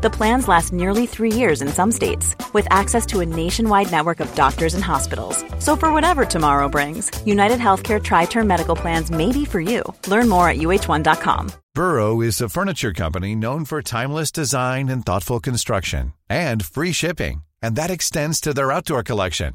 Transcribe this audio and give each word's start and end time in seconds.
The 0.00 0.10
plans 0.10 0.46
last 0.46 0.72
nearly 0.72 1.06
three 1.06 1.32
years 1.32 1.60
in 1.60 1.66
some 1.66 1.90
states, 1.90 2.36
with 2.52 2.68
access 2.70 3.04
to 3.06 3.18
a 3.18 3.26
nationwide 3.26 3.90
network 3.90 4.20
of 4.20 4.32
doctors 4.36 4.74
and 4.74 4.84
hospitals. 4.84 5.44
So, 5.58 5.74
for 5.74 5.92
whatever 5.92 6.24
tomorrow 6.24 6.68
brings, 6.68 7.10
United 7.26 7.58
Healthcare 7.58 8.00
Tri 8.00 8.26
Term 8.26 8.46
Medical 8.46 8.76
Plans 8.76 9.10
may 9.10 9.32
be 9.32 9.44
for 9.44 9.60
you. 9.60 9.82
Learn 10.06 10.28
more 10.28 10.48
at 10.48 10.58
uh1.com. 10.58 11.50
Burrow 11.74 12.20
is 12.20 12.40
a 12.40 12.48
furniture 12.48 12.92
company 12.92 13.34
known 13.34 13.64
for 13.64 13.82
timeless 13.82 14.30
design 14.30 14.88
and 14.88 15.04
thoughtful 15.04 15.40
construction, 15.40 16.12
and 16.28 16.64
free 16.64 16.92
shipping, 16.92 17.42
and 17.60 17.74
that 17.74 17.90
extends 17.90 18.40
to 18.40 18.54
their 18.54 18.70
outdoor 18.70 19.02
collection. 19.02 19.54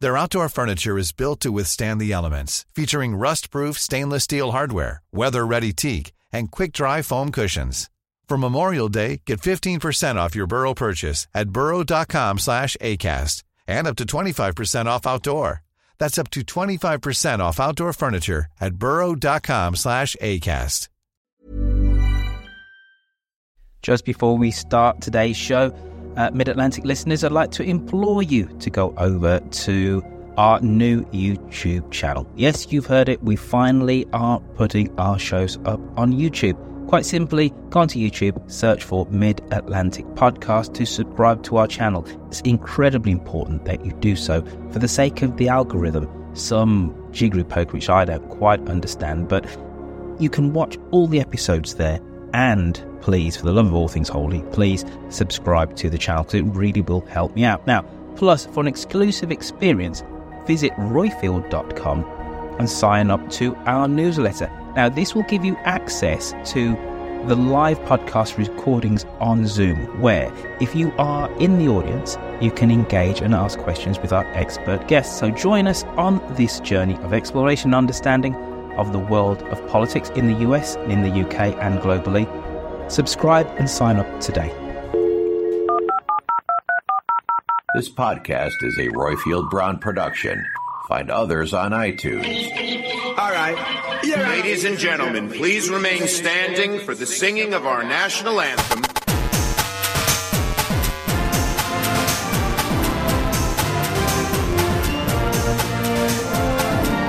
Their 0.00 0.16
outdoor 0.16 0.48
furniture 0.48 0.96
is 0.96 1.12
built 1.12 1.40
to 1.40 1.52
withstand 1.52 2.00
the 2.00 2.12
elements, 2.12 2.64
featuring 2.74 3.14
rust-proof 3.14 3.78
stainless 3.78 4.24
steel 4.24 4.52
hardware, 4.52 5.02
weather-ready 5.12 5.74
teak, 5.74 6.12
and 6.32 6.50
quick-dry 6.50 7.02
foam 7.02 7.30
cushions. 7.30 7.90
For 8.28 8.36
Memorial 8.36 8.88
Day, 8.88 9.22
get 9.24 9.40
15% 9.40 10.16
off 10.16 10.34
your 10.34 10.48
Burrow 10.48 10.74
purchase 10.74 11.28
at 11.32 11.50
burrow.com 11.50 12.38
slash 12.38 12.76
ACAST 12.80 13.44
and 13.68 13.86
up 13.86 13.94
to 13.96 14.04
25% 14.04 14.86
off 14.86 15.06
outdoor. 15.06 15.62
That's 15.98 16.18
up 16.18 16.30
to 16.30 16.40
25% 16.40 17.38
off 17.38 17.60
outdoor 17.60 17.92
furniture 17.92 18.46
at 18.60 18.74
burrow.com 18.74 19.76
slash 19.76 20.16
ACAST. 20.20 20.88
Just 23.82 24.04
before 24.04 24.36
we 24.36 24.50
start 24.50 25.00
today's 25.00 25.36
show, 25.36 25.72
uh, 26.16 26.30
Mid 26.34 26.48
Atlantic 26.48 26.84
listeners, 26.84 27.22
I'd 27.22 27.30
like 27.30 27.52
to 27.52 27.62
implore 27.62 28.24
you 28.24 28.46
to 28.58 28.70
go 28.70 28.92
over 28.98 29.38
to 29.38 30.02
our 30.36 30.60
new 30.60 31.04
YouTube 31.06 31.92
channel. 31.92 32.28
Yes, 32.34 32.72
you've 32.72 32.86
heard 32.86 33.08
it. 33.08 33.22
We 33.22 33.36
finally 33.36 34.04
are 34.12 34.40
putting 34.56 34.98
our 34.98 35.20
shows 35.20 35.58
up 35.64 35.78
on 35.96 36.12
YouTube. 36.12 36.58
Quite 36.88 37.04
simply, 37.04 37.52
go 37.70 37.80
onto 37.80 37.98
YouTube, 37.98 38.48
search 38.48 38.84
for 38.84 39.06
Mid 39.10 39.42
Atlantic 39.50 40.06
Podcast 40.14 40.72
to 40.74 40.86
subscribe 40.86 41.42
to 41.42 41.56
our 41.56 41.66
channel. 41.66 42.06
It's 42.28 42.40
incredibly 42.42 43.10
important 43.10 43.64
that 43.64 43.84
you 43.84 43.90
do 43.92 44.14
so 44.14 44.44
for 44.70 44.78
the 44.78 44.86
sake 44.86 45.22
of 45.22 45.36
the 45.36 45.48
algorithm. 45.48 46.08
Some 46.34 46.94
jiggery 47.10 47.42
poke 47.42 47.72
which 47.72 47.90
I 47.90 48.04
don't 48.04 48.28
quite 48.28 48.68
understand, 48.68 49.28
but 49.28 49.44
you 50.20 50.30
can 50.30 50.52
watch 50.52 50.78
all 50.92 51.08
the 51.08 51.20
episodes 51.20 51.74
there 51.74 52.00
and 52.32 52.80
please, 53.00 53.36
for 53.36 53.46
the 53.46 53.52
love 53.52 53.66
of 53.66 53.74
all 53.74 53.88
things 53.88 54.08
holy, 54.08 54.42
please 54.52 54.84
subscribe 55.08 55.74
to 55.76 55.90
the 55.90 55.98
channel 55.98 56.22
because 56.22 56.40
it 56.40 56.44
really 56.44 56.82
will 56.82 57.04
help 57.06 57.34
me 57.34 57.44
out. 57.44 57.66
Now, 57.66 57.82
plus, 58.14 58.46
for 58.46 58.60
an 58.60 58.68
exclusive 58.68 59.32
experience, 59.32 60.04
visit 60.46 60.70
roifield.com 60.74 62.04
and 62.60 62.70
sign 62.70 63.10
up 63.10 63.28
to 63.30 63.56
our 63.66 63.88
newsletter. 63.88 64.50
Now, 64.76 64.90
this 64.90 65.14
will 65.14 65.22
give 65.22 65.42
you 65.42 65.56
access 65.64 66.34
to 66.52 66.74
the 67.26 67.34
live 67.34 67.78
podcast 67.80 68.36
recordings 68.36 69.06
on 69.20 69.46
Zoom, 69.46 69.78
where 70.02 70.30
if 70.60 70.74
you 70.74 70.92
are 70.98 71.32
in 71.40 71.58
the 71.58 71.66
audience, 71.66 72.18
you 72.42 72.50
can 72.50 72.70
engage 72.70 73.22
and 73.22 73.34
ask 73.34 73.58
questions 73.58 73.98
with 73.98 74.12
our 74.12 74.26
expert 74.34 74.86
guests. 74.86 75.18
So 75.18 75.30
join 75.30 75.66
us 75.66 75.82
on 75.96 76.20
this 76.34 76.60
journey 76.60 76.96
of 76.96 77.14
exploration 77.14 77.68
and 77.68 77.74
understanding 77.74 78.34
of 78.76 78.92
the 78.92 78.98
world 78.98 79.42
of 79.44 79.66
politics 79.66 80.10
in 80.10 80.26
the 80.26 80.40
US, 80.50 80.76
in 80.76 81.00
the 81.00 81.08
UK, 81.08 81.56
and 81.62 81.80
globally. 81.80 82.28
Subscribe 82.92 83.46
and 83.56 83.70
sign 83.70 83.96
up 83.96 84.20
today. 84.20 84.52
This 87.74 87.88
podcast 87.88 88.62
is 88.62 88.78
a 88.78 88.88
Roifield 88.88 89.48
Brown 89.48 89.78
production. 89.78 90.44
Find 90.86 91.10
others 91.10 91.52
on 91.52 91.72
iTunes. 91.72 92.46
All 93.18 93.32
right. 93.32 93.56
Yeah. 94.04 94.28
Ladies 94.28 94.62
and 94.62 94.78
gentlemen, 94.78 95.28
please 95.28 95.68
remain 95.68 96.06
standing 96.06 96.78
for 96.78 96.94
the 96.94 97.06
singing 97.06 97.54
of 97.54 97.66
our 97.66 97.82
national 97.82 98.40
anthem. 98.40 98.82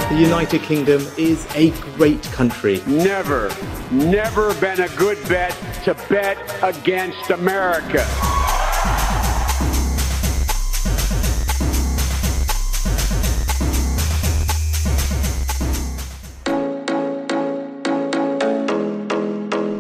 The 0.10 0.24
United 0.24 0.64
Kingdom 0.64 1.06
is 1.16 1.46
a 1.54 1.70
great 1.98 2.24
country. 2.32 2.82
Never, 2.88 3.52
never 3.92 4.56
been 4.56 4.82
a 4.82 4.90
good 4.96 5.20
bet 5.30 5.56
to 5.84 5.94
bet 6.10 6.40
against 6.64 7.30
America. 7.30 8.27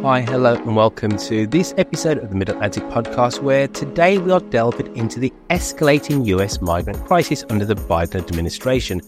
Hi, 0.07 0.21
hello, 0.21 0.53
and 0.53 0.73
welcome 0.73 1.17
to 1.17 1.45
this 1.47 1.73
episode 1.77 2.19
of 2.19 2.29
the 2.29 2.35
Mid 2.35 2.47
Atlantic 2.47 2.83
Podcast, 2.83 3.41
where 3.41 3.67
today 3.67 4.17
we 4.17 4.31
are 4.31 4.39
delving 4.39 4.95
into 4.95 5.19
the 5.19 5.33
escalating 5.49 6.25
US 6.27 6.61
migrant 6.61 7.05
crisis 7.05 7.43
under 7.49 7.65
the 7.65 7.75
Biden 7.75 8.15
administration. 8.15 9.01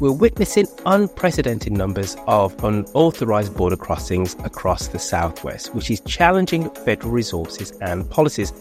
We're 0.00 0.12
witnessing 0.12 0.66
unprecedented 0.84 1.72
numbers 1.72 2.18
of 2.26 2.62
unauthorized 2.62 3.56
border 3.56 3.78
crossings 3.78 4.36
across 4.44 4.88
the 4.88 4.98
Southwest, 4.98 5.74
which 5.74 5.90
is 5.90 6.00
challenging 6.00 6.68
federal 6.68 7.10
resources 7.10 7.70
and 7.80 8.10
policies. 8.10 8.52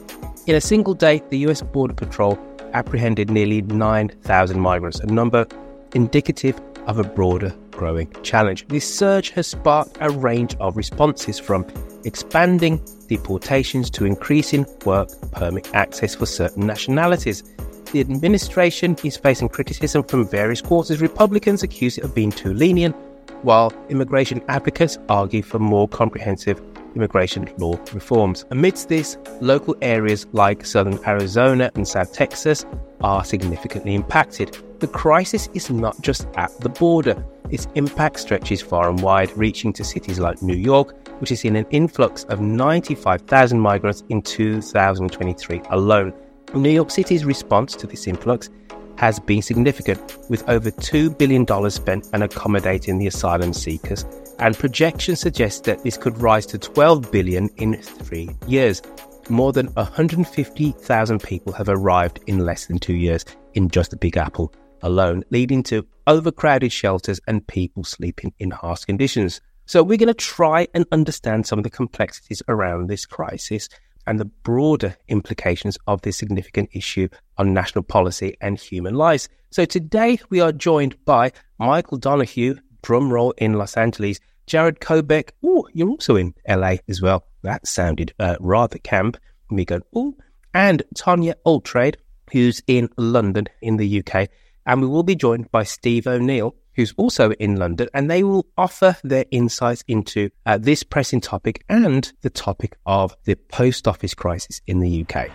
In 0.47 0.55
a 0.55 0.61
single 0.61 0.93
day, 0.93 1.21
the 1.31 1.39
US 1.49 1.61
Border 1.61 1.95
Patrol 1.95 2.39
apprehended 2.71 3.29
nearly 3.29 3.61
9,000 3.61 4.57
migrants, 4.57 5.01
a 5.01 5.07
number 5.07 5.45
indicative 5.93 6.61
of 6.87 6.97
a 6.97 7.03
broader 7.03 7.53
growing 7.73 8.11
challenge. 8.23 8.67
This 8.67 8.87
surge 8.87 9.31
has 9.31 9.47
sparked 9.47 9.97
a 9.99 10.09
range 10.09 10.55
of 10.59 10.77
responses 10.77 11.39
from 11.39 11.65
expanding 12.05 12.81
deportations 13.07 13.89
to 13.91 14.05
increasing 14.05 14.65
work 14.85 15.09
permit 15.31 15.69
access 15.73 16.15
for 16.15 16.25
certain 16.25 16.65
nationalities. 16.65 17.43
The 17.91 17.99
administration 17.99 18.97
is 19.03 19.17
facing 19.17 19.49
criticism 19.49 20.03
from 20.03 20.27
various 20.27 20.61
quarters. 20.61 21.01
Republicans 21.01 21.63
accuse 21.63 21.97
it 21.97 22.03
of 22.03 22.15
being 22.15 22.31
too 22.31 22.53
lenient, 22.53 22.95
while 23.43 23.71
immigration 23.89 24.41
advocates 24.47 24.97
argue 25.09 25.43
for 25.43 25.59
more 25.59 25.87
comprehensive 25.87 26.61
immigration 26.95 27.51
law 27.57 27.75
reforms. 27.93 28.45
Amidst 28.51 28.89
this, 28.89 29.17
local 29.41 29.75
areas 29.81 30.25
like 30.31 30.65
southern 30.65 30.99
Arizona 31.05 31.71
and 31.75 31.87
South 31.87 32.13
Texas 32.13 32.65
are 33.01 33.23
significantly 33.23 33.95
impacted. 33.95 34.57
The 34.83 34.89
crisis 34.89 35.47
is 35.53 35.69
not 35.69 36.01
just 36.01 36.27
at 36.35 36.51
the 36.59 36.67
border, 36.67 37.25
its 37.49 37.69
impact 37.75 38.19
stretches 38.19 38.61
far 38.61 38.89
and 38.89 39.01
wide, 39.01 39.31
reaching 39.37 39.71
to 39.71 39.81
cities 39.81 40.19
like 40.19 40.41
New 40.41 40.57
York, 40.57 41.07
which 41.21 41.29
has 41.29 41.39
seen 41.39 41.55
an 41.55 41.65
influx 41.69 42.25
of 42.25 42.41
95,000 42.41 43.57
migrants 43.57 44.03
in 44.09 44.21
2023 44.21 45.61
alone. 45.69 46.11
New 46.53 46.69
York 46.69 46.91
City's 46.91 47.23
response 47.23 47.77
to 47.77 47.87
this 47.87 48.07
influx 48.07 48.49
has 48.97 49.21
been 49.21 49.41
significant, 49.41 50.17
with 50.29 50.43
over 50.49 50.69
$2 50.69 51.17
billion 51.17 51.47
spent 51.69 52.09
on 52.13 52.23
accommodating 52.23 52.97
the 52.97 53.07
asylum 53.07 53.53
seekers, 53.53 54.03
and 54.39 54.59
projections 54.59 55.21
suggest 55.21 55.63
that 55.63 55.81
this 55.85 55.95
could 55.95 56.17
rise 56.17 56.45
to 56.47 56.57
12 56.57 57.09
billion 57.09 57.47
in 57.55 57.81
three 57.81 58.29
years. 58.47 58.81
More 59.29 59.53
than 59.53 59.67
150,000 59.75 61.23
people 61.23 61.53
have 61.53 61.69
arrived 61.69 62.19
in 62.27 62.39
less 62.39 62.65
than 62.65 62.79
two 62.79 62.95
years 62.95 63.23
in 63.53 63.69
just 63.69 63.91
the 63.91 63.95
Big 63.95 64.17
Apple 64.17 64.53
alone, 64.83 65.23
leading 65.31 65.63
to 65.63 65.87
overcrowded 66.05 66.71
shelters 66.71 67.19
and 67.27 67.47
people 67.47 67.83
sleeping 67.83 68.33
in 68.37 68.51
harsh 68.51 68.83
conditions. 68.83 69.41
So, 69.65 69.81
we're 69.81 69.97
going 69.97 70.07
to 70.07 70.13
try 70.13 70.67
and 70.73 70.85
understand 70.91 71.47
some 71.47 71.57
of 71.57 71.63
the 71.63 71.69
complexities 71.69 72.43
around 72.47 72.87
this 72.87 73.05
crisis 73.05 73.69
and 74.05 74.19
the 74.19 74.25
broader 74.25 74.95
implications 75.07 75.77
of 75.87 76.01
this 76.01 76.17
significant 76.17 76.69
issue 76.73 77.07
on 77.37 77.53
national 77.53 77.83
policy 77.83 78.35
and 78.41 78.59
human 78.59 78.93
lives. 78.93 79.29
So, 79.51 79.65
today 79.65 80.19
we 80.29 80.41
are 80.41 80.51
joined 80.51 81.03
by 81.05 81.31
Michael 81.57 81.97
Donoghue, 81.97 82.55
drumroll 82.83 83.33
in 83.37 83.53
Los 83.53 83.77
Angeles, 83.77 84.19
Jared 84.45 84.81
Kobek. 84.81 85.31
Oh, 85.43 85.67
you're 85.73 85.89
also 85.89 86.17
in 86.17 86.33
LA 86.47 86.75
as 86.89 87.01
well. 87.01 87.25
That 87.43 87.65
sounded 87.65 88.13
uh, 88.19 88.35
rather 88.39 88.77
camp. 88.79 89.17
Me 89.49 89.65
go, 89.65 89.81
oh, 89.95 90.15
and 90.53 90.83
Tanya 90.95 91.35
Altrade, 91.45 91.95
who's 92.31 92.61
in 92.67 92.89
London 92.97 93.47
in 93.61 93.77
the 93.77 94.03
UK. 94.03 94.29
And 94.65 94.81
we 94.81 94.87
will 94.87 95.03
be 95.03 95.15
joined 95.15 95.51
by 95.51 95.63
Steve 95.63 96.07
O'Neill, 96.07 96.55
who's 96.75 96.93
also 96.97 97.31
in 97.31 97.57
London, 97.57 97.87
and 97.93 98.09
they 98.09 98.23
will 98.23 98.47
offer 98.57 98.97
their 99.03 99.25
insights 99.31 99.83
into 99.87 100.29
uh, 100.45 100.57
this 100.57 100.83
pressing 100.83 101.21
topic 101.21 101.63
and 101.69 102.11
the 102.21 102.29
topic 102.29 102.77
of 102.85 103.15
the 103.25 103.35
post 103.35 103.87
office 103.87 104.13
crisis 104.13 104.61
in 104.65 104.79
the 104.79 105.05
UK. 105.05 105.29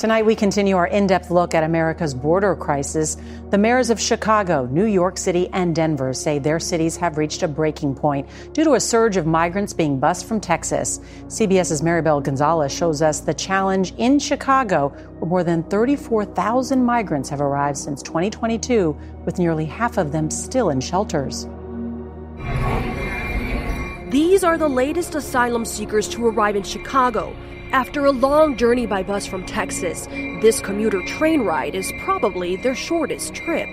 Tonight, 0.00 0.24
we 0.24 0.34
continue 0.34 0.78
our 0.78 0.86
in 0.86 1.06
depth 1.06 1.30
look 1.30 1.54
at 1.54 1.62
America's 1.62 2.14
border 2.14 2.56
crisis. 2.56 3.18
The 3.50 3.58
mayors 3.58 3.90
of 3.90 4.00
Chicago, 4.00 4.64
New 4.64 4.86
York 4.86 5.18
City, 5.18 5.50
and 5.52 5.76
Denver 5.76 6.14
say 6.14 6.38
their 6.38 6.58
cities 6.58 6.96
have 6.96 7.18
reached 7.18 7.42
a 7.42 7.48
breaking 7.48 7.96
point 7.96 8.26
due 8.54 8.64
to 8.64 8.72
a 8.72 8.80
surge 8.80 9.18
of 9.18 9.26
migrants 9.26 9.74
being 9.74 10.00
bused 10.00 10.24
from 10.24 10.40
Texas. 10.40 11.00
CBS's 11.26 11.82
Maribel 11.82 12.22
Gonzalez 12.22 12.74
shows 12.74 13.02
us 13.02 13.20
the 13.20 13.34
challenge 13.34 13.92
in 13.98 14.18
Chicago, 14.18 14.88
where 15.18 15.28
more 15.28 15.44
than 15.44 15.64
34,000 15.64 16.82
migrants 16.82 17.28
have 17.28 17.42
arrived 17.42 17.76
since 17.76 18.02
2022, 18.02 18.96
with 19.26 19.38
nearly 19.38 19.66
half 19.66 19.98
of 19.98 20.12
them 20.12 20.30
still 20.30 20.70
in 20.70 20.80
shelters. 20.80 21.46
These 24.08 24.44
are 24.44 24.56
the 24.56 24.66
latest 24.66 25.14
asylum 25.14 25.66
seekers 25.66 26.08
to 26.08 26.26
arrive 26.26 26.56
in 26.56 26.62
Chicago. 26.62 27.36
After 27.72 28.04
a 28.04 28.10
long 28.10 28.56
journey 28.56 28.84
by 28.84 29.04
bus 29.04 29.26
from 29.26 29.46
Texas, 29.46 30.08
this 30.42 30.58
commuter 30.58 31.00
train 31.02 31.42
ride 31.42 31.76
is 31.76 31.92
probably 32.00 32.56
their 32.56 32.74
shortest 32.74 33.32
trip. 33.32 33.68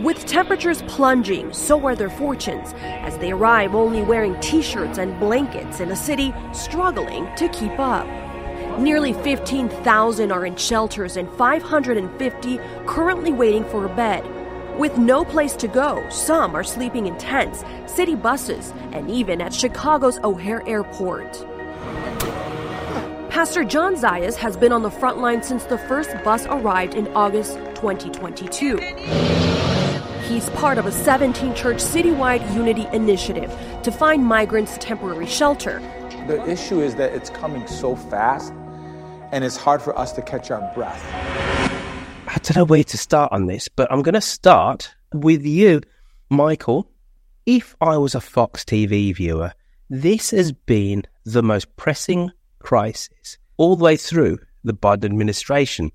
With 0.00 0.24
temperatures 0.24 0.80
plunging, 0.88 1.52
so 1.52 1.84
are 1.84 1.94
their 1.94 2.08
fortunes, 2.08 2.72
as 2.78 3.18
they 3.18 3.32
arrive 3.32 3.74
only 3.74 4.00
wearing 4.00 4.40
t 4.40 4.62
shirts 4.62 4.96
and 4.96 5.20
blankets 5.20 5.80
in 5.80 5.90
a 5.90 5.96
city 5.96 6.32
struggling 6.54 7.28
to 7.36 7.48
keep 7.50 7.78
up. 7.78 8.06
Nearly 8.78 9.12
15,000 9.12 10.32
are 10.32 10.46
in 10.46 10.56
shelters 10.56 11.18
and 11.18 11.30
550 11.34 12.58
currently 12.86 13.32
waiting 13.32 13.64
for 13.66 13.84
a 13.84 13.94
bed. 13.94 14.24
With 14.78 14.96
no 14.96 15.22
place 15.22 15.54
to 15.56 15.68
go, 15.68 16.02
some 16.08 16.56
are 16.56 16.64
sleeping 16.64 17.08
in 17.08 17.18
tents, 17.18 17.62
city 17.84 18.14
buses, 18.14 18.72
and 18.92 19.10
even 19.10 19.42
at 19.42 19.52
Chicago's 19.52 20.18
O'Hare 20.24 20.66
Airport. 20.66 21.44
Pastor 23.34 23.64
John 23.64 23.96
Zayas 23.96 24.36
has 24.36 24.56
been 24.56 24.70
on 24.70 24.82
the 24.82 24.92
front 24.92 25.18
line 25.18 25.42
since 25.42 25.64
the 25.64 25.76
first 25.76 26.08
bus 26.22 26.46
arrived 26.46 26.94
in 26.94 27.08
August 27.16 27.54
2022. 27.74 28.76
He's 30.28 30.48
part 30.50 30.78
of 30.78 30.86
a 30.86 30.92
17 30.92 31.52
church 31.52 31.78
citywide 31.78 32.54
unity 32.54 32.86
initiative 32.92 33.50
to 33.82 33.90
find 33.90 34.24
migrants 34.24 34.78
temporary 34.78 35.26
shelter. 35.26 35.80
The 36.28 36.48
issue 36.48 36.80
is 36.80 36.94
that 36.94 37.12
it's 37.12 37.28
coming 37.28 37.66
so 37.66 37.96
fast 37.96 38.52
and 39.32 39.42
it's 39.42 39.56
hard 39.56 39.82
for 39.82 39.98
us 39.98 40.12
to 40.12 40.22
catch 40.22 40.52
our 40.52 40.72
breath. 40.72 41.04
I 42.28 42.38
don't 42.40 42.54
know 42.54 42.64
where 42.64 42.84
to 42.84 42.96
start 42.96 43.32
on 43.32 43.46
this, 43.46 43.66
but 43.66 43.90
I'm 43.90 44.02
going 44.02 44.14
to 44.14 44.20
start 44.20 44.94
with 45.12 45.44
you, 45.44 45.80
Michael. 46.30 46.88
If 47.46 47.74
I 47.80 47.96
was 47.96 48.14
a 48.14 48.20
Fox 48.20 48.62
TV 48.62 49.12
viewer, 49.12 49.54
this 49.90 50.30
has 50.30 50.52
been 50.52 51.02
the 51.24 51.42
most 51.42 51.74
pressing 51.74 52.30
crisis 52.64 53.38
all 53.58 53.76
the 53.76 53.84
way 53.84 53.96
through 53.96 54.38
the 54.64 54.72
Biden 54.74 55.04
administration. 55.04 55.92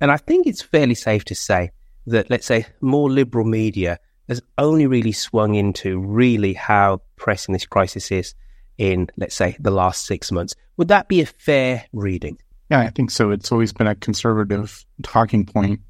And 0.00 0.10
I 0.10 0.16
think 0.16 0.46
it's 0.46 0.62
fairly 0.62 0.94
safe 0.94 1.24
to 1.26 1.34
say 1.34 1.70
that, 2.06 2.30
let's 2.30 2.46
say, 2.46 2.66
more 2.80 3.10
liberal 3.10 3.44
media 3.44 3.98
has 4.28 4.40
only 4.56 4.86
really 4.86 5.12
swung 5.12 5.54
into 5.54 5.98
really 5.98 6.54
how 6.54 7.02
pressing 7.16 7.52
this 7.52 7.66
crisis 7.66 8.10
is 8.10 8.34
in, 8.78 9.08
let's 9.16 9.34
say, 9.34 9.56
the 9.60 9.70
last 9.70 10.06
six 10.06 10.32
months. 10.32 10.54
Would 10.76 10.88
that 10.88 11.08
be 11.08 11.20
a 11.20 11.26
fair 11.26 11.84
reading? 11.92 12.38
Yeah, 12.70 12.80
I 12.80 12.90
think 12.90 13.10
so. 13.10 13.30
It's 13.30 13.52
always 13.52 13.72
been 13.72 13.86
a 13.86 13.94
conservative 13.94 14.84
talking 15.02 15.44
point, 15.44 15.80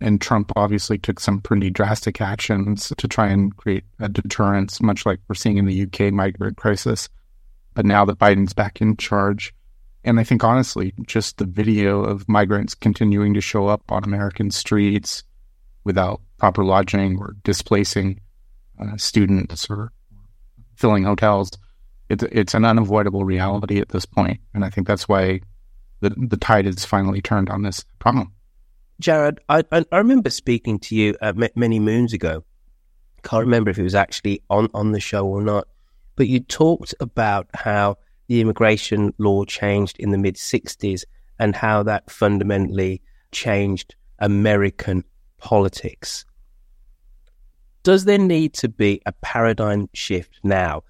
And 0.00 0.20
Trump 0.20 0.52
obviously 0.56 0.98
took 0.98 1.20
some 1.20 1.40
pretty 1.40 1.70
drastic 1.70 2.20
actions 2.20 2.92
to 2.96 3.08
try 3.08 3.28
and 3.28 3.56
create 3.56 3.84
a 3.98 4.08
deterrence, 4.08 4.80
much 4.80 5.06
like 5.06 5.20
we're 5.28 5.34
seeing 5.34 5.56
in 5.56 5.66
the 5.66 5.82
UK 5.82 6.12
migrant 6.12 6.56
crisis. 6.56 7.08
But 7.76 7.84
now 7.84 8.06
that 8.06 8.18
Biden's 8.18 8.54
back 8.54 8.80
in 8.80 8.96
charge, 8.96 9.54
and 10.02 10.18
I 10.18 10.24
think 10.24 10.42
honestly, 10.42 10.94
just 11.06 11.36
the 11.36 11.44
video 11.44 12.02
of 12.02 12.26
migrants 12.26 12.74
continuing 12.74 13.34
to 13.34 13.42
show 13.42 13.68
up 13.68 13.92
on 13.92 14.02
American 14.02 14.50
streets 14.50 15.22
without 15.84 16.22
proper 16.38 16.64
lodging 16.64 17.18
or 17.18 17.36
displacing 17.44 18.18
uh, 18.80 18.96
students 18.96 19.68
or 19.68 19.92
filling 20.76 21.04
hotels, 21.04 21.50
it, 22.08 22.22
it's 22.22 22.54
an 22.54 22.64
unavoidable 22.64 23.24
reality 23.26 23.78
at 23.78 23.90
this 23.90 24.06
point. 24.06 24.40
And 24.54 24.64
I 24.64 24.70
think 24.70 24.86
that's 24.86 25.06
why 25.06 25.42
the, 26.00 26.14
the 26.16 26.38
tide 26.38 26.64
has 26.64 26.86
finally 26.86 27.20
turned 27.20 27.50
on 27.50 27.60
this 27.60 27.84
problem. 27.98 28.32
Jared, 29.00 29.38
I, 29.50 29.64
I 29.70 29.98
remember 29.98 30.30
speaking 30.30 30.78
to 30.78 30.96
you 30.96 31.14
uh, 31.20 31.34
many 31.54 31.78
moons 31.78 32.14
ago. 32.14 32.42
Can't 33.22 33.44
remember 33.44 33.68
if 33.68 33.78
it 33.78 33.82
was 33.82 33.94
actually 33.94 34.42
on, 34.48 34.70
on 34.72 34.92
the 34.92 35.00
show 35.00 35.26
or 35.26 35.42
not, 35.42 35.68
but 36.16 36.28
you 36.28 36.40
talked 36.40 36.94
about 37.00 37.46
how 37.54 37.96
the 38.26 38.40
immigration 38.40 39.14
law 39.18 39.44
changed 39.44 39.96
in 39.98 40.10
the 40.10 40.18
mid 40.18 40.34
60s 40.34 41.04
and 41.38 41.54
how 41.54 41.82
that 41.82 42.10
fundamentally 42.10 43.02
changed 43.30 43.94
American 44.18 45.04
politics. 45.38 46.24
Does 47.82 48.04
there 48.04 48.18
need 48.18 48.54
to 48.54 48.68
be 48.68 49.00
a 49.06 49.12
paradigm 49.12 49.88
shift 49.92 50.40
now? 50.42 50.82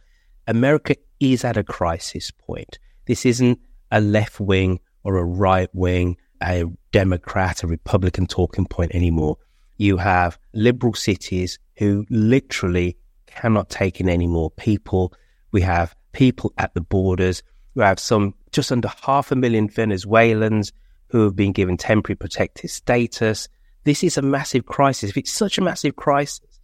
America 0.46 0.96
is 1.20 1.44
at 1.44 1.56
a 1.56 1.64
crisis 1.64 2.30
point. 2.30 2.78
This 3.06 3.26
isn't 3.26 3.58
a 3.90 4.00
left 4.00 4.40
wing 4.40 4.80
or 5.04 5.18
a 5.18 5.24
right 5.24 5.68
wing, 5.74 6.16
a 6.42 6.64
Democrat, 6.92 7.62
a 7.62 7.66
Republican 7.66 8.26
talking 8.26 8.66
point 8.66 8.94
anymore. 8.94 9.36
You 9.76 9.98
have 9.98 10.38
liberal 10.54 10.94
cities 10.94 11.58
who 11.76 12.06
literally 12.08 12.96
cannot 13.36 13.68
take 13.68 14.00
in 14.00 14.08
any 14.08 14.26
more 14.26 14.50
people. 14.50 15.12
We 15.52 15.60
have 15.62 15.94
people 16.12 16.52
at 16.58 16.74
the 16.74 16.80
borders. 16.80 17.42
We 17.74 17.82
have 17.82 17.98
some 17.98 18.34
just 18.52 18.72
under 18.72 18.90
half 19.02 19.30
a 19.30 19.36
million 19.36 19.68
Venezuelans 19.68 20.72
who 21.08 21.24
have 21.24 21.36
been 21.36 21.52
given 21.52 21.76
temporary 21.76 22.16
protected 22.16 22.70
status. 22.70 23.48
This 23.84 24.02
is 24.02 24.16
a 24.16 24.22
massive 24.22 24.66
crisis. 24.66 25.10
If 25.10 25.16
it's 25.16 25.30
such 25.30 25.58
a 25.58 25.62
massive 25.62 25.96
crisis, 25.96 26.60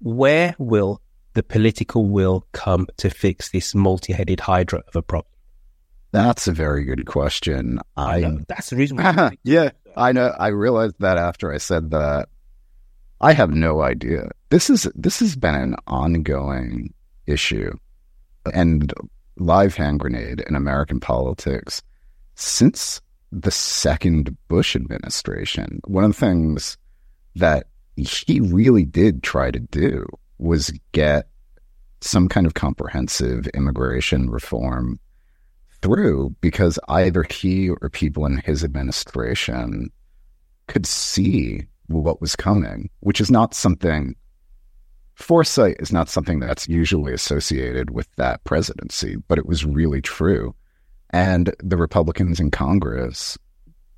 where 0.00 0.54
will 0.58 1.00
the 1.34 1.42
political 1.42 2.06
will 2.08 2.46
come 2.52 2.88
to 2.98 3.08
fix 3.08 3.50
this 3.50 3.74
multi 3.74 4.12
headed 4.12 4.40
hydra 4.40 4.82
of 4.88 4.96
a 4.96 5.02
problem? 5.02 5.32
That's 6.10 6.48
a 6.48 6.52
very 6.52 6.84
good 6.84 7.06
question. 7.06 7.80
I, 7.96 8.24
I 8.24 8.38
that's 8.48 8.70
the 8.70 8.76
reason. 8.76 8.98
yeah, 9.44 9.70
I 9.96 10.12
know. 10.12 10.34
I 10.38 10.48
realized 10.48 10.96
that 11.00 11.18
after 11.18 11.52
I 11.52 11.58
said 11.58 11.90
that. 11.90 12.28
I 13.20 13.32
have 13.32 13.50
no 13.50 13.82
idea. 13.82 14.30
This 14.50 14.70
is 14.70 14.88
this 14.94 15.20
has 15.20 15.36
been 15.36 15.54
an 15.54 15.76
ongoing 15.86 16.94
issue 17.26 17.72
and 18.54 18.92
live 19.36 19.74
hand 19.74 20.00
grenade 20.00 20.40
in 20.48 20.54
American 20.54 21.00
politics 21.00 21.82
since 22.34 23.00
the 23.32 23.50
second 23.50 24.36
Bush 24.48 24.76
administration. 24.76 25.80
One 25.86 26.04
of 26.04 26.12
the 26.12 26.18
things 26.18 26.78
that 27.34 27.66
he 27.96 28.40
really 28.40 28.84
did 28.84 29.22
try 29.22 29.50
to 29.50 29.58
do 29.58 30.06
was 30.38 30.72
get 30.92 31.28
some 32.00 32.28
kind 32.28 32.46
of 32.46 32.54
comprehensive 32.54 33.48
immigration 33.48 34.30
reform 34.30 35.00
through 35.82 36.34
because 36.40 36.78
either 36.88 37.24
he 37.24 37.68
or 37.68 37.90
people 37.90 38.24
in 38.24 38.38
his 38.38 38.62
administration 38.62 39.90
could 40.68 40.86
see 40.86 41.66
what 41.88 42.20
was 42.20 42.36
coming, 42.36 42.90
which 43.00 43.20
is 43.20 43.30
not 43.30 43.54
something 43.54 44.14
foresight 45.18 45.76
is 45.80 45.92
not 45.92 46.08
something 46.08 46.38
that's 46.38 46.68
usually 46.68 47.12
associated 47.12 47.90
with 47.90 48.08
that 48.16 48.42
presidency, 48.44 49.16
but 49.26 49.38
it 49.38 49.46
was 49.46 49.64
really 49.64 50.00
true. 50.00 50.54
And 51.10 51.54
the 51.62 51.76
Republicans 51.76 52.38
in 52.38 52.50
Congress 52.50 53.36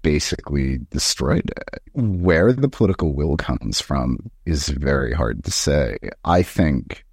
basically 0.03 0.79
destroyed 0.91 1.51
it. 1.57 1.83
Where 1.93 2.53
the 2.53 2.69
political 2.69 3.13
will 3.13 3.37
comes 3.37 3.81
from 3.81 4.31
is 4.47 4.69
very 4.69 5.13
hard 5.13 5.45
to 5.45 5.51
say. 5.51 5.99
I 6.25 6.43
think, 6.43 7.05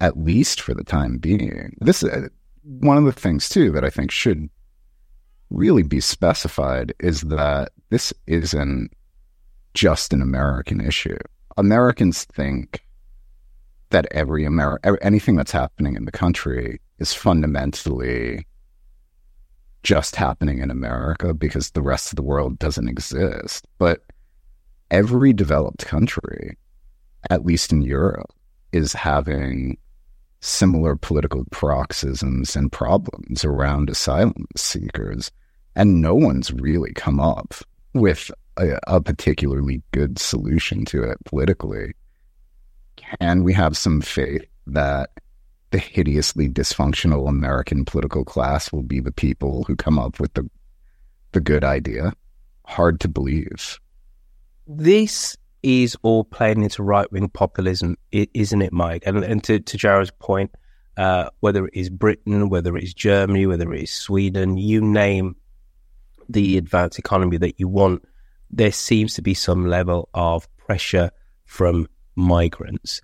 at 0.00 0.18
least 0.18 0.60
for 0.60 0.74
the 0.74 0.84
time 0.84 1.18
being, 1.18 1.76
this 1.80 2.04
uh, 2.04 2.28
one 2.62 2.96
of 2.96 3.04
the 3.04 3.12
things 3.12 3.48
too 3.48 3.72
that 3.72 3.84
I 3.84 3.90
think 3.90 4.12
should 4.12 4.48
really 5.50 5.82
be 5.82 6.00
specified 6.00 6.94
is 7.00 7.22
that 7.22 7.72
this 7.90 8.12
isn't 8.26 8.92
just 9.74 10.12
an 10.12 10.22
American 10.22 10.80
issue. 10.80 11.18
Americans 11.56 12.24
think 12.24 12.84
that 13.90 14.06
every 14.10 14.44
Amer- 14.44 14.80
anything 15.02 15.36
that's 15.36 15.52
happening 15.52 15.96
in 15.96 16.04
the 16.04 16.12
country 16.12 16.80
is 16.98 17.12
fundamentally 17.12 18.46
just 19.82 20.16
happening 20.16 20.58
in 20.58 20.70
America 20.70 21.34
because 21.34 21.70
the 21.70 21.82
rest 21.82 22.12
of 22.12 22.16
the 22.16 22.22
world 22.22 22.58
doesn't 22.58 22.88
exist. 22.88 23.66
But 23.78 24.02
every 24.90 25.32
developed 25.32 25.84
country, 25.84 26.56
at 27.30 27.44
least 27.44 27.72
in 27.72 27.82
Europe, 27.82 28.32
is 28.72 28.92
having 28.92 29.76
similar 30.40 30.96
political 30.96 31.44
paroxysms 31.50 32.56
and 32.56 32.70
problems 32.72 33.44
around 33.44 33.90
asylum 33.90 34.46
seekers. 34.56 35.30
And 35.76 36.00
no 36.00 36.14
one's 36.14 36.52
really 36.52 36.92
come 36.92 37.20
up 37.20 37.54
with 37.94 38.30
a, 38.58 38.78
a 38.86 39.00
particularly 39.00 39.82
good 39.92 40.18
solution 40.18 40.84
to 40.84 41.02
it 41.02 41.18
politically 41.24 41.94
can 42.96 43.42
we 43.44 43.52
have 43.52 43.76
some 43.76 44.00
faith 44.00 44.44
that 44.66 45.10
the 45.70 45.78
hideously 45.78 46.48
dysfunctional 46.48 47.28
American 47.28 47.84
political 47.84 48.24
class 48.24 48.70
will 48.72 48.82
be 48.82 49.00
the 49.00 49.12
people 49.12 49.64
who 49.64 49.74
come 49.74 49.98
up 49.98 50.20
with 50.20 50.32
the 50.34 50.48
the 51.32 51.40
good 51.40 51.64
idea. 51.64 52.12
hard 52.64 53.00
to 53.00 53.08
believe. 53.08 53.80
This 54.66 55.36
is 55.62 55.96
all 56.02 56.24
playing 56.24 56.62
into 56.62 56.82
right 56.82 57.10
wing 57.10 57.28
populism, 57.28 57.96
isn't 58.12 58.62
it, 58.62 58.72
Mike? 58.72 59.02
And, 59.04 59.24
and 59.24 59.42
to, 59.44 59.60
to 59.60 59.76
Jared's 59.76 60.10
point, 60.10 60.54
uh, 60.96 61.28
whether 61.40 61.66
it 61.66 61.74
is 61.74 61.90
Britain, 61.90 62.48
whether 62.48 62.76
it 62.76 62.84
is 62.84 62.94
Germany, 62.94 63.46
whether 63.46 63.72
it 63.72 63.82
is 63.82 63.92
Sweden, 63.92 64.56
you 64.56 64.80
name 64.80 65.36
the 66.28 66.56
advanced 66.56 66.98
economy 66.98 67.36
that 67.38 67.58
you 67.58 67.68
want, 67.68 68.04
there 68.52 68.72
seems 68.72 69.14
to 69.14 69.22
be 69.22 69.34
some 69.34 69.66
level 69.66 70.08
of 70.14 70.48
pressure 70.56 71.10
from 71.44 71.88
migrants. 72.16 73.00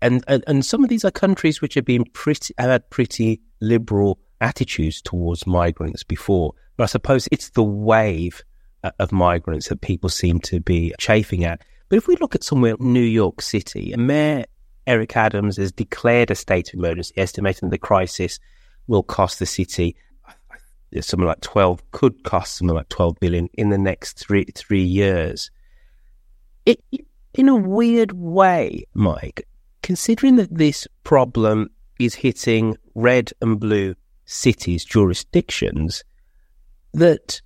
And, 0.00 0.24
and, 0.26 0.44
and 0.46 0.64
some 0.64 0.82
of 0.82 0.90
these 0.90 1.04
are 1.04 1.10
countries 1.10 1.60
which 1.60 1.74
have 1.74 1.84
been 1.84 2.04
pretty, 2.04 2.54
have 2.58 2.70
had 2.70 2.90
pretty 2.90 3.40
liberal 3.60 4.18
attitudes 4.40 5.00
towards 5.00 5.46
migrants 5.46 6.02
before. 6.02 6.54
But 6.76 6.84
I 6.84 6.86
suppose 6.86 7.28
it's 7.30 7.50
the 7.50 7.62
wave 7.62 8.42
uh, 8.82 8.90
of 8.98 9.12
migrants 9.12 9.68
that 9.68 9.80
people 9.80 10.10
seem 10.10 10.40
to 10.40 10.60
be 10.60 10.94
chafing 10.98 11.44
at. 11.44 11.62
But 11.88 11.96
if 11.96 12.06
we 12.06 12.16
look 12.16 12.34
at 12.34 12.44
somewhere, 12.44 12.76
New 12.78 13.00
York 13.00 13.40
City, 13.40 13.94
Mayor 13.96 14.44
Eric 14.86 15.16
Adams 15.16 15.56
has 15.56 15.72
declared 15.72 16.30
a 16.30 16.34
state 16.34 16.68
of 16.68 16.78
emergency, 16.78 17.14
estimating 17.16 17.70
the 17.70 17.78
crisis 17.78 18.38
will 18.86 19.02
cost 19.02 19.38
the 19.38 19.46
city 19.46 19.96
something 21.02 21.26
like 21.26 21.40
12, 21.40 21.90
could 21.92 22.22
cost 22.24 22.56
something 22.56 22.74
like 22.74 22.88
12 22.88 23.18
billion 23.20 23.48
in 23.54 23.70
the 23.70 23.78
next 23.78 24.18
three, 24.18 24.44
three 24.54 24.82
years. 24.82 25.50
It, 26.66 26.82
in 27.34 27.48
a 27.48 27.56
weird 27.56 28.12
way, 28.12 28.84
Mike, 28.94 29.46
considering 29.82 30.36
that 30.36 30.54
this 30.56 30.86
problem 31.02 31.70
is 31.98 32.14
hitting 32.14 32.76
red 32.94 33.32
and 33.40 33.58
blue 33.58 33.94
cities, 34.24 34.84
jurisdictions, 34.84 36.04
that 36.92 37.40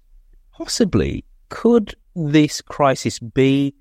possibly 0.52 1.25
could 1.49 1.95
this 2.14 2.61
crisis 2.61 3.19
be 3.19 3.75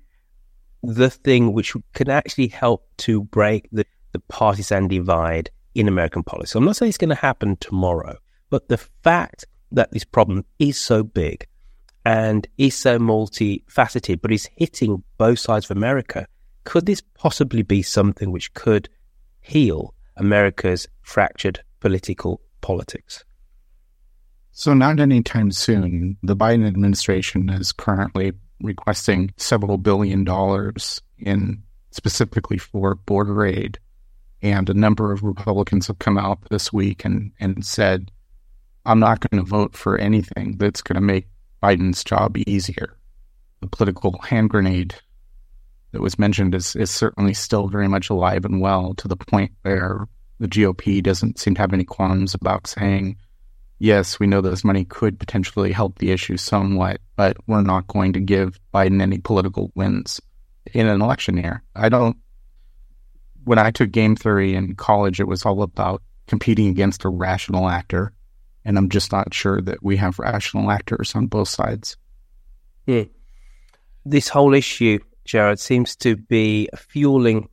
the 0.82 1.10
thing 1.10 1.52
which 1.52 1.76
can 1.92 2.08
actually 2.08 2.48
help 2.48 2.88
to 2.96 3.24
break 3.24 3.68
the, 3.72 3.84
the 4.12 4.20
partisan 4.28 4.88
divide 4.88 5.50
in 5.74 5.88
American 5.88 6.22
politics? 6.22 6.54
I'm 6.54 6.64
not 6.64 6.76
saying 6.76 6.88
it's 6.88 6.98
going 6.98 7.08
to 7.10 7.14
happen 7.14 7.56
tomorrow, 7.56 8.16
but 8.50 8.68
the 8.68 8.78
fact 8.78 9.46
that 9.72 9.92
this 9.92 10.04
problem 10.04 10.44
is 10.58 10.78
so 10.78 11.02
big 11.02 11.46
and 12.04 12.46
is 12.56 12.74
so 12.74 12.98
multifaceted, 12.98 14.20
but 14.20 14.32
is 14.32 14.48
hitting 14.56 15.02
both 15.18 15.38
sides 15.38 15.70
of 15.70 15.76
America, 15.76 16.26
could 16.64 16.86
this 16.86 17.02
possibly 17.14 17.62
be 17.62 17.82
something 17.82 18.30
which 18.30 18.52
could 18.54 18.88
heal 19.40 19.94
America's 20.16 20.86
fractured 21.02 21.60
political 21.80 22.40
politics? 22.60 23.24
So, 24.52 24.74
not 24.74 25.00
anytime 25.00 25.52
soon. 25.52 26.16
The 26.22 26.34
Biden 26.34 26.66
administration 26.66 27.48
is 27.48 27.72
currently 27.72 28.32
requesting 28.60 29.32
several 29.36 29.78
billion 29.78 30.24
dollars 30.24 31.00
in 31.18 31.62
specifically 31.90 32.58
for 32.58 32.96
border 32.96 33.46
aid. 33.46 33.78
And 34.42 34.68
a 34.68 34.74
number 34.74 35.12
of 35.12 35.22
Republicans 35.22 35.86
have 35.86 35.98
come 35.98 36.18
out 36.18 36.38
this 36.50 36.72
week 36.72 37.04
and, 37.04 37.32
and 37.40 37.64
said, 37.64 38.10
I'm 38.88 39.00
not 39.00 39.20
going 39.20 39.44
to 39.44 39.46
vote 39.46 39.76
for 39.76 39.98
anything 39.98 40.56
that's 40.56 40.80
going 40.80 40.94
to 40.94 41.02
make 41.02 41.28
Biden's 41.62 42.02
job 42.02 42.38
easier. 42.46 42.96
The 43.60 43.66
political 43.66 44.18
hand 44.22 44.48
grenade 44.48 44.94
that 45.92 46.00
was 46.00 46.18
mentioned 46.18 46.54
is, 46.54 46.74
is 46.74 46.90
certainly 46.90 47.34
still 47.34 47.68
very 47.68 47.86
much 47.86 48.08
alive 48.08 48.46
and 48.46 48.62
well 48.62 48.94
to 48.94 49.06
the 49.06 49.14
point 49.14 49.52
where 49.60 50.08
the 50.40 50.48
GOP 50.48 51.02
doesn't 51.02 51.38
seem 51.38 51.54
to 51.56 51.60
have 51.60 51.74
any 51.74 51.84
qualms 51.84 52.32
about 52.32 52.66
saying, 52.66 53.18
yes, 53.78 54.18
we 54.18 54.26
know 54.26 54.40
this 54.40 54.64
money 54.64 54.86
could 54.86 55.20
potentially 55.20 55.70
help 55.70 55.98
the 55.98 56.10
issue 56.10 56.38
somewhat, 56.38 57.02
but 57.14 57.36
we're 57.46 57.60
not 57.60 57.88
going 57.88 58.14
to 58.14 58.20
give 58.20 58.58
Biden 58.72 59.02
any 59.02 59.18
political 59.18 59.70
wins 59.74 60.18
in 60.72 60.86
an 60.86 61.02
election 61.02 61.36
year. 61.36 61.62
I 61.76 61.90
don't. 61.90 62.16
When 63.44 63.58
I 63.58 63.70
took 63.70 63.90
game 63.90 64.16
theory 64.16 64.54
in 64.54 64.76
college, 64.76 65.20
it 65.20 65.28
was 65.28 65.44
all 65.44 65.60
about 65.60 66.02
competing 66.26 66.68
against 66.68 67.04
a 67.04 67.10
rational 67.10 67.68
actor. 67.68 68.14
And 68.64 68.76
I'm 68.76 68.88
just 68.88 69.12
not 69.12 69.32
sure 69.32 69.60
that 69.62 69.82
we 69.82 69.96
have 69.96 70.18
rational 70.18 70.70
actors 70.70 71.14
on 71.14 71.26
both 71.26 71.48
sides. 71.48 71.96
Yeah. 72.86 73.04
This 74.04 74.28
whole 74.28 74.54
issue, 74.54 74.98
Jared, 75.24 75.60
seems 75.60 75.96
to 75.96 76.16
be 76.16 76.68
fueling 76.76 77.48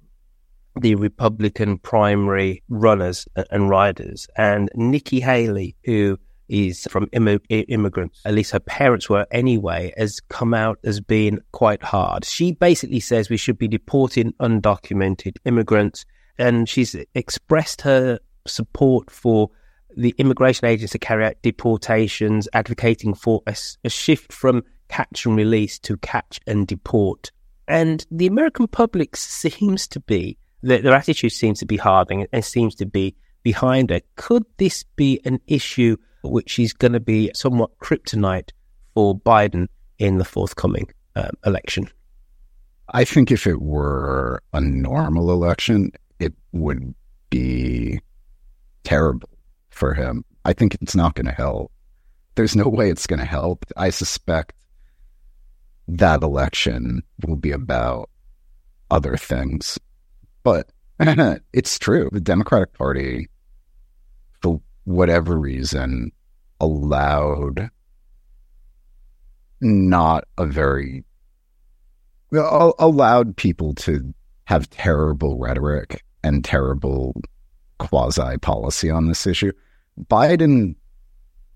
the 0.80 0.96
Republican 0.96 1.78
primary 1.78 2.64
runners 2.70 3.28
and 3.50 3.70
riders. 3.70 4.28
And 4.36 4.70
Nikki 4.76 5.20
Haley, 5.20 5.76
who 5.86 6.18
is 6.48 6.88
from 6.90 7.10
Im- 7.12 7.40
immigrants, 7.50 8.22
at 8.26 8.34
least 8.34 8.52
her 8.52 8.60
parents 8.60 9.10
were 9.10 9.26
anyway, 9.32 9.94
has 9.98 10.20
come 10.30 10.54
out 10.54 10.80
as 10.84 11.00
being 11.00 11.40
quite 11.54 11.82
hard. 11.82 12.26
She 12.26 12.52
basically 12.54 13.00
says 13.00 13.30
we 13.30 13.38
should 13.38 13.58
be 13.58 13.68
deporting 13.68 14.34
undocumented 14.40 15.38
immigrants. 15.46 16.06
And 16.38 16.68
she's 16.68 16.96
expressed 17.14 17.82
her 17.82 18.20
support 18.46 19.10
for 19.10 19.50
the 19.96 20.14
immigration 20.18 20.68
agents 20.68 20.92
to 20.92 21.00
carry 21.00 21.26
out 21.26 21.42
deportations, 21.42 22.48
advocating 22.54 23.14
for 23.14 23.42
a, 23.48 23.56
a 23.84 23.90
shift 23.90 24.32
from 24.32 24.64
catch 24.90 25.26
and 25.26 25.36
release 25.36 25.80
to 25.80 25.98
catch 25.98 26.40
and 26.46 26.68
deport. 26.68 27.32
And 27.68 28.06
the 28.12 28.28
American 28.28 28.68
public 28.68 29.16
seems 29.16 29.88
to 29.88 30.00
be 30.00 30.38
their, 30.62 30.82
their 30.82 30.94
attitude 30.94 31.32
seems 31.32 31.60
to 31.60 31.66
be 31.66 31.78
hardening 31.78 32.28
and 32.32 32.44
seems 32.44 32.76
to 32.76 32.86
be 32.86 33.16
behind 33.44 33.92
it. 33.92 34.06
Could 34.16 34.44
this 34.58 34.84
be 34.96 35.22
an 35.26 35.40
issue 35.48 35.98
which 36.24 36.58
is 36.60 36.74
going 36.74 36.94
to 36.94 37.00
be 37.00 37.32
somewhat 37.36 37.78
kryptonite 37.80 38.50
for 38.94 39.18
Biden 39.18 39.68
in 40.00 40.18
the 40.18 40.26
forthcoming 40.26 40.90
um, 41.16 41.32
election? 41.46 41.90
I 42.90 43.06
think 43.06 43.32
if 43.32 43.48
it 43.48 43.62
were 43.62 44.42
a 44.54 44.62
normal 44.62 45.32
election, 45.32 45.92
it 46.20 46.34
would 46.52 46.94
be 47.30 48.00
terrible 48.84 49.30
for 49.76 49.94
him. 49.94 50.24
I 50.44 50.54
think 50.54 50.76
it's 50.76 50.96
not 50.96 51.16
going 51.16 51.26
to 51.26 51.32
help. 51.32 51.72
There's 52.36 52.56
no 52.56 52.68
way 52.68 52.90
it's 52.90 53.08
going 53.08 53.20
to 53.20 53.26
help. 53.26 53.66
I 53.78 53.90
suspect 53.90 54.54
that 55.88 56.24
election 56.24 57.04
will 57.26 57.36
be 57.36 57.52
about 57.52 58.10
other 58.90 59.18
things 59.18 59.78
but 60.46 60.70
it's 61.52 61.78
true. 61.78 62.08
The 62.14 62.22
Democratic 62.22 62.72
Party, 62.72 63.28
for 64.42 64.62
whatever 64.86 65.38
reason, 65.38 66.14
allowed 66.62 67.70
not 69.60 70.26
a 70.38 70.46
very 70.46 71.04
allowed 72.32 73.36
people 73.38 73.74
to 73.74 74.14
have 74.46 74.70
terrible 74.70 75.38
rhetoric 75.38 76.04
and 76.24 76.44
terrible 76.44 77.20
quasi 77.78 78.38
policy 78.38 78.90
on 78.90 79.08
this 79.08 79.28
issue. 79.28 79.52
Biden 80.10 80.76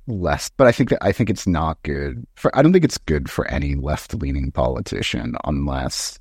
less, 0.08 0.50
but 0.58 0.68
I 0.68 0.72
think 0.72 0.90
that 0.90 1.04
I 1.04 1.12
think 1.12 1.30
it's 1.30 1.48
not 1.48 1.82
good 1.84 2.26
for. 2.36 2.56
I 2.58 2.62
don't 2.62 2.74
think 2.74 2.86
it's 2.86 2.98
good 2.98 3.30
for 3.30 3.48
any 3.48 3.76
left 3.76 4.14
leaning 4.16 4.52
politician 4.52 5.36
unless 5.46 6.20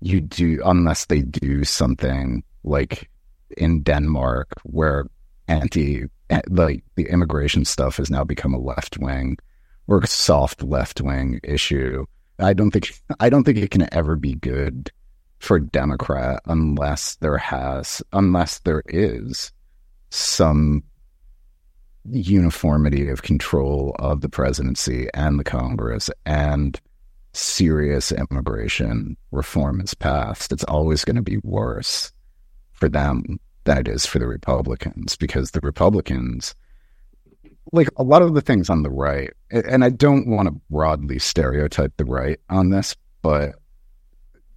you 0.00 0.20
do 0.20 0.60
unless 0.64 1.06
they 1.06 1.22
do 1.22 1.64
something 1.64 2.42
like 2.64 3.10
in 3.56 3.82
Denmark 3.82 4.48
where 4.64 5.06
anti 5.48 6.04
eh, 6.30 6.40
like 6.48 6.84
the 6.96 7.08
immigration 7.08 7.64
stuff 7.64 7.96
has 7.96 8.10
now 8.10 8.24
become 8.24 8.54
a 8.54 8.60
left 8.60 8.98
wing 8.98 9.38
or 9.86 10.00
a 10.00 10.06
soft 10.06 10.62
left 10.62 11.00
wing 11.00 11.40
issue. 11.42 12.04
I 12.38 12.52
don't 12.52 12.70
think 12.70 12.92
I 13.20 13.30
don't 13.30 13.44
think 13.44 13.58
it 13.58 13.70
can 13.70 13.92
ever 13.92 14.16
be 14.16 14.34
good 14.34 14.90
for 15.38 15.58
Democrat 15.58 16.40
unless 16.46 17.16
there 17.16 17.38
has 17.38 18.02
unless 18.12 18.60
there 18.60 18.82
is 18.86 19.52
some 20.10 20.82
uniformity 22.10 23.08
of 23.08 23.22
control 23.22 23.94
of 23.98 24.20
the 24.20 24.28
presidency 24.28 25.08
and 25.14 25.38
the 25.38 25.44
Congress 25.44 26.10
and 26.24 26.80
serious 27.32 28.12
immigration 28.12 29.16
reform 29.30 29.80
is 29.80 29.94
passed, 29.94 30.52
it's 30.52 30.64
always 30.64 31.04
going 31.04 31.16
to 31.16 31.22
be 31.22 31.38
worse 31.38 32.12
for 32.72 32.88
them 32.88 33.38
than 33.64 33.78
it 33.78 33.88
is 33.88 34.06
for 34.06 34.18
the 34.18 34.26
Republicans 34.26 35.16
because 35.16 35.50
the 35.50 35.60
Republicans, 35.60 36.54
like 37.72 37.88
a 37.96 38.02
lot 38.02 38.22
of 38.22 38.34
the 38.34 38.40
things 38.40 38.70
on 38.70 38.82
the 38.82 38.90
right, 38.90 39.32
and 39.50 39.84
I 39.84 39.90
don't 39.90 40.28
want 40.28 40.48
to 40.48 40.60
broadly 40.70 41.18
stereotype 41.18 41.92
the 41.96 42.04
right 42.04 42.38
on 42.48 42.70
this, 42.70 42.96
but 43.22 43.56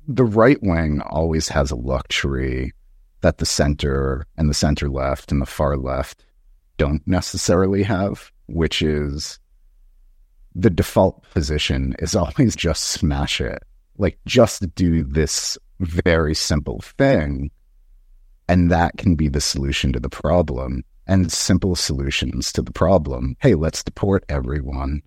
the 0.10 0.26
right 0.26 0.58
wing 0.64 1.02
always 1.02 1.48
has 1.50 1.70
a 1.70 1.76
luxury 1.76 2.74
that 3.22 3.38
the 3.38 3.46
center 3.46 4.26
and 4.38 4.50
the 4.50 4.56
center 4.56 4.90
left 4.90 5.32
and 5.32 5.40
the 5.40 5.46
far 5.46 5.78
left 5.78 6.26
don't 6.78 7.06
necessarily 7.06 7.84
have, 7.84 8.32
which 8.48 8.82
is 8.82 9.38
the 10.56 10.72
default 10.72 11.22
position 11.30 11.96
is 12.00 12.16
always 12.16 12.56
just 12.56 12.84
smash 12.86 13.40
it. 13.40 13.62
Like 14.00 14.18
just 14.26 14.74
do 14.74 15.04
this 15.04 15.60
very 15.80 16.34
simple 16.34 16.82
thing. 16.82 17.52
And 18.48 18.72
that 18.72 18.98
can 18.98 19.14
be 19.14 19.28
the 19.28 19.42
solution 19.42 19.94
to 19.94 20.00
the 20.00 20.10
problem 20.10 20.84
and 21.06 21.32
simple 21.32 21.76
solutions 21.76 22.52
to 22.54 22.64
the 22.64 22.72
problem. 22.72 23.36
Hey, 23.40 23.54
let's 23.54 23.84
deport 23.84 24.26
everyone. 24.28 25.04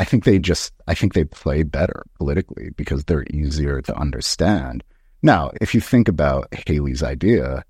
I 0.00 0.04
think 0.04 0.24
they 0.24 0.38
just, 0.38 0.72
I 0.88 0.94
think 0.94 1.12
they 1.12 1.24
play 1.24 1.62
better 1.62 2.06
politically 2.16 2.70
because 2.74 3.04
they're 3.04 3.26
easier 3.30 3.82
to 3.82 3.94
understand. 3.94 4.82
Now, 5.22 5.50
if 5.60 5.74
you 5.74 5.82
think 5.82 6.08
about 6.08 6.48
Haley's 6.66 7.02
idea, 7.02 7.64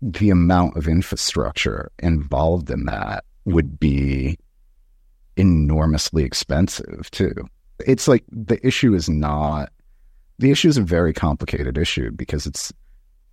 the 0.00 0.30
amount 0.30 0.78
of 0.78 0.88
infrastructure 0.88 1.92
involved 1.98 2.70
in 2.70 2.86
that 2.86 3.24
would 3.44 3.78
be 3.78 4.38
enormously 5.36 6.24
expensive 6.24 7.10
too. 7.10 7.34
It's 7.86 8.08
like 8.08 8.24
the 8.30 8.66
issue 8.66 8.94
is 8.94 9.10
not, 9.10 9.70
the 10.38 10.50
issue 10.50 10.68
is 10.68 10.78
a 10.78 10.82
very 10.82 11.12
complicated 11.12 11.76
issue 11.76 12.10
because 12.12 12.46
it's, 12.46 12.72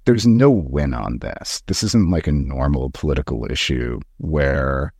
there's 0.03 0.27
no 0.27 0.51
win 0.51 0.93
on 0.93 1.19
this. 1.19 1.63
This 1.67 1.81
isn't 1.81 2.11
like 2.11 2.27
a 2.27 2.33
normal 2.33 2.89
political 2.89 3.49
issue 3.49 4.01
where 4.17 4.91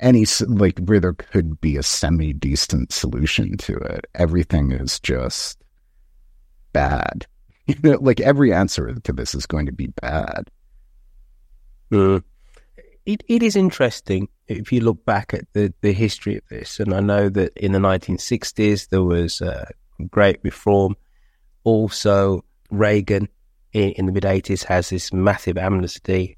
any 0.00 0.26
like 0.46 0.78
where 0.80 1.00
there 1.00 1.14
could 1.14 1.60
be 1.60 1.76
a 1.76 1.82
semi 1.82 2.32
decent 2.32 2.92
solution 2.92 3.56
to 3.58 3.76
it. 3.76 4.06
Everything 4.14 4.72
is 4.72 5.00
just 5.00 5.62
bad. 6.72 7.26
You 7.68 7.74
know, 7.82 7.98
like 8.00 8.20
every 8.20 8.52
answer 8.52 8.94
to 8.94 9.12
this 9.12 9.34
is 9.34 9.44
going 9.44 9.66
to 9.66 9.72
be 9.72 9.88
bad. 10.00 10.52
Uh, 11.92 12.20
it 13.04 13.24
it 13.26 13.42
is 13.42 13.56
interesting 13.56 14.28
if 14.46 14.70
you 14.70 14.80
look 14.80 15.04
back 15.04 15.34
at 15.34 15.52
the, 15.52 15.74
the 15.80 15.92
history 15.92 16.36
of 16.36 16.42
this, 16.48 16.78
and 16.78 16.94
I 16.94 17.00
know 17.00 17.28
that 17.28 17.56
in 17.56 17.72
the 17.72 17.80
1960s 17.80 18.90
there 18.90 19.02
was 19.02 19.40
a 19.40 19.68
great 20.10 20.38
reform. 20.44 20.94
Also, 21.64 22.44
Reagan 22.70 23.28
in, 23.72 23.90
in 23.92 24.06
the 24.06 24.12
mid 24.12 24.22
80s 24.22 24.64
has 24.66 24.90
this 24.90 25.12
massive 25.12 25.58
amnesty, 25.58 26.36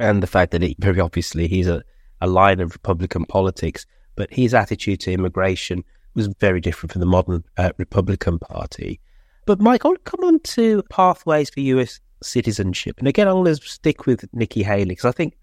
and 0.00 0.22
the 0.22 0.26
fact 0.26 0.50
that 0.50 0.64
it, 0.64 0.76
very 0.80 0.98
obviously 0.98 1.46
he's 1.46 1.68
a 1.68 1.84
a 2.20 2.26
line 2.26 2.60
of 2.60 2.72
Republican 2.72 3.24
politics, 3.24 3.86
but 4.14 4.32
his 4.32 4.54
attitude 4.54 5.00
to 5.00 5.12
immigration 5.12 5.84
was 6.14 6.28
very 6.40 6.60
different 6.60 6.92
from 6.92 7.00
the 7.00 7.06
modern 7.06 7.44
uh, 7.56 7.70
Republican 7.78 8.38
Party. 8.38 9.00
But 9.44 9.60
Mike, 9.60 9.84
I 9.84 9.88
want 9.88 10.04
to 10.04 10.10
come 10.10 10.24
on 10.24 10.40
to 10.40 10.82
pathways 10.90 11.50
for 11.50 11.60
US 11.60 12.00
citizenship. 12.22 12.96
And 12.98 13.06
again, 13.06 13.28
I'm 13.28 13.34
going 13.34 13.54
to 13.54 13.62
stick 13.62 14.06
with 14.06 14.26
Nikki 14.32 14.62
Haley 14.62 14.86
because 14.86 15.04
I 15.04 15.12
think 15.12 15.36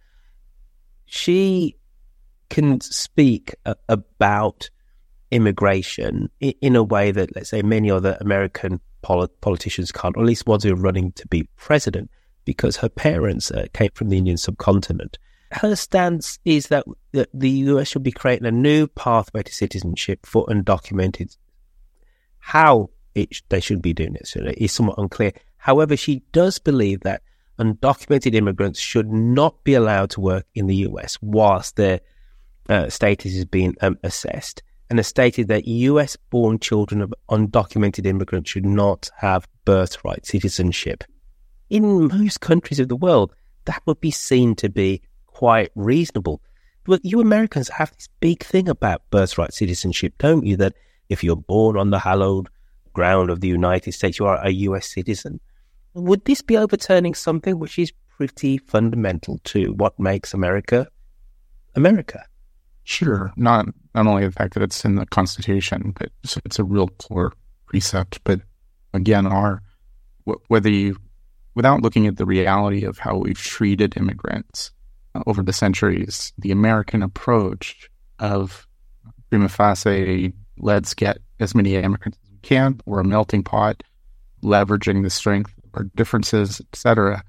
she 1.06 1.77
can 2.50 2.82
speak 2.82 3.56
a- 3.65 3.75
about 3.88 4.70
immigration 5.32 6.30
in, 6.39 6.53
in, 6.62 6.75
a 6.75 6.84
way 6.84 7.12
that, 7.12 7.36
let's 7.36 7.50
say, 7.50 7.62
many 7.62 7.89
other 7.89 8.18
American 8.20 8.80
polit- 9.01 9.39
politicians 9.42 9.92
can't, 9.92 10.18
or 10.18 10.22
at 10.22 10.25
least 10.25 10.48
ones 10.48 10.63
who 10.63 10.74
are 10.74 10.75
running 10.75 11.12
to 11.13 11.27
be 11.27 11.48
president, 11.56 12.10
because 12.46 12.77
her 12.77 12.89
parents 12.89 13.51
uh, 13.51 13.65
came 13.74 13.89
from 13.94 14.10
the 14.10 14.18
Indian 14.18 14.38
subcontinent 14.38 15.18
her 15.53 15.75
stance 15.75 16.39
is 16.45 16.67
that, 16.67 16.86
that 17.12 17.29
the 17.33 17.50
US 17.50 17.89
should 17.89 18.03
be 18.03 18.12
creating 18.12 18.48
a 18.48 18.51
new 18.51 18.88
pathway 18.88 19.43
to 19.43 19.53
citizenship 19.53 20.25
for 20.25 20.45
undocumented. 20.48 21.38
How 22.39 22.89
it, 23.15 23.41
they 23.50 23.60
should 23.60 23.81
be 23.81 23.93
doing 23.93 24.15
it 24.15 24.36
is 24.57 24.72
somewhat 24.72 24.98
unclear. 24.98 25.31
However, 25.57 25.95
she 25.95 26.24
does 26.31 26.60
believe 26.60 27.01
that 27.01 27.22
undocumented 27.60 28.33
immigrants 28.33 28.79
should 28.79 29.12
not 29.12 29.63
be 29.63 29.75
allowed 29.75 30.10
to 30.12 30.22
work 30.22 30.45
in 30.55 30.67
the 30.67 30.75
US 30.88 31.17
whilst 31.22 31.75
their 31.75 32.01
uh, 32.69 32.89
status 32.89 33.33
is 33.33 33.45
being 33.45 33.75
um, 33.81 33.98
assessed, 34.03 34.63
and 34.89 34.98
has 35.00 35.07
stated 35.07 35.48
that 35.50 35.67
US 35.67 36.17
born 36.29 36.60
children 36.60 37.01
of 37.01 37.13
undocumented 37.29 38.05
immigrants 38.05 38.50
should 38.50 38.65
not 38.65 39.10
have 39.17 39.48
birthright 39.65 40.25
citizenship. 40.25 41.03
In 41.69 42.07
most 42.07 42.41
countries 42.41 42.79
of 42.79 42.89
the 42.89 42.95
world, 42.95 43.33
that 43.65 43.81
would 43.86 44.00
be 44.01 44.12
seen 44.12 44.55
to 44.55 44.69
be 44.69 45.01
quite 45.33 45.71
reasonable. 45.75 46.41
But 46.85 47.03
you 47.03 47.21
Americans 47.21 47.69
have 47.69 47.91
this 47.91 48.09
big 48.19 48.43
thing 48.43 48.67
about 48.67 49.09
birthright 49.09 49.53
citizenship, 49.53 50.13
don't 50.17 50.45
you? 50.45 50.57
That 50.57 50.73
if 51.09 51.23
you're 51.23 51.35
born 51.35 51.77
on 51.77 51.89
the 51.89 51.99
hallowed 51.99 52.49
ground 52.93 53.29
of 53.29 53.41
the 53.41 53.47
United 53.47 53.93
States, 53.93 54.19
you 54.19 54.25
are 54.25 54.39
a 54.43 54.49
US 54.51 54.91
citizen. 54.91 55.39
Would 55.93 56.25
this 56.25 56.41
be 56.41 56.57
overturning 56.57 57.13
something 57.13 57.59
which 57.59 57.79
is 57.79 57.91
pretty 58.17 58.57
fundamental 58.57 59.39
to 59.45 59.73
what 59.73 59.99
makes 59.99 60.33
America 60.33 60.87
America? 61.75 62.25
Sure. 62.83 63.31
Not 63.35 63.67
not 63.95 64.07
only 64.07 64.25
the 64.25 64.31
fact 64.31 64.53
that 64.53 64.63
it's 64.63 64.83
in 64.85 64.96
the 64.96 65.05
Constitution, 65.05 65.93
but 65.98 66.09
it's 66.46 66.59
a 66.59 66.63
real 66.63 66.89
core 66.89 67.33
precept. 67.67 68.19
But 68.24 68.41
again, 68.93 69.25
our 69.25 69.61
whether 70.48 70.69
you, 70.69 70.98
without 71.53 71.81
looking 71.81 72.07
at 72.07 72.17
the 72.17 72.25
reality 72.25 72.85
of 72.85 72.98
how 72.98 73.17
we've 73.17 73.37
treated 73.37 73.98
immigrants, 73.98 74.72
over 75.27 75.43
the 75.43 75.53
centuries, 75.53 76.33
the 76.37 76.51
American 76.51 77.03
approach 77.03 77.89
of 78.19 78.67
prima 79.29 79.49
facie, 79.49 80.33
let's 80.57 80.93
get 80.93 81.19
as 81.39 81.55
many 81.55 81.75
immigrants 81.75 82.17
as 82.23 82.31
we 82.31 82.37
can, 82.41 82.79
we're 82.85 82.99
a 82.99 83.03
melting 83.03 83.43
pot, 83.43 83.83
leveraging 84.43 85.03
the 85.03 85.09
strength 85.09 85.53
of 85.63 85.69
our 85.73 85.83
differences, 85.95 86.61
etc. 86.71 87.23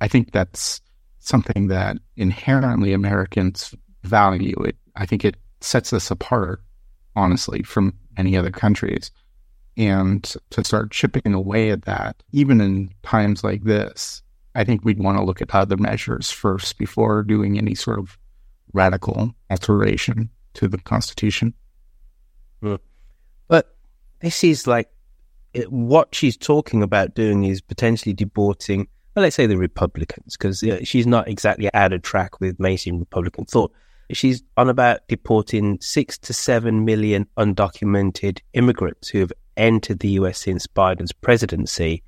I 0.00 0.08
think 0.08 0.32
that's 0.32 0.80
something 1.18 1.68
that 1.68 1.98
inherently 2.16 2.92
Americans 2.92 3.74
value. 4.04 4.56
It, 4.64 4.76
I 4.96 5.06
think 5.06 5.24
it 5.24 5.36
sets 5.60 5.92
us 5.92 6.10
apart, 6.10 6.62
honestly, 7.14 7.62
from 7.62 7.94
any 8.16 8.36
other 8.36 8.50
countries. 8.50 9.10
And 9.76 10.22
to 10.50 10.64
start 10.64 10.90
chipping 10.90 11.32
away 11.32 11.70
at 11.70 11.82
that, 11.82 12.16
even 12.32 12.60
in 12.60 12.90
times 13.02 13.44
like 13.44 13.64
this, 13.64 14.22
I 14.54 14.64
think 14.64 14.84
we'd 14.84 14.98
want 14.98 15.18
to 15.18 15.24
look 15.24 15.40
at 15.40 15.54
other 15.54 15.76
measures 15.76 16.30
first 16.30 16.78
before 16.78 17.22
doing 17.22 17.56
any 17.56 17.74
sort 17.74 17.98
of 17.98 18.18
radical 18.72 19.34
alteration 19.48 20.30
to 20.54 20.68
the 20.68 20.78
Constitution. 20.78 21.54
Hmm. 22.60 22.76
But 23.48 23.74
this 24.20 24.42
is 24.42 24.66
like 24.66 24.88
it, 25.54 25.70
what 25.70 26.14
she's 26.14 26.36
talking 26.36 26.82
about 26.82 27.14
doing 27.14 27.44
is 27.44 27.60
potentially 27.60 28.12
deporting, 28.12 28.88
well, 29.14 29.22
let's 29.22 29.36
say 29.36 29.46
the 29.46 29.56
Republicans, 29.56 30.36
because 30.36 30.62
you 30.62 30.72
know, 30.72 30.80
she's 30.82 31.06
not 31.06 31.28
exactly 31.28 31.72
out 31.74 31.92
of 31.92 32.02
track 32.02 32.40
with 32.40 32.58
mainstream 32.60 32.98
Republican 32.98 33.44
thought. 33.44 33.72
She's 34.12 34.42
on 34.56 34.68
about 34.68 35.06
deporting 35.06 35.78
six 35.80 36.18
to 36.18 36.32
seven 36.32 36.84
million 36.84 37.26
undocumented 37.36 38.40
immigrants 38.54 39.08
who 39.08 39.20
have 39.20 39.32
entered 39.56 40.00
the 40.00 40.10
US 40.10 40.38
since 40.38 40.66
Biden's 40.66 41.12
presidency. 41.12 42.02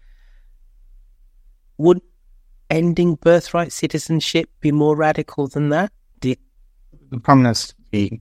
Would 1.78 2.00
ending 2.72 3.16
birthright 3.16 3.70
citizenship 3.70 4.48
be 4.60 4.72
more 4.72 4.96
radical 4.96 5.46
than 5.46 5.68
that? 5.68 5.92
Did... 6.20 6.38
The 7.10 7.20
problem 7.20 7.46
is 7.46 7.74
the 7.90 8.20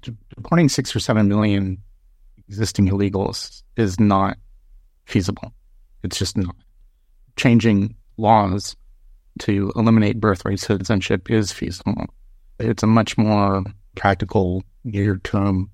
deporting 0.00 0.68
six 0.68 0.96
or 0.96 1.00
seven 1.00 1.28
million 1.28 1.78
existing 2.48 2.88
illegals 2.88 3.62
is 3.76 4.00
not 4.00 4.38
feasible. 5.04 5.52
It's 6.02 6.18
just 6.18 6.36
not. 6.36 6.56
Changing 7.36 7.94
laws 8.16 8.74
to 9.40 9.70
eliminate 9.76 10.18
birthright 10.18 10.58
citizenship 10.58 11.30
is 11.30 11.52
feasible. 11.52 12.06
It's 12.58 12.82
a 12.82 12.86
much 12.86 13.18
more 13.18 13.62
practical, 13.94 14.64
near 14.84 15.18
term 15.18 15.70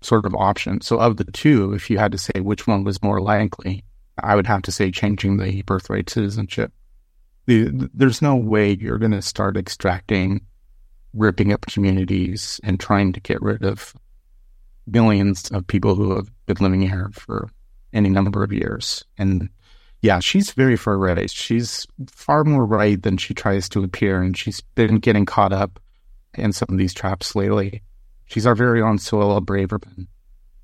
sort 0.00 0.24
of 0.24 0.34
option. 0.34 0.80
So, 0.80 0.98
of 0.98 1.18
the 1.18 1.24
two, 1.24 1.74
if 1.74 1.90
you 1.90 1.98
had 1.98 2.12
to 2.12 2.18
say 2.18 2.40
which 2.40 2.66
one 2.66 2.82
was 2.84 3.02
more 3.02 3.20
likely, 3.20 3.84
I 4.18 4.34
would 4.34 4.46
have 4.46 4.62
to 4.62 4.72
say 4.72 4.90
changing 4.90 5.36
the 5.36 5.62
birthright 5.62 6.08
citizenship 6.08 6.72
the, 7.46 7.90
there's 7.94 8.22
no 8.22 8.36
way 8.36 8.72
you're 8.72 8.98
going 8.98 9.12
to 9.12 9.22
start 9.22 9.56
extracting, 9.56 10.40
ripping 11.14 11.52
up 11.52 11.66
communities 11.66 12.60
and 12.62 12.78
trying 12.78 13.12
to 13.12 13.20
get 13.20 13.40
rid 13.40 13.64
of 13.64 13.94
millions 14.86 15.50
of 15.50 15.66
people 15.66 15.94
who 15.94 16.14
have 16.14 16.30
been 16.46 16.56
living 16.60 16.82
here 16.82 17.10
for 17.12 17.48
any 17.92 18.08
number 18.08 18.42
of 18.42 18.52
years. 18.52 19.04
And 19.18 19.48
yeah, 20.02 20.20
she's 20.20 20.52
very 20.52 20.76
far 20.76 20.98
right. 20.98 21.30
She's 21.30 21.86
far 22.08 22.44
more 22.44 22.64
right 22.66 23.00
than 23.02 23.16
she 23.16 23.34
tries 23.34 23.68
to 23.70 23.82
appear, 23.82 24.22
and 24.22 24.36
she's 24.36 24.60
been 24.60 24.98
getting 24.98 25.24
caught 25.24 25.52
up 25.52 25.80
in 26.34 26.52
some 26.52 26.68
of 26.70 26.78
these 26.78 26.94
traps 26.94 27.34
lately. 27.34 27.82
She's 28.26 28.46
our 28.46 28.54
very 28.54 28.82
own 28.82 28.98
Suella 28.98 29.40
Braverman. 29.40 30.06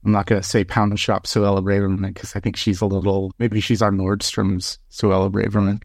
I'm 0.05 0.13
not 0.13 0.27
going 0.27 0.41
to 0.43 0.47
say 0.47 0.65
pound 0.65 0.93
and 0.93 1.01
shop 1.01 1.27
Suella 1.27 1.63
Braverman 1.63 2.09
because 2.09 2.35
I 2.35 2.41
think 2.41 2.57
she's 2.57 2.81
a 2.81 2.87
little, 2.87 3.33
maybe 3.39 3.61
she's 3.61 3.83
our 3.83 3.93
Nordstrom's 3.93 4.79
Suella 4.91 5.31
Braverman. 5.31 5.81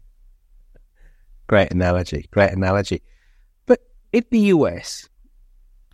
Great 1.48 1.72
analogy. 1.72 2.28
Great 2.30 2.52
analogy. 2.52 3.02
But 3.66 3.80
if 4.12 4.28
the 4.30 4.38
US 4.54 5.08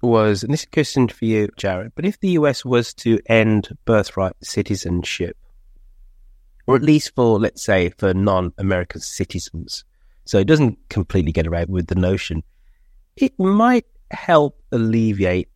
was, 0.02 0.42
and 0.42 0.52
this 0.52 0.60
is 0.60 0.66
a 0.66 0.70
question 0.70 1.08
for 1.08 1.24
you, 1.24 1.48
Jared, 1.56 1.92
but 1.94 2.04
if 2.04 2.20
the 2.20 2.30
US 2.30 2.64
was 2.64 2.92
to 2.94 3.18
end 3.26 3.68
birthright 3.84 4.34
citizenship, 4.42 5.36
or 6.66 6.76
at 6.76 6.82
least 6.82 7.14
for, 7.14 7.38
let's 7.38 7.64
say, 7.64 7.90
for 7.98 8.12
non 8.12 8.52
American 8.58 9.00
citizens, 9.00 9.84
so 10.24 10.38
it 10.38 10.46
doesn't 10.46 10.78
completely 10.88 11.32
get 11.32 11.46
away 11.46 11.64
with 11.68 11.86
the 11.86 11.94
notion, 11.94 12.42
it 13.16 13.38
might 13.38 13.86
help 14.10 14.60
alleviate 14.72 15.48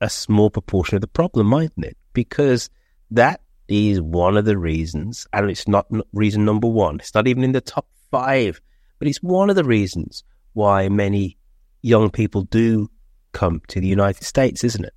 a 0.00 0.08
small 0.08 0.50
proportion 0.50 0.94
of 0.96 1.00
the 1.02 1.08
problem, 1.08 1.46
mightn't 1.46 1.84
it? 1.84 1.96
Because 2.14 2.70
that 3.10 3.42
is 3.68 4.00
one 4.00 4.36
of 4.36 4.46
the 4.46 4.56
reasons, 4.56 5.26
and 5.32 5.50
it's 5.50 5.68
not 5.68 5.86
reason 6.12 6.44
number 6.44 6.68
one. 6.68 7.00
It's 7.00 7.14
not 7.14 7.28
even 7.28 7.44
in 7.44 7.52
the 7.52 7.60
top 7.60 7.86
five 8.10 8.60
but 8.98 9.08
it's 9.08 9.22
one 9.22 9.50
of 9.50 9.56
the 9.56 9.64
reasons 9.64 10.24
why 10.54 10.88
many 10.88 11.36
young 11.82 12.10
people 12.10 12.42
do 12.42 12.88
come 13.32 13.60
to 13.68 13.80
the 13.80 13.86
United 13.86 14.24
States, 14.24 14.64
isn't 14.64 14.84
it? 14.84 14.94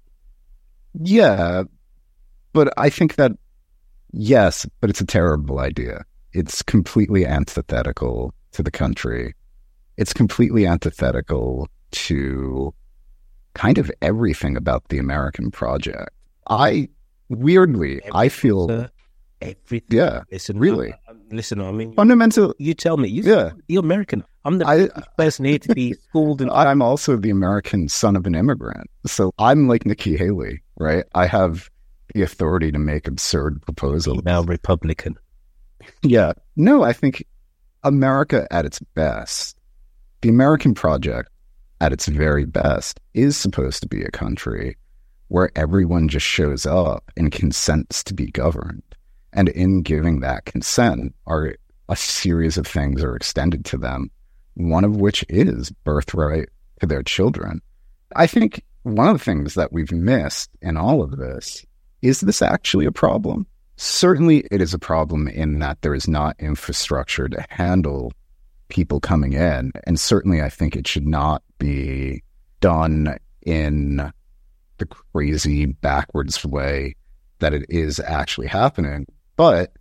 Yeah, 0.93 1.63
but 2.53 2.73
I 2.77 2.89
think 2.89 3.15
that 3.15 3.31
yes, 4.11 4.65
but 4.81 4.89
it's 4.89 5.01
a 5.01 5.05
terrible 5.05 5.59
idea. 5.59 6.03
It's 6.33 6.61
completely 6.61 7.25
antithetical 7.25 8.33
to 8.53 8.63
the 8.63 8.71
country. 8.71 9.35
It's 9.97 10.13
completely 10.13 10.65
antithetical 10.65 11.67
to 11.91 12.73
kind 13.53 13.77
of 13.77 13.91
everything 14.01 14.55
about 14.55 14.87
the 14.89 14.97
American 14.99 15.51
project. 15.51 16.09
I 16.49 16.89
weirdly, 17.29 17.97
Everything, 17.97 18.11
I 18.15 18.29
feel 18.29 18.87
everything. 19.41 19.81
yeah, 19.97 20.21
Listen, 20.31 20.57
really. 20.57 20.93
Uh, 20.93 20.97
Listen, 21.31 21.61
I 21.61 21.71
mean, 21.71 21.89
oh, 21.91 21.95
fundamental. 21.95 22.53
you 22.59 22.73
tell 22.73 22.97
me. 22.97 23.07
You, 23.09 23.23
Yeah. 23.23 23.51
You're 23.67 23.83
American. 23.83 24.23
I'm 24.45 24.57
the 24.57 24.67
I- 24.67 24.87
first 24.87 25.17
person 25.17 25.45
here 25.45 25.59
to 25.59 25.75
be 25.75 25.93
schooled 26.09 26.41
in 26.41 26.49
I'm 26.49 26.81
also 26.81 27.15
the 27.17 27.29
American 27.29 27.87
son 27.89 28.15
of 28.15 28.25
an 28.25 28.35
immigrant. 28.35 28.89
So 29.05 29.31
I'm 29.39 29.67
like 29.67 29.85
Nikki 29.85 30.17
Haley, 30.17 30.61
right? 30.77 31.03
I 31.15 31.25
have 31.27 31.69
the 32.13 32.21
authority 32.23 32.71
to 32.71 32.79
make 32.79 33.07
absurd 33.07 33.61
proposals. 33.61 34.23
Now 34.23 34.41
Republican. 34.41 35.15
Yeah. 36.01 36.33
No, 36.55 36.83
I 36.83 36.93
think 36.93 37.23
America 37.83 38.47
at 38.51 38.65
its 38.65 38.79
best, 38.95 39.57
the 40.21 40.29
American 40.29 40.73
project 40.73 41.29
at 41.81 41.93
its 41.93 42.07
very 42.07 42.45
best 42.45 42.99
is 43.13 43.37
supposed 43.37 43.81
to 43.81 43.87
be 43.87 44.01
a 44.03 44.11
country 44.11 44.75
where 45.29 45.51
everyone 45.55 46.07
just 46.09 46.25
shows 46.25 46.65
up 46.65 47.11
and 47.15 47.31
consents 47.31 48.03
to 48.03 48.13
be 48.13 48.25
governed. 48.31 48.81
And 49.33 49.49
in 49.49 49.81
giving 49.83 50.21
that 50.21 50.45
consent, 50.45 51.13
are 51.27 51.55
a 51.87 51.95
series 51.95 52.57
of 52.57 52.67
things 52.67 53.03
are 53.03 53.15
extended 53.15 53.65
to 53.65 53.77
them, 53.77 54.09
one 54.55 54.83
of 54.83 54.95
which 54.95 55.25
is 55.29 55.71
birthright 55.83 56.49
to 56.79 56.87
their 56.87 57.03
children. 57.03 57.61
I 58.15 58.27
think 58.27 58.63
one 58.83 59.07
of 59.07 59.17
the 59.17 59.23
things 59.23 59.53
that 59.55 59.71
we've 59.71 59.91
missed 59.91 60.49
in 60.61 60.77
all 60.77 61.01
of 61.01 61.17
this 61.17 61.65
is 62.01 62.21
this 62.21 62.41
actually 62.41 62.85
a 62.85 62.91
problem? 62.91 63.45
Certainly, 63.75 64.45
it 64.51 64.61
is 64.61 64.73
a 64.73 64.79
problem 64.79 65.27
in 65.27 65.59
that 65.59 65.81
there 65.81 65.93
is 65.93 66.07
not 66.07 66.35
infrastructure 66.39 67.29
to 67.29 67.45
handle 67.49 68.11
people 68.69 68.99
coming 68.99 69.33
in. 69.33 69.71
And 69.85 69.99
certainly, 69.99 70.41
I 70.41 70.49
think 70.49 70.75
it 70.75 70.87
should 70.87 71.07
not 71.07 71.43
be 71.57 72.23
done 72.61 73.17
in 73.45 74.11
the 74.77 74.85
crazy 74.85 75.65
backwards 75.65 76.45
way 76.45 76.95
that 77.39 77.53
it 77.53 77.65
is 77.69 77.99
actually 77.99 78.47
happening. 78.47 79.05
But 79.39 79.71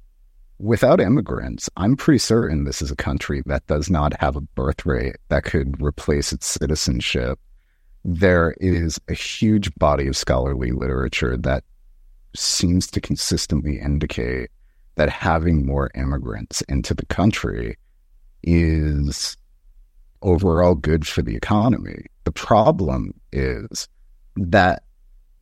without 0.60 1.00
immigrants, 1.00 1.68
I'm 1.76 1.96
pretty 1.96 2.18
certain 2.18 2.62
this 2.62 2.80
is 2.80 2.92
a 2.92 2.96
country 2.96 3.42
that 3.46 3.66
does 3.66 3.90
not 3.90 4.12
have 4.20 4.36
a 4.36 4.40
birth 4.40 4.86
rate 4.86 5.16
that 5.30 5.42
could 5.42 5.82
replace 5.82 6.32
its 6.32 6.46
citizenship. 6.46 7.40
There 8.04 8.54
is 8.60 9.00
a 9.08 9.14
huge 9.14 9.74
body 9.74 10.06
of 10.06 10.16
scholarly 10.16 10.70
literature 10.70 11.36
that 11.38 11.64
seems 12.36 12.86
to 12.92 13.00
consistently 13.00 13.80
indicate 13.80 14.50
that 14.94 15.08
having 15.10 15.66
more 15.66 15.90
immigrants 15.96 16.60
into 16.68 16.94
the 16.94 17.06
country 17.06 17.76
is 18.44 19.36
overall 20.22 20.76
good 20.76 21.04
for 21.04 21.22
the 21.22 21.34
economy. 21.34 22.04
The 22.22 22.30
problem 22.30 23.12
is 23.32 23.88
that 24.36 24.84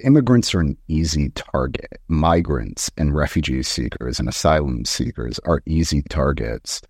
immigrants 0.01 0.55
are 0.55 0.61
an 0.61 0.77
easy 0.89 1.31
target. 1.31 2.01
Migrants 2.09 2.91
and 2.97 3.15
refugee 3.15 3.63
seekers 3.63 4.19
and 4.19 4.29
asylum 4.29 4.85
seekers 4.85 5.39
are 5.41 5.63
easy 5.67 6.03
targets 6.03 6.81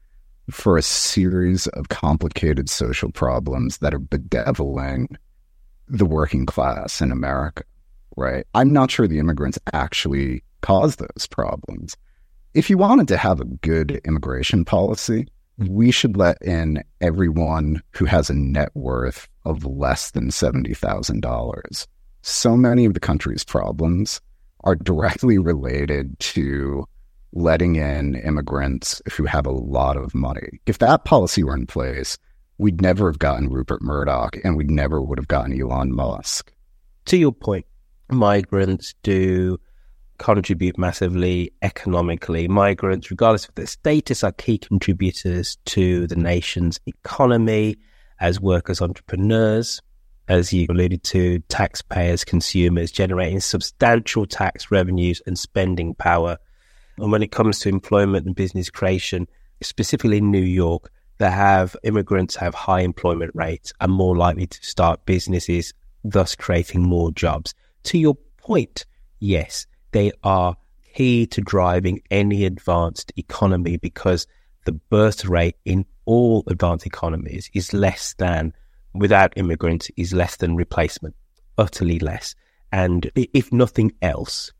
for 0.50 0.76
a 0.76 0.82
series 0.82 1.66
of 1.68 1.88
complicated 1.88 2.70
social 2.70 3.10
problems 3.10 3.78
that 3.78 3.94
are 3.94 3.98
bedeviling 3.98 5.08
the 5.88 6.06
working 6.06 6.46
class 6.46 7.00
in 7.00 7.12
America, 7.12 7.64
right? 8.16 8.46
I'm 8.54 8.72
not 8.72 8.90
sure 8.90 9.06
the 9.06 9.18
immigrants 9.18 9.58
actually 9.72 10.42
cause 10.60 10.96
those 10.96 11.26
problems. 11.30 11.96
If 12.54 12.70
you 12.70 12.78
wanted 12.78 13.08
to 13.08 13.16
have 13.16 13.40
a 13.40 13.44
good 13.44 14.00
immigration 14.04 14.64
policy, 14.64 15.26
we 15.58 15.90
should 15.90 16.16
let 16.16 16.40
in 16.42 16.82
everyone 17.00 17.82
who 17.92 18.04
has 18.04 18.30
a 18.30 18.34
net 18.34 18.70
worth 18.74 19.28
of 19.44 19.64
less 19.64 20.10
than 20.10 20.28
$70,000. 20.28 21.86
So 22.28 22.56
many 22.56 22.86
of 22.86 22.94
the 22.94 22.98
country's 22.98 23.44
problems 23.44 24.20
are 24.64 24.74
directly 24.74 25.38
related 25.38 26.18
to 26.18 26.84
letting 27.32 27.76
in 27.76 28.16
immigrants 28.16 29.00
who 29.12 29.26
have 29.26 29.46
a 29.46 29.52
lot 29.52 29.96
of 29.96 30.12
money. 30.12 30.60
If 30.66 30.78
that 30.78 31.04
policy 31.04 31.44
were 31.44 31.54
in 31.54 31.68
place, 31.68 32.18
we'd 32.58 32.82
never 32.82 33.06
have 33.08 33.20
gotten 33.20 33.48
Rupert 33.48 33.80
Murdoch 33.80 34.36
and 34.42 34.56
we 34.56 34.64
never 34.64 35.00
would 35.00 35.20
have 35.20 35.28
gotten 35.28 35.58
Elon 35.58 35.94
Musk. 35.94 36.52
To 37.04 37.16
your 37.16 37.30
point, 37.30 37.64
migrants 38.10 38.96
do 39.04 39.60
contribute 40.18 40.76
massively 40.76 41.52
economically. 41.62 42.48
Migrants, 42.48 43.08
regardless 43.08 43.46
of 43.46 43.54
their 43.54 43.66
status, 43.66 44.24
are 44.24 44.32
key 44.32 44.58
contributors 44.58 45.58
to 45.66 46.08
the 46.08 46.16
nation's 46.16 46.80
economy 46.86 47.76
as 48.18 48.40
workers, 48.40 48.82
entrepreneurs, 48.82 49.80
as 50.28 50.52
you 50.52 50.66
alluded 50.68 51.02
to, 51.04 51.38
taxpayers, 51.48 52.24
consumers, 52.24 52.90
generating 52.90 53.40
substantial 53.40 54.26
tax 54.26 54.70
revenues 54.70 55.22
and 55.26 55.38
spending 55.38 55.94
power. 55.94 56.38
And 56.98 57.12
when 57.12 57.22
it 57.22 57.32
comes 57.32 57.60
to 57.60 57.68
employment 57.68 58.26
and 58.26 58.34
business 58.34 58.70
creation, 58.70 59.28
specifically 59.62 60.18
in 60.18 60.30
New 60.30 60.38
York, 60.38 60.90
that 61.18 61.30
have 61.30 61.76
immigrants 61.82 62.36
have 62.36 62.54
high 62.54 62.80
employment 62.80 63.32
rates 63.34 63.72
and 63.80 63.92
more 63.92 64.16
likely 64.16 64.46
to 64.46 64.64
start 64.64 65.06
businesses, 65.06 65.72
thus 66.04 66.34
creating 66.34 66.82
more 66.82 67.10
jobs. 67.12 67.54
To 67.84 67.98
your 67.98 68.16
point, 68.36 68.84
yes, 69.20 69.66
they 69.92 70.12
are 70.22 70.56
key 70.94 71.26
to 71.26 71.40
driving 71.40 72.00
any 72.10 72.44
advanced 72.44 73.12
economy 73.16 73.76
because 73.76 74.26
the 74.64 74.72
birth 74.72 75.24
rate 75.24 75.56
in 75.64 75.86
all 76.04 76.44
advanced 76.48 76.86
economies 76.86 77.50
is 77.54 77.72
less 77.72 78.14
than, 78.14 78.52
without 78.98 79.32
immigrants, 79.36 79.90
is 79.96 80.12
less 80.12 80.36
than 80.36 80.56
replacement, 80.56 81.14
utterly 81.58 81.98
less. 81.98 82.34
And 82.72 83.10
if 83.14 83.52
nothing 83.52 83.92
else, 84.02 84.52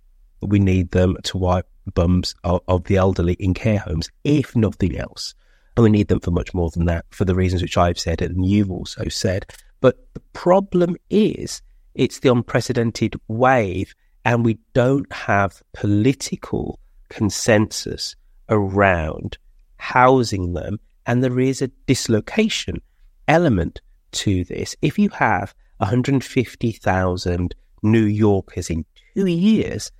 we 0.43 0.59
need 0.59 0.91
them 0.91 1.17
to 1.25 1.39
wipe 1.39 1.67
bums 1.95 2.35
of, 2.45 2.61
of 2.69 2.85
the 2.85 2.97
elderly 2.97 3.35
in 3.35 3.55
care 3.55 3.79
homes, 3.79 4.11
if 4.25 4.55
nothing 4.57 4.97
else. 4.97 5.35
And 5.77 5.85
we 5.85 5.91
need 5.91 6.09
them 6.09 6.21
for 6.21 6.31
much 6.31 6.55
more 6.55 6.71
than 6.71 6.87
that, 6.87 7.05
for 7.11 7.25
the 7.25 7.35
reasons 7.35 7.63
which 7.63 7.77
I've 7.77 7.99
said 7.99 8.23
and 8.23 8.47
you've 8.47 8.71
also 8.71 9.09
said. 9.09 9.47
But 9.81 10.07
the 10.15 10.23
problem 10.33 10.97
is, 11.11 11.63
it's 11.95 12.21
the 12.21 12.33
unprecedented 12.33 13.17
wave, 13.29 13.95
and 14.25 14.45
we 14.45 14.59
don't 14.73 15.11
have 15.13 15.63
political 15.73 16.81
consensus 17.09 18.17
around 18.49 19.39
housing 19.79 20.55
them. 20.55 20.81
And 21.07 21.23
there 21.23 21.39
is 21.39 21.63
a 21.63 21.71
dislocation 21.87 22.81
element 23.29 23.81
to 24.17 24.45
this. 24.45 24.75
If 24.83 24.99
you 24.99 25.09
have 25.11 25.55
150,000 25.79 27.55
New 27.83 28.05
Yorkers 28.05 28.71
in 28.71 28.85
two 29.15 29.27
years, 29.27 29.93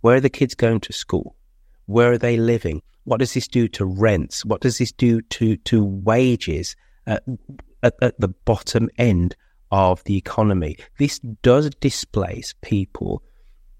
where 0.00 0.16
are 0.16 0.20
the 0.20 0.30
kids 0.30 0.54
going 0.54 0.80
to 0.80 0.92
school? 0.92 1.36
Where 1.86 2.12
are 2.12 2.18
they 2.18 2.36
living? 2.36 2.82
What 3.04 3.20
does 3.20 3.34
this 3.34 3.48
do 3.48 3.68
to 3.68 3.84
rents? 3.84 4.44
What 4.44 4.60
does 4.60 4.78
this 4.78 4.92
do 4.92 5.20
to, 5.22 5.56
to 5.56 5.84
wages 5.84 6.74
at, 7.06 7.22
at, 7.82 8.18
the 8.18 8.28
bottom 8.28 8.88
end 8.98 9.36
of 9.70 10.02
the 10.04 10.16
economy? 10.16 10.76
This 10.98 11.20
does 11.42 11.70
displace 11.80 12.54
people, 12.62 13.22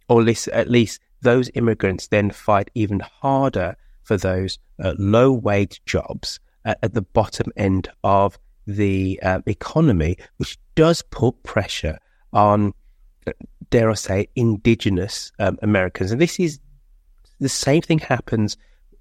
or 0.08 0.24
at 0.52 0.70
least, 0.70 1.00
those 1.22 1.50
immigrants 1.54 2.08
then 2.08 2.30
fight 2.30 2.70
even 2.74 3.00
harder 3.00 3.76
for 4.02 4.18
those 4.18 4.58
uh, 4.82 4.92
low 4.98 5.32
wage 5.32 5.80
jobs 5.86 6.38
at 6.64 6.94
the 6.94 7.02
bottom 7.02 7.50
end 7.56 7.88
of 8.02 8.38
the 8.66 9.20
uh, 9.22 9.40
economy, 9.46 10.16
which 10.36 10.58
does 10.74 11.02
put 11.02 11.42
pressure 11.42 11.98
on, 12.32 12.72
dare 13.70 13.90
I 13.90 13.94
say, 13.94 14.28
indigenous 14.36 15.32
um, 15.38 15.58
Americans. 15.62 16.10
And 16.10 16.20
this 16.20 16.40
is 16.40 16.60
the 17.40 17.48
same 17.48 17.82
thing 17.82 17.98
happens 17.98 18.56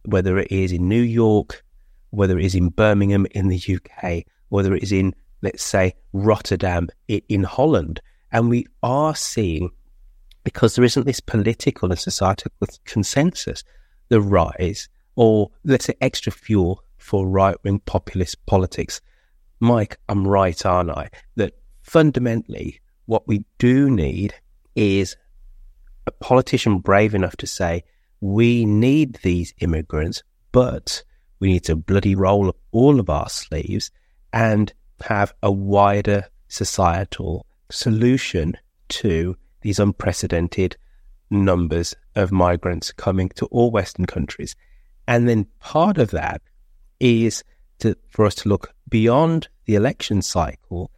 whether 0.06 0.38
it 0.38 0.52
is 0.52 0.72
in 0.72 0.90
New 0.90 1.02
York, 1.02 1.64
whether 2.10 2.38
it 2.38 2.46
is 2.46 2.56
in 2.56 2.70
Birmingham 2.70 3.26
in 3.32 3.48
the 3.48 3.62
UK, 3.76 4.24
whether 4.50 4.76
it 4.76 4.84
is 4.84 4.92
in, 4.92 5.16
let's 5.42 5.64
say, 5.64 5.94
Rotterdam 6.12 6.90
in 7.08 7.44
Holland. 7.44 8.02
And 8.32 8.50
we 8.50 8.68
are 8.82 9.16
seeing, 9.16 9.70
because 10.44 10.76
there 10.76 10.84
isn't 10.86 11.06
this 11.06 11.20
political 11.20 11.90
and 11.90 12.00
societal 12.00 12.52
consensus, 12.86 13.64
the 14.10 14.22
rise, 14.22 14.90
or 15.16 15.52
let's 15.64 15.86
say 15.86 15.96
extra 16.02 16.32
fuel 16.32 16.84
for 16.98 17.28
right 17.28 17.56
wing 17.64 17.80
populist 17.80 18.46
politics. 18.46 19.02
Mike, 19.64 19.98
I'm 20.10 20.28
right, 20.28 20.66
aren't 20.66 20.90
I? 20.90 21.10
That 21.38 21.54
fundamentally, 21.84 22.82
what 23.06 23.30
we 23.30 23.46
do 23.60 23.90
need 23.90 24.36
is 24.76 25.16
a 26.06 26.12
politician 26.12 26.80
brave 26.80 27.16
enough 27.16 27.38
to 27.38 27.48
say, 27.48 27.86
we 28.20 28.66
need 28.66 29.20
these 29.24 29.54
immigrants, 29.60 30.22
but 30.52 31.02
we 31.40 31.54
need 31.54 31.64
to 31.64 31.78
bloody 31.78 32.14
roll 32.14 32.50
up 32.50 32.58
all 32.74 33.00
of 33.00 33.10
our 33.10 33.30
sleeves 33.30 33.90
and 34.34 34.74
have 35.06 35.34
a 35.42 35.50
wider 35.50 36.26
societal 36.50 37.46
solution 37.72 38.58
to 38.90 39.38
these 39.62 39.80
unprecedented 39.80 40.76
numbers 41.30 41.96
of 42.18 42.34
migrants 42.34 42.92
coming 42.92 43.30
to 43.30 43.46
all 43.46 43.72
Western 43.72 44.08
countries. 44.08 44.58
And 45.08 45.30
then 45.30 45.48
part 45.62 46.00
of 46.00 46.12
that 46.12 46.42
is 47.00 47.46
to, 47.84 47.96
for 48.10 48.26
us 48.26 48.36
to 48.36 48.50
look 48.50 48.74
beyond 48.90 49.48
the 49.66 49.76
election 49.76 50.22
cycle 50.22 50.92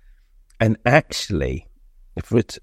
and 0.59 0.77
actually 0.85 1.67
for 2.23 2.37
it, 2.37 2.57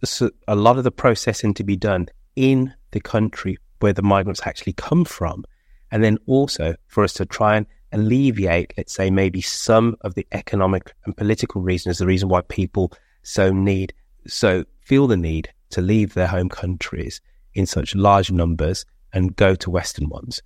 a 0.48 0.56
lot 0.56 0.78
of 0.78 0.84
the 0.84 0.90
processing 0.90 1.52
to 1.54 1.64
be 1.64 1.76
done 1.76 2.08
in 2.36 2.72
the 2.92 3.00
country 3.00 3.58
where 3.80 3.92
the 3.92 4.02
migrants 4.02 4.40
actually 4.44 4.72
come 4.72 5.04
from. 5.04 5.44
And 5.90 6.02
then 6.02 6.18
also 6.26 6.74
for 6.86 7.04
us 7.04 7.12
to 7.14 7.26
try 7.26 7.56
and 7.56 7.66
alleviate, 7.92 8.72
let's 8.78 8.94
say, 8.94 9.10
maybe 9.10 9.42
some 9.42 9.96
of 10.00 10.14
the 10.14 10.26
economic 10.32 10.94
and 11.04 11.16
political 11.16 11.60
reasons, 11.60 11.98
the 11.98 12.06
reason 12.06 12.30
why 12.30 12.40
people 12.42 12.92
so 13.22 13.52
need, 13.52 13.92
so 14.26 14.64
feel 14.80 15.06
the 15.06 15.16
need 15.16 15.52
to 15.70 15.82
leave 15.82 16.14
their 16.14 16.28
home 16.28 16.48
countries 16.48 17.20
in 17.54 17.66
such 17.66 17.94
large 17.94 18.32
numbers 18.32 18.86
and 19.12 19.36
go 19.36 19.54
to 19.54 19.70
Western 19.70 20.08
ones. 20.08 20.40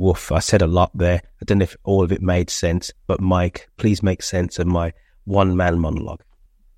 Woof, 0.00 0.32
I 0.32 0.38
said 0.38 0.62
a 0.62 0.66
lot 0.66 0.90
there. 0.96 1.20
I 1.42 1.44
don't 1.44 1.58
know 1.58 1.64
if 1.64 1.76
all 1.84 2.02
of 2.02 2.10
it 2.10 2.22
made 2.22 2.48
sense, 2.48 2.90
but 3.06 3.20
Mike, 3.20 3.68
please 3.76 4.02
make 4.02 4.22
sense 4.22 4.58
of 4.58 4.66
my 4.66 4.94
one 5.24 5.58
man 5.58 5.78
monologue. 5.78 6.22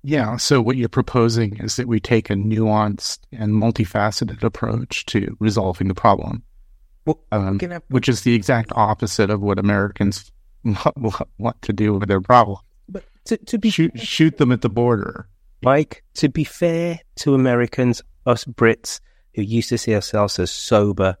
Yeah. 0.03 0.35
So 0.35 0.61
what 0.61 0.75
you're 0.75 0.89
proposing 0.89 1.55
is 1.55 1.77
that 1.77 1.87
we 1.87 2.01
take 2.01 2.29
a 2.29 2.33
nuanced 2.33 3.19
and 3.31 3.53
multifaceted 3.53 4.43
approach 4.43 5.05
to 5.05 5.37
resolving 5.39 5.87
the 5.87 5.93
problem, 5.93 6.43
well, 7.05 7.23
um, 7.31 7.59
I... 7.61 7.79
which 7.87 8.09
is 8.09 8.23
the 8.23 8.35
exact 8.35 8.73
opposite 8.75 9.29
of 9.29 9.39
what 9.39 9.57
Americans 9.57 10.29
want 11.37 11.61
to 11.61 11.71
do 11.71 11.93
with 11.93 12.09
their 12.09 12.19
problem. 12.19 12.57
But 12.89 13.05
to, 13.25 13.37
to 13.37 13.57
be 13.57 13.69
shoot, 13.69 13.97
shoot 13.97 14.37
them 14.37 14.51
at 14.51 14.59
the 14.59 14.69
border. 14.69 15.29
Mike, 15.61 16.03
to 16.15 16.27
be 16.27 16.43
fair 16.43 16.99
to 17.19 17.35
Americans, 17.35 18.01
us 18.25 18.43
Brits 18.43 18.99
who 19.35 19.43
used 19.43 19.69
to 19.69 19.77
see 19.77 19.95
ourselves 19.95 20.39
as 20.39 20.51
sober 20.51 21.15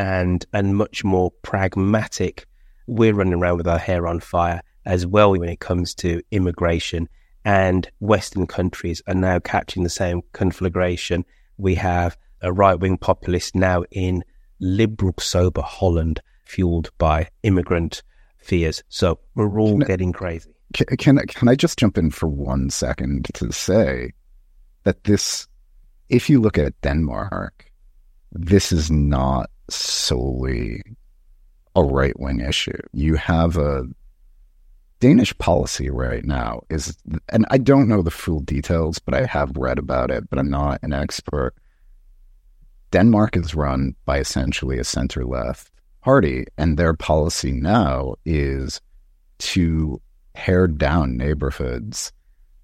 and 0.00 0.46
and 0.54 0.76
much 0.76 1.04
more 1.04 1.30
pragmatic, 1.42 2.46
we're 2.86 3.12
running 3.12 3.34
around 3.34 3.58
with 3.58 3.68
our 3.68 3.78
hair 3.78 4.06
on 4.06 4.18
fire 4.18 4.62
as 4.86 5.06
well 5.06 5.32
when 5.32 5.50
it 5.50 5.60
comes 5.60 5.94
to 5.94 6.22
immigration 6.30 7.06
and 7.44 7.90
Western 8.00 8.46
countries 8.46 9.02
are 9.06 9.14
now 9.14 9.38
catching 9.38 9.82
the 9.82 9.90
same 9.90 10.22
conflagration. 10.32 11.22
We 11.58 11.74
have 11.74 12.16
a 12.40 12.50
right 12.50 12.80
wing 12.80 12.96
populist 12.96 13.54
now 13.54 13.84
in 13.90 14.24
liberal, 14.58 15.12
sober 15.18 15.60
Holland, 15.60 16.22
fueled 16.46 16.90
by 16.96 17.28
immigrant 17.42 18.02
fears. 18.38 18.82
So 18.88 19.18
we're 19.34 19.60
all 19.60 19.78
can 19.78 19.86
getting 19.86 20.12
crazy. 20.14 20.50
Can, 20.72 20.96
can, 20.96 21.18
can 21.26 21.48
I 21.48 21.54
just 21.54 21.78
jump 21.78 21.98
in 21.98 22.10
for 22.10 22.26
one 22.26 22.70
second 22.70 23.28
to 23.34 23.52
say 23.52 24.12
that 24.84 25.04
this, 25.04 25.46
if 26.08 26.30
you 26.30 26.40
look 26.40 26.56
at 26.56 26.80
Denmark, 26.80 27.70
this 28.32 28.72
is 28.72 28.90
not 28.90 29.50
solely 29.70 30.82
a 31.76 31.82
right 31.82 32.18
wing 32.18 32.40
issue. 32.40 32.78
You 32.92 33.16
have 33.16 33.56
a 33.56 33.84
Danish 35.00 35.36
policy 35.38 35.88
right 35.88 36.24
now 36.24 36.60
is, 36.68 36.96
and 37.30 37.46
I 37.50 37.58
don't 37.58 37.88
know 37.88 38.02
the 38.02 38.10
full 38.10 38.40
details, 38.40 38.98
but 38.98 39.14
I 39.14 39.24
have 39.24 39.56
read 39.56 39.78
about 39.78 40.10
it, 40.10 40.28
but 40.28 40.38
I'm 40.38 40.50
not 40.50 40.82
an 40.82 40.92
expert. 40.92 41.54
Denmark 42.92 43.36
is 43.36 43.54
run 43.54 43.94
by 44.04 44.18
essentially 44.18 44.78
a 44.78 44.84
center 44.84 45.24
left 45.24 45.72
party, 46.02 46.46
and 46.58 46.76
their 46.76 46.92
policy 46.92 47.52
now 47.52 48.14
is 48.24 48.80
to 49.38 50.00
pare 50.34 50.66
down 50.66 51.16
neighborhoods 51.16 52.12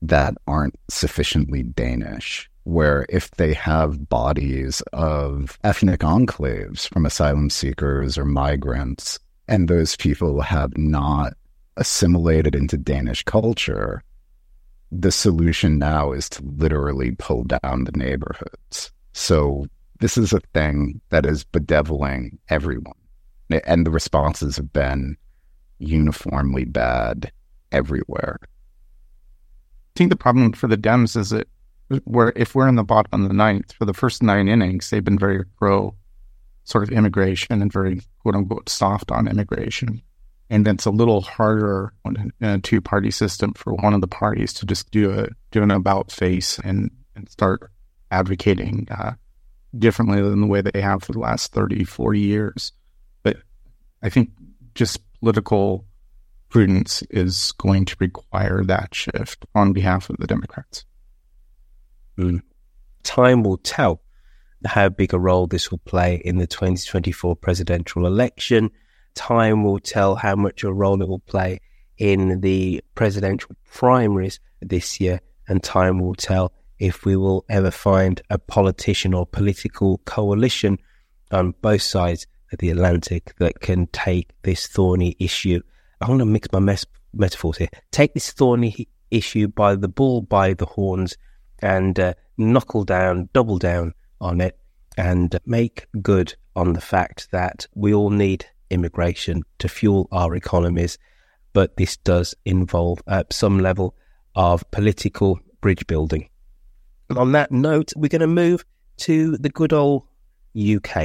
that 0.03 0.35
aren't 0.47 0.79
sufficiently 0.88 1.62
Danish. 1.62 2.51
Where 2.66 3.07
if 3.09 3.31
they 3.31 3.55
have 3.55 4.09
bodies 4.09 4.83
of 4.92 5.57
ethnic 5.62 6.00
enclaves 6.00 6.92
from 6.92 7.07
asylum 7.07 7.48
seekers 7.48 8.18
or 8.18 8.24
migrants, 8.24 9.20
and 9.46 9.68
those 9.68 9.94
people 9.94 10.40
have 10.40 10.76
not 10.76 11.35
assimilated 11.76 12.57
into 12.57 12.76
Danish 12.76 13.22
culture, 13.22 14.02
the 14.90 15.12
solution 15.12 15.79
now 15.79 16.11
is 16.11 16.29
to 16.31 16.42
literally 16.42 17.12
pull 17.12 17.44
down 17.44 17.85
the 17.85 17.92
neighborhoods. 17.92 18.90
So 19.12 19.66
this 20.00 20.18
is 20.18 20.33
a 20.33 20.40
thing 20.52 21.00
that 21.11 21.24
is 21.24 21.44
bedeviling 21.44 22.37
everyone. 22.48 22.98
And 23.64 23.87
the 23.87 23.92
responses 23.92 24.57
have 24.57 24.72
been 24.72 25.16
uniformly 25.79 26.64
bad 26.64 27.31
everywhere. 27.70 28.40
I 28.42 28.48
think 29.94 30.11
the 30.11 30.16
problem 30.16 30.52
for 30.52 30.66
the 30.66 30.76
Dems 30.76 31.16
is 31.16 31.31
that 31.31 31.46
where 32.05 32.33
if 32.37 32.55
we're 32.55 32.68
in 32.68 32.75
the 32.75 32.85
bottom 32.85 33.22
of 33.22 33.29
the 33.29 33.35
ninth, 33.35 33.72
for 33.72 33.85
the 33.85 33.94
first 33.94 34.22
nine 34.22 34.49
innings, 34.49 34.90
they've 34.90 35.05
been 35.05 35.18
very 35.18 35.44
pro 35.59 35.94
sort 36.64 36.83
of 36.83 36.90
immigration 36.90 37.62
and 37.62 37.72
very 37.72 38.03
quote 38.20 38.35
unquote 38.35 38.68
soft 38.68 39.11
on 39.11 39.29
immigration. 39.29 40.03
And 40.51 40.66
it's 40.66 40.87
a 40.87 40.90
little 40.90 41.22
harder 41.22 41.92
in 42.05 42.33
a 42.40 42.59
two 42.59 42.81
party 42.81 43.11
system 43.11 43.53
for 43.55 43.75
one 43.75 43.94
of 43.94 44.01
the 44.01 44.09
parties 44.09 44.53
to 44.55 44.66
just 44.66 44.90
do 44.90 45.18
a 45.18 45.29
do 45.51 45.62
an 45.62 45.70
about 45.70 46.11
face 46.11 46.59
and, 46.59 46.90
and 47.14 47.29
start 47.29 47.70
advocating 48.11 48.87
uh, 48.90 49.12
differently 49.77 50.20
than 50.22 50.40
the 50.40 50.46
way 50.46 50.61
they 50.61 50.81
have 50.81 51.03
for 51.03 51.12
the 51.12 51.18
last 51.18 51.53
30, 51.53 51.85
40 51.85 52.20
years. 52.20 52.72
But 53.22 53.38
I 54.03 54.09
think 54.09 54.31
just 54.75 55.01
political 55.18 55.85
prudence 56.49 57.03
is 57.11 57.53
going 57.53 57.85
to 57.87 57.96
require 57.99 58.62
that 58.64 58.94
shift 58.94 59.44
on 59.55 59.72
behalf 59.72 60.11
of 60.11 60.16
the 60.18 60.27
Democrats. 60.27 60.85
Mm. 62.18 62.40
Time 63.02 63.42
will 63.42 63.59
tell 63.59 64.00
how 64.64 64.88
big 64.88 65.14
a 65.14 65.18
role 65.18 65.46
this 65.46 65.70
will 65.70 65.79
play 65.79 66.22
in 66.24 66.38
the 66.38 66.46
2024 66.46 67.37
presidential 67.37 68.07
election 68.07 68.70
time 69.16 69.64
will 69.64 69.81
tell 69.81 70.14
how 70.14 70.37
much 70.37 70.62
a 70.62 70.72
role 70.72 71.02
it 71.02 71.09
will 71.09 71.18
play 71.18 71.59
in 71.98 72.40
the 72.42 72.85
presidential 72.94 73.50
primaries 73.72 74.38
this 74.61 75.00
year, 75.00 75.20
and 75.48 75.62
time 75.62 75.98
will 75.98 76.14
tell 76.14 76.52
if 76.79 77.05
we 77.05 77.16
will 77.16 77.44
ever 77.48 77.70
find 77.70 78.20
a 78.31 78.38
politician 78.38 79.14
or 79.14 79.26
political 79.26 79.98
coalition 80.05 80.79
on 81.33 81.55
both 81.62 81.83
sides 81.83 82.26
of 82.52 82.59
the 82.59 82.70
Atlantic 82.70 83.35
that 83.38 83.61
can 83.61 83.87
take 83.88 84.31
this 84.42 84.66
thorny 84.66 85.16
issue. 85.18 85.61
I'm 86.00 86.09
going 86.09 86.18
to 86.20 86.26
mix 86.26 86.48
my 86.52 86.59
mes- 86.59 86.87
metaphors 87.14 87.57
here. 87.57 87.68
Take 87.90 88.12
this 88.12 88.31
thorny 88.31 88.87
issue 89.11 89.48
by 89.48 89.74
the 89.74 89.88
bull 89.88 90.20
by 90.20 90.52
the 90.52 90.66
horns 90.66 91.16
and 91.61 91.99
uh, 91.99 92.14
knuckle 92.37 92.85
down, 92.85 93.29
double 93.33 93.59
down 93.59 93.95
on 94.21 94.40
it, 94.40 94.59
and 94.97 95.38
make 95.47 95.87
good 96.03 96.35
on 96.55 96.73
the 96.73 96.81
fact 96.81 97.29
that 97.33 97.66
we 97.75 97.92
all 97.92 98.11
need 98.11 98.47
immigration 98.71 99.42
to 99.59 99.69
fuel 99.69 100.09
our 100.11 100.35
economies, 100.35 100.99
but 101.53 101.77
this 101.77 101.97
does 101.99 102.35
involve 102.45 103.01
uh, 103.07 103.25
some 103.31 103.59
level 103.61 103.95
of 104.35 104.69
political 104.71 105.38
bridge 105.61 105.87
building. 105.87 106.29
And 107.09 107.19
on 107.19 107.33
that 107.33 107.53
note, 107.53 107.92
we're 107.97 108.09
going 108.09 108.21
to 108.21 108.27
move 108.27 108.64
to 108.99 109.37
the 109.37 109.49
good 109.49 109.73
old 109.73 110.05
UK. 110.57 111.05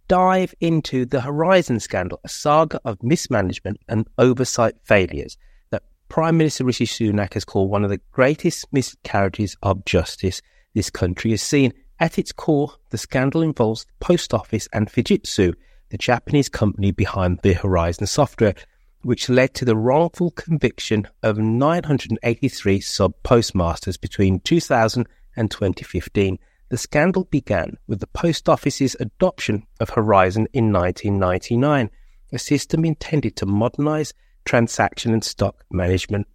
dive 0.11 0.53
into 0.59 1.05
the 1.05 1.21
Horizon 1.21 1.79
scandal, 1.79 2.19
a 2.25 2.27
saga 2.27 2.81
of 2.83 3.01
mismanagement 3.01 3.79
and 3.87 4.05
oversight 4.17 4.75
failures 4.83 5.37
that 5.69 5.83
Prime 6.09 6.37
Minister 6.37 6.65
Rishi 6.65 6.85
Sunak 6.85 7.33
has 7.35 7.45
called 7.45 7.69
one 7.69 7.85
of 7.85 7.89
the 7.89 8.01
greatest 8.11 8.65
miscarriages 8.73 9.55
of 9.63 9.85
justice 9.85 10.41
this 10.73 10.89
country 10.89 11.31
has 11.31 11.41
seen. 11.41 11.71
At 11.97 12.19
its 12.19 12.33
core, 12.33 12.73
the 12.89 12.97
scandal 12.97 13.41
involves 13.41 13.85
the 13.85 14.05
Post 14.05 14.33
Office 14.33 14.67
and 14.73 14.91
Fujitsu, 14.91 15.53
the 15.91 15.97
Japanese 15.97 16.49
company 16.49 16.91
behind 16.91 17.39
the 17.41 17.53
Horizon 17.53 18.05
software, 18.05 18.55
which 19.03 19.29
led 19.29 19.53
to 19.53 19.63
the 19.63 19.77
wrongful 19.77 20.31
conviction 20.31 21.07
of 21.23 21.37
983 21.37 22.81
sub 22.81 23.13
postmasters 23.23 23.95
between 23.95 24.41
2000 24.41 25.07
and 25.37 25.49
2015. 25.49 26.37
The 26.71 26.77
scandal 26.77 27.25
began 27.25 27.77
with 27.85 27.99
the 27.99 28.07
Post 28.07 28.47
Office's 28.47 28.95
adoption 29.01 29.67
of 29.81 29.89
Horizon 29.89 30.47
in 30.53 30.71
1999, 30.71 31.89
a 32.31 32.39
system 32.39 32.85
intended 32.85 33.35
to 33.35 33.45
modernize 33.45 34.13
transaction 34.45 35.11
and 35.11 35.21
stock 35.21 35.65
management 35.69 36.27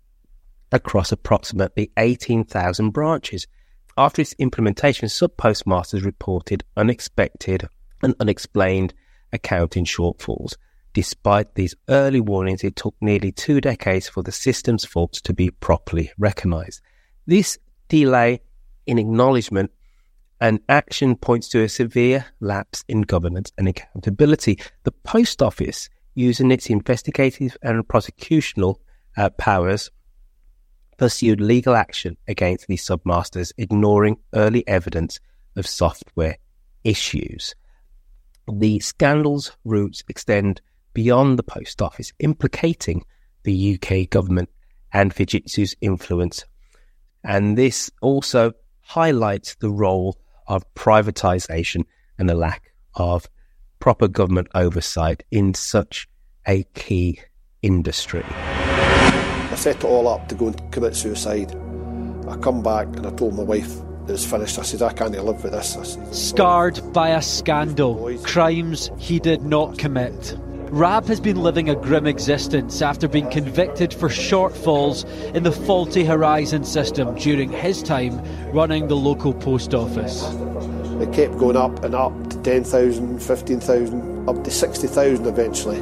across 0.70 1.11
approximately 1.11 1.90
18,000 1.96 2.90
branches. 2.90 3.46
After 3.96 4.20
its 4.20 4.35
implementation, 4.35 5.09
sub 5.09 5.38
postmasters 5.38 6.03
reported 6.03 6.64
unexpected 6.77 7.66
and 8.03 8.14
unexplained 8.20 8.92
accounting 9.33 9.87
shortfalls. 9.87 10.53
Despite 10.92 11.55
these 11.55 11.75
early 11.88 12.20
warnings, 12.20 12.62
it 12.62 12.77
took 12.77 12.94
nearly 13.01 13.33
two 13.33 13.62
decades 13.62 14.07
for 14.07 14.22
the 14.22 14.33
system's 14.33 14.85
faults 14.85 15.22
to 15.22 15.33
be 15.33 15.49
properly 15.49 16.11
recognized. 16.18 16.83
This 17.25 17.57
delay 17.88 18.42
in 18.87 18.99
acknowledgement 18.99 19.70
and 20.40 20.61
action 20.68 21.16
points 21.16 21.49
to 21.49 21.62
a 21.62 21.68
severe 21.68 22.27
lapse 22.40 22.85
in 22.88 23.03
governance 23.03 23.53
and 23.57 23.68
accountability. 23.68 24.59
The 24.85 24.92
Post 24.92 25.42
Office, 25.42 25.88
using 26.14 26.51
its 26.51 26.68
investigative 26.68 27.57
and 27.62 27.87
prosecutional 27.87 28.77
uh, 29.16 29.31
powers, 29.31 29.90
pursued 30.99 31.40
legal 31.40 31.75
action 31.75 32.16
against 32.29 32.66
these 32.66 32.87
submasters, 32.87 33.53
ignoring 33.59 34.18
early 34.35 34.66
evidence 34.66 35.20
of 35.57 35.66
software 35.66 36.37
issues. 36.85 37.55
The 38.51 38.79
scandal's 38.81 39.53
roots 39.64 40.05
extend 40.09 40.61
beyond 40.94 41.38
the 41.38 41.42
Post 41.42 41.83
Office, 41.83 42.12
implicating 42.18 43.05
the 43.42 43.79
UK 43.79 44.09
government 44.09 44.49
and 44.92 45.14
Fujitsu's 45.14 45.75
influence. 45.81 46.44
And 47.25 47.59
this 47.59 47.90
also 48.01 48.53
highlights 48.81 49.57
the 49.57 49.70
role 49.70 50.16
of 50.49 50.65
privatization 50.75 51.85
and 52.19 52.29
the 52.29 52.35
lack 52.35 52.73
of 52.95 53.29
proper 53.79 54.09
government 54.09 54.49
oversight 54.55 55.23
in 55.31 55.55
such 55.55 56.09
a 56.47 56.65
key 56.75 57.21
industry. 57.63 58.25
I 58.25 59.55
set 59.57 59.77
it 59.77 59.85
all 59.85 60.09
up 60.09 60.29
to 60.29 60.35
go 60.35 60.49
and 60.49 60.73
commit 60.73 60.97
suicide. 60.97 61.55
I 62.29 62.37
come 62.39 62.63
back 62.63 62.87
and 62.97 63.07
I 63.07 63.11
told 63.11 63.37
my 63.37 63.43
wife 63.43 63.77
it 64.09 64.13
was 64.13 64.25
finished. 64.25 64.59
I 64.59 64.63
said, 64.63 64.83
I 64.83 64.93
can't 64.93 65.13
live 65.13 65.43
with 65.43 65.53
this. 65.53 65.75
Said, 65.75 66.15
Scarred 66.15 66.93
by 66.93 67.11
a 67.11 67.23
scandal, 67.23 68.17
crimes 68.23 68.91
he 68.99 69.19
did 69.19 69.43
not 69.43 69.79
commit. 69.79 70.37
Rab 70.77 71.07
has 71.07 71.21
been 71.21 71.43
living 71.43 71.71
a 71.71 71.75
grim 71.75 72.07
existence 72.07 72.83
after 72.83 73.09
being 73.09 73.31
convicted 73.31 73.95
for 73.95 74.11
shortfalls 74.11 75.07
in 75.35 75.43
the 75.43 75.51
faulty 75.51 76.05
Horizon 76.05 76.65
system 76.65 77.15
during 77.15 77.51
his 77.51 77.83
time 77.83 78.23
running 78.53 78.87
the 78.89 78.95
local 78.95 79.33
post 79.33 79.73
office. 79.73 80.23
It 81.01 81.15
kept 81.15 81.39
going 81.39 81.57
up 81.57 81.83
and 81.83 81.95
up 81.95 82.12
to 82.29 82.43
10,000, 82.43 83.23
15,000, 83.23 84.29
up 84.29 84.45
to 84.45 84.51
60,000 84.51 85.25
eventually. 85.25 85.79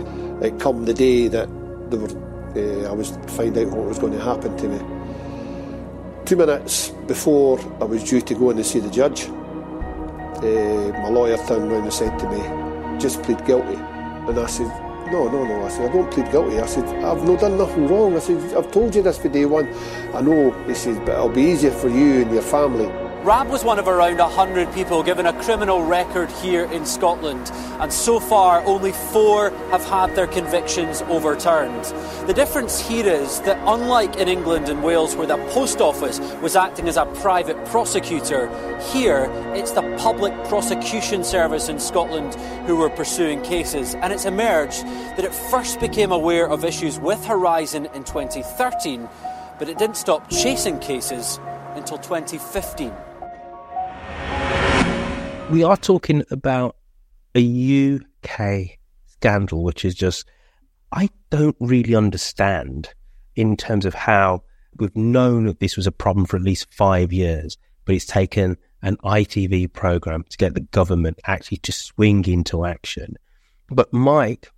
It 0.46 0.60
come 0.60 0.84
the 0.84 0.94
day 0.94 1.26
that 1.26 1.48
were, 1.90 2.06
uh, 2.54 2.88
I 2.88 2.92
was 2.92 3.10
to 3.10 3.28
find 3.30 3.58
out 3.58 3.66
what 3.70 3.88
was 3.88 3.98
going 3.98 4.12
to 4.12 4.22
happen 4.22 4.56
to 4.56 4.68
me. 4.68 6.24
Two 6.24 6.36
minutes 6.36 6.90
before 7.08 7.58
I 7.80 7.84
was 7.84 8.04
due 8.04 8.20
to 8.20 8.34
go 8.36 8.50
in 8.50 8.58
and 8.58 8.64
see 8.64 8.78
the 8.78 8.90
judge, 8.90 9.24
uh, 9.24 11.00
my 11.02 11.08
lawyer 11.08 11.36
turned 11.48 11.72
around 11.72 11.82
and 11.82 11.92
said 11.92 12.16
to 12.16 12.30
me, 12.30 13.00
just 13.00 13.20
plead 13.24 13.44
guilty. 13.44 13.74
And 13.74 14.38
I 14.38 14.46
said, 14.46 14.83
no, 15.14 15.28
no, 15.28 15.44
no. 15.44 15.64
I 15.64 15.68
said, 15.68 15.90
I 15.90 15.92
don't 15.92 16.10
plead 16.10 16.30
guilty. 16.30 16.58
I 16.58 16.66
said, 16.66 16.84
I've 17.04 17.22
not 17.24 17.40
done 17.40 17.56
nothing 17.56 17.86
wrong. 17.86 18.16
I 18.16 18.18
said, 18.18 18.54
I've 18.56 18.70
told 18.72 18.94
you 18.94 19.02
this 19.02 19.18
for 19.18 19.28
day 19.28 19.44
one. 19.44 19.68
I 20.12 20.20
know. 20.20 20.50
He 20.66 20.74
said, 20.74 21.04
but 21.04 21.12
it'll 21.12 21.28
be 21.28 21.42
easier 21.42 21.70
for 21.70 21.88
you 21.88 22.22
and 22.22 22.32
your 22.32 22.42
family. 22.42 23.03
Rab 23.24 23.48
was 23.48 23.64
one 23.64 23.78
of 23.78 23.88
around 23.88 24.18
100 24.18 24.70
people 24.74 25.02
given 25.02 25.24
a 25.24 25.32
criminal 25.44 25.82
record 25.82 26.30
here 26.30 26.64
in 26.64 26.84
Scotland, 26.84 27.50
and 27.80 27.90
so 27.90 28.20
far 28.20 28.62
only 28.66 28.92
four 28.92 29.48
have 29.70 29.82
had 29.86 30.14
their 30.14 30.26
convictions 30.26 31.00
overturned. 31.08 31.84
The 32.26 32.34
difference 32.34 32.78
here 32.78 33.06
is 33.06 33.40
that, 33.40 33.58
unlike 33.66 34.16
in 34.16 34.28
England 34.28 34.68
and 34.68 34.84
Wales, 34.84 35.16
where 35.16 35.26
the 35.26 35.38
Post 35.52 35.80
Office 35.80 36.20
was 36.42 36.54
acting 36.54 36.86
as 36.86 36.98
a 36.98 37.06
private 37.22 37.56
prosecutor, 37.64 38.50
here 38.92 39.30
it's 39.54 39.72
the 39.72 39.96
Public 39.96 40.34
Prosecution 40.44 41.24
Service 41.24 41.70
in 41.70 41.80
Scotland 41.80 42.34
who 42.66 42.76
were 42.76 42.90
pursuing 42.90 43.40
cases, 43.40 43.94
and 43.94 44.12
it's 44.12 44.26
emerged 44.26 44.84
that 45.16 45.24
it 45.24 45.34
first 45.34 45.80
became 45.80 46.12
aware 46.12 46.46
of 46.46 46.62
issues 46.62 47.00
with 47.00 47.24
Horizon 47.24 47.86
in 47.94 48.04
2013, 48.04 49.08
but 49.58 49.70
it 49.70 49.78
didn't 49.78 49.96
stop 49.96 50.28
chasing 50.28 50.78
cases 50.78 51.40
until 51.74 51.96
2015 51.96 52.92
we 55.50 55.62
are 55.62 55.76
talking 55.76 56.24
about 56.30 56.76
a 57.34 57.96
UK 57.96 58.78
scandal, 59.06 59.62
which 59.62 59.84
is 59.84 59.94
just, 59.94 60.26
I 60.92 61.10
don't 61.30 61.56
really 61.60 61.94
understand 61.94 62.88
in 63.36 63.56
terms 63.56 63.84
of 63.84 63.94
how 63.94 64.42
we've 64.78 64.96
known 64.96 65.46
that 65.46 65.60
this 65.60 65.76
was 65.76 65.86
a 65.86 65.92
problem 65.92 66.26
for 66.26 66.36
at 66.36 66.42
least 66.42 66.72
five 66.72 67.12
years, 67.12 67.58
but 67.84 67.94
it's 67.94 68.06
taken 68.06 68.56
an 68.82 68.96
ITV 68.98 69.72
program 69.72 70.24
to 70.30 70.36
get 70.36 70.54
the 70.54 70.60
government 70.60 71.20
actually 71.26 71.58
to 71.58 71.72
swing 71.72 72.24
into 72.26 72.64
action. 72.64 73.16
But 73.68 73.92
Mike, 73.92 74.50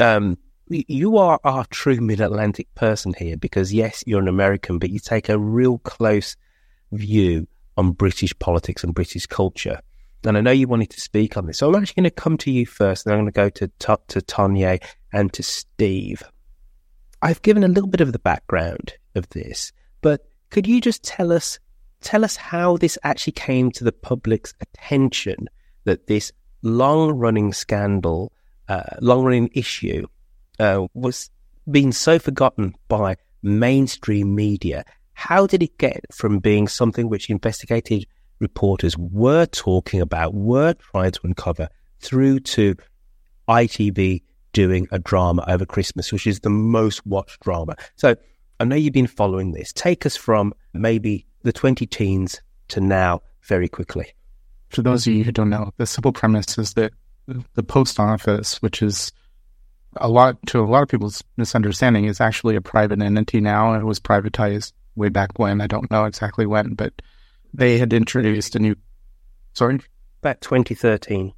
um, 0.00 0.38
you 0.68 1.16
are 1.18 1.40
our 1.44 1.64
true 1.66 2.00
Mid 2.00 2.20
Atlantic 2.20 2.74
person 2.74 3.14
here 3.16 3.36
because 3.36 3.72
yes, 3.72 4.02
you're 4.06 4.20
an 4.20 4.28
American, 4.28 4.78
but 4.78 4.90
you 4.90 4.98
take 4.98 5.28
a 5.28 5.38
real 5.38 5.78
close 5.78 6.36
view 6.92 7.46
on 7.76 7.92
British 7.92 8.38
politics 8.38 8.84
and 8.84 8.94
British 8.94 9.26
culture. 9.26 9.80
And 10.26 10.38
I 10.38 10.40
know 10.40 10.50
you 10.50 10.68
wanted 10.68 10.90
to 10.90 11.00
speak 11.00 11.36
on 11.36 11.46
this. 11.46 11.58
So 11.58 11.68
I'm 11.68 11.82
actually 11.82 12.02
going 12.02 12.10
to 12.10 12.22
come 12.22 12.38
to 12.38 12.50
you 12.50 12.66
first, 12.66 13.06
and 13.06 13.12
I'm 13.12 13.20
going 13.20 13.26
to 13.26 13.32
go 13.32 13.48
to, 13.50 13.68
to, 13.80 13.98
to 14.08 14.22
Tanya 14.22 14.78
and 15.12 15.32
to 15.32 15.42
Steve. 15.42 16.22
I've 17.22 17.42
given 17.42 17.64
a 17.64 17.68
little 17.68 17.88
bit 17.88 18.00
of 18.00 18.12
the 18.12 18.18
background 18.18 18.94
of 19.14 19.28
this, 19.30 19.72
but 20.02 20.26
could 20.50 20.66
you 20.66 20.80
just 20.80 21.02
tell 21.02 21.32
us 21.32 21.58
tell 22.02 22.22
us 22.22 22.36
how 22.36 22.76
this 22.76 22.98
actually 23.02 23.32
came 23.32 23.70
to 23.72 23.82
the 23.82 23.92
public's 23.92 24.52
attention 24.60 25.48
that 25.84 26.06
this 26.06 26.32
long 26.62 27.12
running 27.12 27.52
scandal, 27.52 28.30
uh, 28.68 28.82
long 29.00 29.24
running 29.24 29.48
issue, 29.54 30.06
uh, 30.58 30.86
was 30.92 31.30
being 31.70 31.92
so 31.92 32.18
forgotten 32.18 32.74
by 32.88 33.16
mainstream 33.42 34.34
media? 34.34 34.84
How 35.14 35.46
did 35.46 35.62
it 35.62 35.78
get 35.78 36.04
from 36.12 36.40
being 36.40 36.68
something 36.68 37.08
which 37.08 37.30
investigated 37.30 38.06
reporters 38.38 38.96
were 38.98 39.46
talking 39.46 40.00
about, 40.00 40.34
were 40.34 40.74
trying 40.74 41.12
to 41.12 41.20
uncover 41.24 41.68
through 42.00 42.40
to 42.40 42.76
ITV 43.48 44.22
doing 44.52 44.86
a 44.92 44.98
drama 44.98 45.44
over 45.48 45.66
Christmas, 45.66 46.12
which 46.12 46.26
is 46.26 46.40
the 46.40 46.50
most 46.50 47.04
watched 47.06 47.40
drama. 47.40 47.76
So 47.96 48.14
I 48.60 48.64
know 48.64 48.76
you've 48.76 48.92
been 48.92 49.06
following 49.06 49.52
this. 49.52 49.72
Take 49.72 50.06
us 50.06 50.16
from 50.16 50.54
maybe 50.72 51.26
the 51.42 51.52
20 51.52 51.86
teens 51.86 52.40
to 52.68 52.80
now 52.80 53.20
very 53.42 53.68
quickly. 53.68 54.14
For 54.68 54.82
those 54.82 55.06
of 55.06 55.12
you 55.12 55.24
who 55.24 55.32
don't 55.32 55.50
know, 55.50 55.72
the 55.76 55.86
simple 55.86 56.12
premise 56.12 56.56
is 56.58 56.74
that 56.74 56.92
the 57.26 57.62
post 57.62 58.00
office, 58.00 58.60
which 58.62 58.82
is 58.82 59.12
a 59.96 60.08
lot 60.08 60.36
to 60.46 60.60
a 60.60 60.64
lot 60.64 60.82
of 60.82 60.88
people's 60.88 61.22
misunderstanding, 61.36 62.04
is 62.04 62.20
actually 62.20 62.56
a 62.56 62.60
private 62.60 63.00
entity 63.00 63.40
now. 63.40 63.74
It 63.74 63.84
was 63.84 64.00
privatized 64.00 64.72
way 64.96 65.08
back 65.08 65.38
when. 65.38 65.60
I 65.60 65.66
don't 65.66 65.90
know 65.90 66.04
exactly 66.04 66.46
when, 66.46 66.74
but 66.74 66.92
they 67.54 67.78
had 67.78 67.92
introduced 67.92 68.56
a 68.56 68.58
new, 68.58 68.74
sorry? 69.52 69.80
Back 70.20 70.40
2013. 70.40 71.32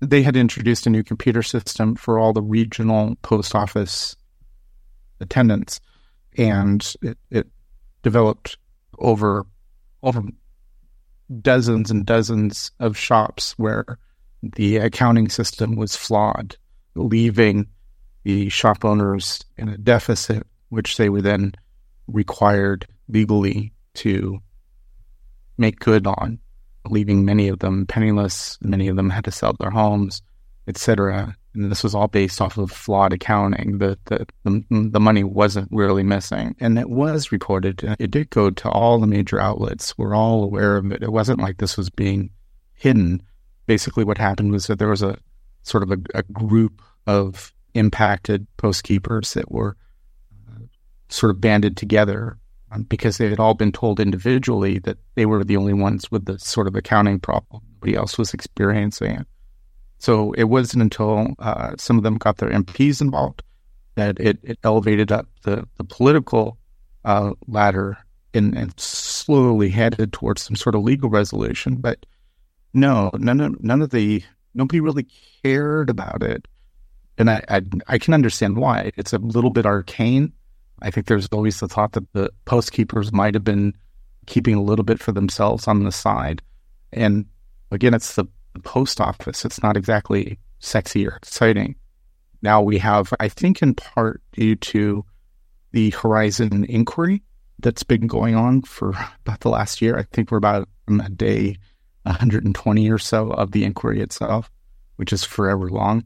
They 0.00 0.22
had 0.22 0.36
introduced 0.36 0.86
a 0.86 0.90
new 0.90 1.02
computer 1.02 1.42
system 1.42 1.94
for 1.94 2.18
all 2.18 2.32
the 2.32 2.42
regional 2.42 3.14
post 3.22 3.54
office 3.54 4.16
attendants, 5.20 5.80
and 6.36 6.94
it, 7.00 7.18
it 7.30 7.46
developed 8.02 8.58
over 8.98 9.46
over 10.02 10.22
dozens 11.40 11.90
and 11.90 12.04
dozens 12.04 12.70
of 12.80 12.98
shops 12.98 13.54
where 13.56 13.98
the 14.42 14.76
accounting 14.76 15.28
system 15.28 15.76
was 15.76 15.96
flawed, 15.96 16.56
leaving 16.94 17.66
the 18.24 18.48
shop 18.50 18.84
owners 18.84 19.44
in 19.56 19.68
a 19.68 19.78
deficit, 19.78 20.46
which 20.68 20.96
they 20.96 21.08
were 21.08 21.22
then 21.22 21.52
required 22.06 22.86
legally 23.08 23.72
to 23.94 24.38
make 25.56 25.80
good 25.80 26.06
on, 26.06 26.38
leaving 26.88 27.24
many 27.24 27.48
of 27.48 27.60
them 27.60 27.86
penniless. 27.86 28.58
Many 28.60 28.88
of 28.88 28.96
them 28.96 29.10
had 29.10 29.24
to 29.24 29.30
sell 29.30 29.54
their 29.58 29.70
homes, 29.70 30.22
etc. 30.66 31.36
And 31.54 31.70
this 31.70 31.82
was 31.82 31.94
all 31.94 32.08
based 32.08 32.40
off 32.40 32.58
of 32.58 32.70
flawed 32.70 33.12
accounting. 33.12 33.78
The, 33.78 33.98
the, 34.06 34.26
the, 34.44 34.64
the 34.70 35.00
money 35.00 35.22
wasn't 35.22 35.68
really 35.70 36.02
missing. 36.02 36.56
And 36.58 36.78
it 36.78 36.90
was 36.90 37.30
reported. 37.30 37.96
It 37.98 38.10
did 38.10 38.30
go 38.30 38.50
to 38.50 38.68
all 38.68 38.98
the 38.98 39.06
major 39.06 39.40
outlets. 39.40 39.96
We're 39.96 40.14
all 40.14 40.42
aware 40.42 40.76
of 40.76 40.90
it. 40.90 41.02
It 41.02 41.12
wasn't 41.12 41.40
like 41.40 41.58
this 41.58 41.76
was 41.76 41.90
being 41.90 42.30
hidden. 42.72 43.22
Basically, 43.66 44.04
what 44.04 44.18
happened 44.18 44.52
was 44.52 44.66
that 44.66 44.78
there 44.78 44.88
was 44.88 45.02
a 45.02 45.16
sort 45.62 45.82
of 45.82 45.92
a, 45.92 45.98
a 46.14 46.22
group 46.24 46.82
of 47.06 47.52
impacted 47.74 48.46
postkeepers 48.58 49.34
that 49.34 49.50
were 49.50 49.76
uh, 50.48 50.60
sort 51.08 51.30
of 51.30 51.40
banded 51.40 51.76
together 51.76 52.38
because 52.88 53.18
they 53.18 53.30
had 53.30 53.40
all 53.40 53.54
been 53.54 53.72
told 53.72 54.00
individually 54.00 54.78
that 54.80 54.98
they 55.14 55.26
were 55.26 55.44
the 55.44 55.56
only 55.56 55.74
ones 55.74 56.10
with 56.10 56.24
the 56.24 56.38
sort 56.38 56.66
of 56.66 56.74
accounting 56.74 57.20
problem. 57.20 57.62
Nobody 57.74 57.94
else 57.94 58.18
was 58.18 58.34
experiencing 58.34 59.12
it. 59.12 59.26
So 59.98 60.32
it 60.32 60.44
wasn't 60.44 60.82
until 60.82 61.34
uh, 61.38 61.74
some 61.78 61.96
of 61.96 62.02
them 62.02 62.18
got 62.18 62.38
their 62.38 62.50
MPs 62.50 63.00
involved 63.00 63.42
that 63.94 64.18
it, 64.18 64.38
it 64.42 64.58
elevated 64.64 65.12
up 65.12 65.26
the, 65.42 65.66
the 65.76 65.84
political 65.84 66.58
uh, 67.04 67.32
ladder 67.46 67.98
and, 68.32 68.56
and, 68.56 68.78
slowly 68.78 69.68
headed 69.68 70.12
towards 70.12 70.42
some 70.42 70.56
sort 70.56 70.74
of 70.74 70.82
legal 70.82 71.08
resolution. 71.08 71.76
But 71.76 72.04
no, 72.72 73.10
none 73.14 73.40
of 73.40 73.62
none 73.62 73.80
of 73.80 73.90
the 73.90 74.22
nobody 74.54 74.80
really 74.80 75.06
cared 75.42 75.88
about 75.88 76.22
it, 76.22 76.46
and 77.16 77.30
I 77.30 77.44
I, 77.48 77.62
I 77.86 77.98
can 77.98 78.12
understand 78.12 78.56
why. 78.56 78.90
It's 78.96 79.12
a 79.12 79.18
little 79.18 79.50
bit 79.50 79.66
arcane. 79.66 80.32
I 80.82 80.90
think 80.90 81.06
there's 81.06 81.28
always 81.28 81.60
the 81.60 81.68
thought 81.68 81.92
that 81.92 82.12
the 82.12 82.30
postkeepers 82.46 83.12
might 83.12 83.34
have 83.34 83.44
been 83.44 83.74
keeping 84.26 84.54
a 84.54 84.62
little 84.62 84.84
bit 84.84 85.00
for 85.00 85.12
themselves 85.12 85.68
on 85.68 85.84
the 85.84 85.92
side, 85.92 86.42
and 86.92 87.26
again, 87.70 87.94
it's 87.94 88.14
the 88.14 88.26
the 88.54 88.60
post 88.60 89.00
office. 89.00 89.44
It's 89.44 89.62
not 89.62 89.76
exactly 89.76 90.38
sexy 90.60 91.06
or 91.06 91.14
exciting. 91.16 91.74
Now 92.40 92.62
we 92.62 92.78
have, 92.78 93.12
I 93.20 93.28
think, 93.28 93.62
in 93.62 93.74
part 93.74 94.22
due 94.32 94.56
to 94.56 95.04
the 95.72 95.90
Horizon 95.90 96.64
inquiry 96.64 97.22
that's 97.58 97.82
been 97.82 98.06
going 98.06 98.34
on 98.34 98.62
for 98.62 98.90
about 99.24 99.40
the 99.40 99.50
last 99.50 99.82
year. 99.82 99.98
I 99.98 100.04
think 100.04 100.30
we're 100.30 100.38
about 100.38 100.68
a 100.88 101.10
day 101.10 101.56
120 102.04 102.90
or 102.90 102.98
so 102.98 103.30
of 103.30 103.52
the 103.52 103.64
inquiry 103.64 104.00
itself, 104.00 104.50
which 104.96 105.12
is 105.12 105.24
forever 105.24 105.68
long. 105.68 106.04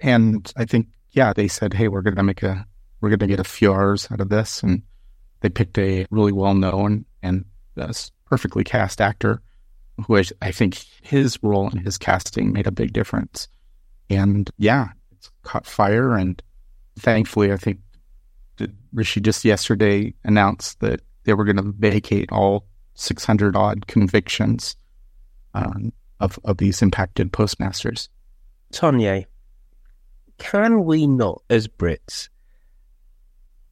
And 0.00 0.50
I 0.56 0.64
think, 0.64 0.88
yeah, 1.10 1.32
they 1.32 1.48
said, 1.48 1.74
hey, 1.74 1.88
we're 1.88 2.02
going 2.02 2.16
to 2.16 2.22
make 2.22 2.42
a, 2.42 2.66
we're 3.02 3.10
going 3.10 3.18
to 3.18 3.26
get 3.26 3.40
a 3.40 3.44
few 3.44 3.72
hours 3.72 4.08
out 4.10 4.20
of 4.20 4.30
this. 4.30 4.62
And 4.62 4.82
they 5.40 5.50
picked 5.50 5.76
a 5.76 6.06
really 6.10 6.32
well 6.32 6.54
known 6.54 7.04
and 7.22 7.44
uh, 7.76 7.92
perfectly 8.24 8.64
cast 8.64 9.00
actor 9.00 9.42
who 10.06 10.16
I, 10.16 10.24
I 10.40 10.52
think 10.52 10.82
his 11.02 11.38
role 11.42 11.68
in 11.68 11.78
his 11.78 11.98
casting 11.98 12.52
made 12.52 12.66
a 12.66 12.72
big 12.72 12.92
difference. 12.92 13.48
And 14.08 14.50
yeah, 14.56 14.88
it's 15.10 15.30
caught 15.42 15.66
fire. 15.66 16.14
And 16.14 16.40
thankfully, 16.98 17.52
I 17.52 17.56
think 17.56 17.80
Rishi 18.92 19.20
just 19.20 19.44
yesterday 19.44 20.14
announced 20.24 20.80
that 20.80 21.00
they 21.24 21.34
were 21.34 21.44
going 21.44 21.56
to 21.56 21.74
vacate 21.76 22.30
all 22.32 22.64
600 22.94 23.56
odd 23.56 23.86
convictions 23.86 24.76
um, 25.54 25.92
of, 26.20 26.38
of 26.44 26.58
these 26.58 26.82
impacted 26.82 27.32
postmasters. 27.32 28.08
Tanya, 28.70 29.26
can 30.38 30.84
we 30.84 31.06
not, 31.06 31.42
as 31.50 31.68
Brits, 31.68 32.28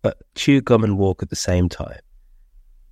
but 0.03 0.19
chew 0.35 0.61
gum 0.61 0.85
and 0.85 0.99
walk 0.99 1.23
at 1.23 1.31
the 1.31 1.37
same 1.37 1.69
time? 1.69 2.01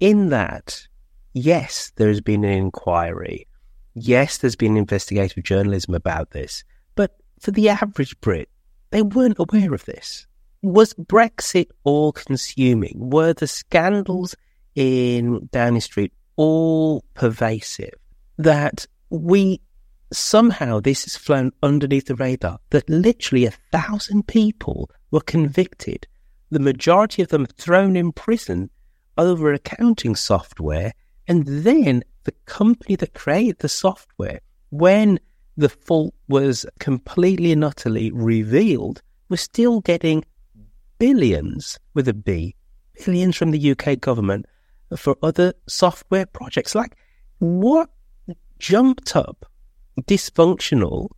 In 0.00 0.28
that, 0.28 0.86
yes, 1.32 1.92
there's 1.96 2.20
been 2.20 2.44
an 2.44 2.52
inquiry. 2.52 3.46
Yes, 3.94 4.38
there's 4.38 4.56
been 4.56 4.76
investigative 4.76 5.42
journalism 5.44 5.94
about 5.94 6.30
this. 6.30 6.64
But 6.94 7.16
for 7.40 7.50
the 7.50 7.68
average 7.68 8.18
Brit, 8.20 8.48
they 8.90 9.02
weren't 9.02 9.38
aware 9.38 9.74
of 9.74 9.84
this. 9.84 10.26
Was 10.62 10.94
Brexit 10.94 11.68
all 11.84 12.12
consuming? 12.12 12.94
Were 12.96 13.32
the 13.32 13.46
scandals 13.46 14.34
in 14.74 15.48
Downing 15.52 15.80
Street 15.80 16.12
all 16.36 17.04
pervasive? 17.14 17.94
That 18.38 18.86
we 19.10 19.60
somehow 20.12 20.80
this 20.80 21.04
has 21.04 21.16
flown 21.16 21.52
underneath 21.62 22.06
the 22.06 22.14
radar 22.14 22.58
that 22.70 22.88
literally 22.88 23.46
a 23.46 23.52
thousand 23.72 24.26
people 24.26 24.90
were 25.10 25.20
convicted, 25.20 26.06
the 26.50 26.58
majority 26.58 27.22
of 27.22 27.28
them 27.28 27.46
thrown 27.46 27.96
in 27.96 28.12
prison 28.12 28.70
over 29.16 29.52
accounting 29.52 30.14
software 30.14 30.92
and 31.26 31.46
then 31.46 32.02
the 32.24 32.32
company 32.46 32.96
that 32.96 33.14
created 33.14 33.58
the 33.58 33.68
software, 33.68 34.40
when 34.70 35.20
the 35.56 35.68
fault 35.68 36.14
was 36.28 36.64
completely 36.78 37.52
and 37.52 37.64
utterly 37.64 38.10
revealed, 38.10 39.02
was 39.28 39.42
still 39.42 39.80
getting 39.80 40.24
billions 40.98 41.78
with 41.94 42.08
a 42.08 42.14
B, 42.14 42.54
billions 43.04 43.36
from 43.36 43.50
the 43.50 43.70
UK 43.72 44.00
government 44.00 44.46
for 44.96 45.16
other 45.22 45.52
software 45.68 46.26
projects. 46.26 46.74
Like, 46.74 46.96
what 47.38 47.90
jumped 48.58 49.14
up 49.14 49.44
dysfunctional 50.02 51.08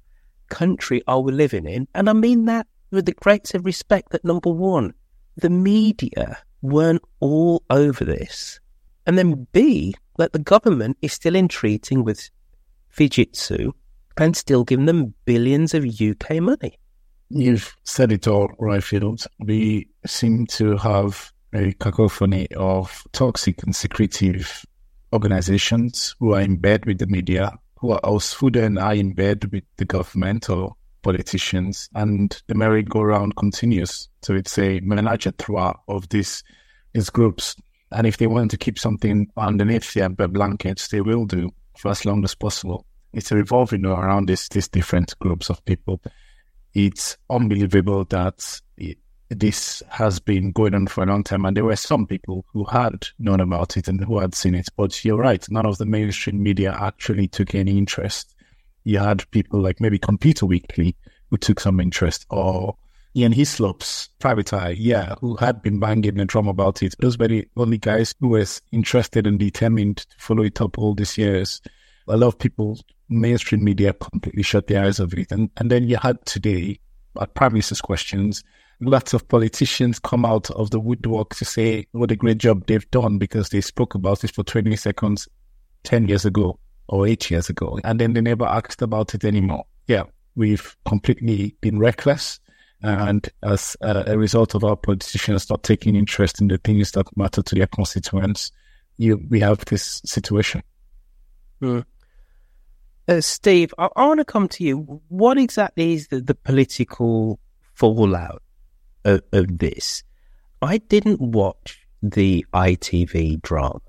country 0.49 1.03
are 1.07 1.21
we 1.21 1.33
living 1.33 1.67
in? 1.67 1.87
And 1.95 2.11
I 2.11 2.15
mean 2.15 2.47
that 2.47 2.67
with 2.91 3.07
the 3.07 3.13
greatest 3.13 3.65
respect 3.65 4.11
that 4.11 4.25
number 4.25 4.51
one, 4.51 4.95
the 5.41 5.51
media 5.51 6.39
weren't 6.63 7.03
all 7.21 7.63
over 7.71 8.05
this. 8.05 8.61
And 9.07 9.19
then 9.19 9.47
B, 9.53 9.95
that 10.19 10.33
the 10.33 10.39
government 10.39 10.99
is 11.03 11.13
still 11.13 11.35
entreating 11.35 12.05
with 12.05 12.31
Fujitsu 12.95 13.73
and 14.17 14.37
still 14.37 14.65
giving 14.65 14.87
them 14.87 15.15
billions 15.25 15.75
of 15.75 15.85
UK 15.85 16.41
money. 16.41 16.79
You've 17.31 17.75
said 17.85 18.13
it 18.13 18.27
all, 18.27 18.49
Roifield. 18.61 19.27
We 19.39 19.89
seem 20.07 20.47
to 20.49 20.77
have 20.77 21.33
a 21.55 21.73
cacophony 21.75 22.49
of 22.57 23.05
toxic 23.13 23.63
and 23.63 23.75
secretive 23.75 24.65
organizations 25.13 26.15
who 26.19 26.35
are 26.35 26.41
in 26.41 26.57
bed 26.57 26.87
with 26.87 26.99
the 26.99 27.07
media, 27.07 27.53
who 27.79 27.93
are 27.93 28.01
also 28.01 28.51
then 28.51 28.79
are 28.79 28.95
in 28.95 29.15
bed 29.15 29.51
with 29.53 29.65
the 29.77 29.85
governmental 29.85 30.77
politicians, 31.03 31.89
and 31.95 32.41
the 32.47 32.55
merry-go-round 32.55 33.37
continues. 33.37 34.09
So 34.23 34.35
it's 34.35 34.59
a 34.59 34.81
menage 34.81 35.27
a 35.27 35.33
trois 35.33 35.75
of 35.89 36.09
these, 36.09 36.43
these 36.93 37.11
groups 37.11 37.57
and 37.93 38.07
if 38.07 38.19
they 38.19 38.27
want 38.27 38.51
to 38.53 38.57
keep 38.57 38.79
something 38.79 39.29
underneath 39.37 39.95
their 39.95 40.09
blankets, 40.09 40.89
they 40.89 41.01
will 41.01 41.25
do 41.25 41.51
for 41.77 41.91
as 41.91 42.05
long 42.05 42.23
as 42.25 42.35
possible. 42.35 42.87
It's 43.13 43.33
revolving 43.33 43.85
around 43.85 44.29
these 44.29 44.49
these 44.49 44.69
different 44.69 45.19
groups 45.19 45.51
of 45.51 45.65
people. 45.65 46.01
It's 46.73 47.17
unbelievable 47.29 48.05
that 48.11 48.61
it, 48.77 48.99
this 49.29 49.83
has 49.89 50.21
been 50.21 50.53
going 50.53 50.75
on 50.75 50.87
for 50.87 51.03
a 51.03 51.07
long 51.07 51.25
time, 51.25 51.45
and 51.45 51.57
there 51.57 51.65
were 51.65 51.77
some 51.77 52.07
people 52.07 52.45
who 52.53 52.65
had 52.65 53.09
known 53.19 53.41
about 53.41 53.77
it 53.77 53.89
and 53.89 54.03
who 54.05 54.21
had 54.21 54.37
seen 54.37 54.55
it. 54.55 54.69
But 54.77 55.05
you're 55.05 55.19
right, 55.19 55.45
none 55.51 55.67
of 55.67 55.79
the 55.79 55.87
mainstream 55.87 56.41
media 56.41 56.77
actually 56.79 57.27
took 57.27 57.55
any 57.57 57.77
interest. 57.77 58.37
You 58.85 58.99
had 58.99 59.31
people 59.31 59.61
like 59.61 59.81
maybe 59.81 59.99
Computer 59.99 60.47
Weekly 60.47 60.97
who 61.31 61.37
took 61.37 61.61
some 61.61 61.81
interest, 61.81 62.27
or 62.31 62.77
Ian 63.17 63.33
Hislop's 63.33 64.09
private 64.19 64.53
eye, 64.53 64.77
yeah, 64.79 65.15
who 65.21 65.37
had 65.37 65.63
been 65.63 65.79
banging 65.79 66.15
the 66.15 66.25
drum 66.25 66.49
about 66.49 66.83
it. 66.83 66.95
Those 67.01 67.19
were 67.19 67.29
the 67.29 67.47
only 67.57 67.79
guys 67.79 68.15
who 68.21 68.29
was 68.29 68.61
interested 68.73 69.27
and 69.27 69.39
determined 69.39 69.99
to 69.99 70.07
follow 70.19 70.43
it 70.43 70.61
up 70.61 70.79
all 70.79 70.95
these 70.95 71.17
years. 71.17 71.61
A 72.09 72.17
lot 72.17 72.29
of 72.29 72.39
people, 72.39 72.79
mainstream 73.09 73.65
media 73.65 73.93
completely 73.93 74.43
shut 74.43 74.67
their 74.67 74.85
eyes 74.85 75.01
of 75.01 75.15
it. 75.15 75.31
And, 75.31 75.51
and 75.57 75.71
then 75.71 75.89
you 75.89 75.97
had 75.97 76.25
today, 76.27 76.81
at 77.21 77.35
Prime 77.35 77.53
Minister's 77.53 77.81
questions, 77.81 78.43
lots 78.81 79.13
of 79.13 79.29
politicians 79.29 79.99
come 79.99 80.25
out 80.25 80.51
of 80.53 80.71
the 80.71 80.81
woodwork 80.81 81.35
to 81.37 81.45
say 81.45 81.87
what 81.93 82.11
a 82.11 82.17
great 82.17 82.39
job 82.39 82.67
they've 82.67 82.91
done 82.91 83.19
because 83.19 83.51
they 83.51 83.61
spoke 83.61 83.95
about 83.95 84.21
this 84.21 84.31
for 84.31 84.43
20 84.43 84.75
seconds 84.77 85.29
10 85.85 86.09
years 86.09 86.25
ago 86.25 86.59
or 86.91 87.07
eight 87.07 87.31
years 87.31 87.49
ago. 87.49 87.79
And 87.85 87.99
then 87.99 88.13
they 88.13 88.21
never 88.21 88.45
asked 88.45 88.83
about 88.83 89.15
it 89.15 89.25
anymore. 89.25 89.65
Yeah, 89.87 90.05
we've 90.35 90.77
completely 90.85 91.57
been 91.61 91.79
reckless 91.79 92.41
and 92.83 93.29
as 93.43 93.77
a, 93.83 94.17
result 94.17 94.55
of 94.55 94.65
our 94.65 94.77
politicians 94.77 95.51
not 95.51 95.63
taking 95.63 95.97
interest 95.97 96.41
in 96.41 96.49
the 96.49 96.59
things 96.59 96.93
that 96.93 97.15
matter 97.17 97.43
to 97.43 97.55
their 97.55 97.67
constituents, 97.67 98.53
you, 98.97 99.23
we 99.29 99.41
have 99.41 99.65
this 99.67 100.01
situation. 100.05 100.63
Mm. 101.61 101.85
Uh, 103.07 103.21
Steve, 103.21 103.75
I, 103.77 103.89
I 103.97 104.07
want 104.07 104.21
to 104.21 104.25
come 104.25 104.49
to 104.49 104.65
you. 104.65 105.03
What 105.09 105.37
exactly 105.37 105.95
is 105.95 106.09
the, 106.09 106.21
the 106.21 106.35
political 106.35 107.39
fallout 107.75 108.43
of, 109.05 109.21
of 109.33 109.59
this? 109.59 110.03
I 110.63 110.79
didn't 110.79 111.21
watch 111.21 111.87
the 112.03 112.47
ITV 112.55 113.43
drama, 113.43 113.81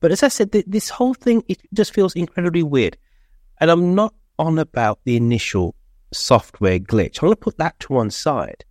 but 0.00 0.12
as 0.12 0.22
I 0.22 0.28
said, 0.28 0.52
th- 0.52 0.64
this 0.66 0.88
whole 0.88 1.14
thing 1.14 1.42
it 1.48 1.60
just 1.74 1.92
feels 1.92 2.14
incredibly 2.14 2.62
weird. 2.62 2.96
And 3.60 3.70
I'm 3.70 3.94
not 3.94 4.14
on 4.38 4.58
about 4.58 5.00
the 5.04 5.16
initial 5.16 5.74
software 6.12 6.78
glitch. 6.78 7.18
I'm 7.18 7.28
going 7.28 7.32
to 7.32 7.36
put 7.36 7.58
that 7.58 7.78
to 7.80 7.92
one 7.92 8.10
side. 8.10 8.64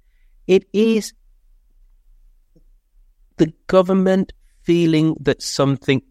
It 0.48 0.66
is 0.72 1.14
the 3.38 3.54
government 3.68 4.34
feeling 4.64 5.16
that 5.20 5.42
something 5.42 6.02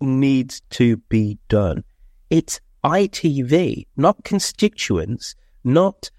needs 0.00 0.60
to 0.70 0.98
be 1.08 1.38
done. 1.48 1.84
It's 2.30 2.60
ITV, 2.84 3.86
not 3.96 4.22
constituents, 4.24 5.34
not 5.64 6.10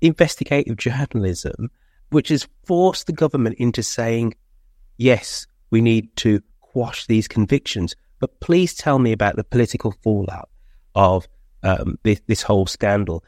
investigative 0.00 0.76
journalism, 0.76 1.70
which 2.10 2.28
has 2.28 2.48
forced 2.64 3.06
the 3.06 3.12
government 3.12 3.56
into 3.58 3.82
saying, 3.82 4.34
yes, 4.96 5.46
we 5.70 5.80
need 5.80 6.14
to 6.16 6.40
quash 6.72 7.06
these 7.06 7.28
convictions. 7.28 7.94
But 8.20 8.40
please 8.40 8.74
tell 8.74 8.98
me 8.98 9.12
about 9.12 9.36
the 9.36 9.44
political 9.44 9.94
fallout 10.02 10.48
of 10.94 11.28
um, 11.62 11.98
this, 12.02 12.20
this 12.26 12.42
whole 12.42 12.66
scandal. 12.66 13.22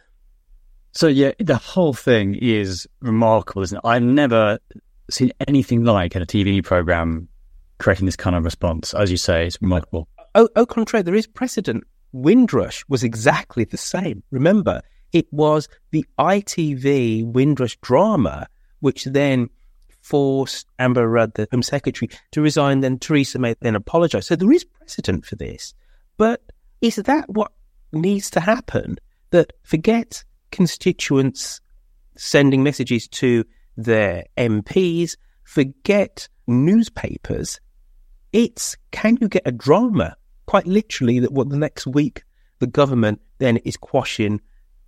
So, 0.93 1.07
yeah, 1.07 1.33
the 1.39 1.57
whole 1.57 1.93
thing 1.93 2.35
is 2.35 2.87
remarkable, 3.01 3.63
isn't 3.63 3.79
it? 3.79 3.87
I've 3.87 4.03
never 4.03 4.59
seen 5.11 5.33
anything 5.47 5.85
like 5.85 6.17
in 6.17 6.23
a 6.23 6.27
TV 6.27 6.65
program 6.65 7.29
creating 7.79 8.07
this 8.07 8.17
kind 8.17 8.35
of 8.35 8.45
response. 8.45 8.93
As 8.95 9.11
you 9.11 9.17
say, 9.17 9.47
it's 9.47 9.61
remarkable. 9.63 10.09
Au, 10.35 10.49
au 10.57 10.67
contraire, 10.67 11.03
there 11.03 11.15
is 11.15 11.27
precedent. 11.27 11.85
Windrush 12.13 12.85
was 12.89 13.05
exactly 13.05 13.65
the 13.65 13.77
same. 13.77 14.23
Remember, 14.31 14.83
it 15.13 15.27
was 15.33 15.69
the 15.93 16.05
ITV 16.19 17.33
Windrush 17.33 17.77
drama 17.83 18.49
which 18.81 19.05
then 19.05 19.49
forced 20.11 20.67
Amber 20.81 21.09
Rudd, 21.09 21.35
the 21.35 21.47
Home 21.53 21.63
Secretary, 21.63 22.11
to 22.33 22.43
resign. 22.43 22.81
Then 22.81 22.99
Theresa 22.99 23.39
May 23.39 23.55
then 23.61 23.77
apologised. 23.77 24.27
So 24.27 24.35
there 24.35 24.51
is 24.51 24.65
precedent 24.65 25.25
for 25.25 25.37
this. 25.37 25.73
But 26.17 26.43
is 26.81 26.97
that 26.97 27.29
what 27.29 27.53
needs 27.93 28.29
to 28.31 28.41
happen? 28.41 28.97
That 29.31 29.53
forget 29.63 30.25
constituents 30.51 31.61
sending 32.17 32.65
messages 32.65 33.07
to 33.09 33.45
their 33.77 34.25
MPs, 34.37 35.17
forget 35.45 36.29
newspapers. 36.49 37.61
It's 38.33 38.77
can 38.91 39.17
you 39.21 39.29
get 39.29 39.43
a 39.47 39.53
drama? 39.53 40.17
Quite 40.47 40.67
literally, 40.67 41.21
that 41.21 41.33
what 41.33 41.49
the 41.49 41.57
next 41.57 41.87
week 41.87 42.25
the 42.59 42.67
government 42.67 43.21
then 43.39 43.59
is 43.59 43.77
quashing 43.77 44.41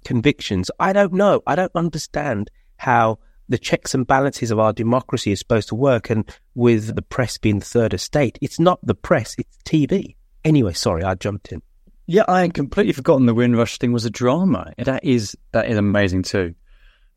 convictions. 0.04 0.70
I 0.80 0.92
don't 0.92 1.12
know. 1.12 1.42
I 1.46 1.54
don't 1.54 1.72
understand 1.76 2.50
how 2.76 3.20
the 3.52 3.58
checks 3.58 3.94
and 3.94 4.06
balances 4.06 4.50
of 4.50 4.58
our 4.58 4.72
democracy 4.72 5.30
is 5.30 5.38
supposed 5.38 5.68
to 5.68 5.74
work. 5.74 6.10
And 6.10 6.28
with 6.54 6.96
the 6.96 7.02
press 7.02 7.38
being 7.38 7.60
the 7.60 7.64
third 7.64 7.94
estate, 7.94 8.38
it's 8.40 8.58
not 8.58 8.80
the 8.82 8.94
press, 8.94 9.36
it's 9.38 9.56
TV. 9.64 10.16
Anyway, 10.44 10.72
sorry, 10.72 11.04
I 11.04 11.14
jumped 11.14 11.52
in. 11.52 11.62
Yeah, 12.06 12.24
I 12.26 12.40
had 12.40 12.54
completely 12.54 12.92
forgotten 12.92 13.26
the 13.26 13.34
Windrush 13.34 13.78
thing 13.78 13.92
was 13.92 14.04
a 14.04 14.10
drama. 14.10 14.72
That 14.76 15.04
is 15.04 15.36
that 15.52 15.70
is 15.70 15.76
amazing 15.76 16.24
too. 16.24 16.54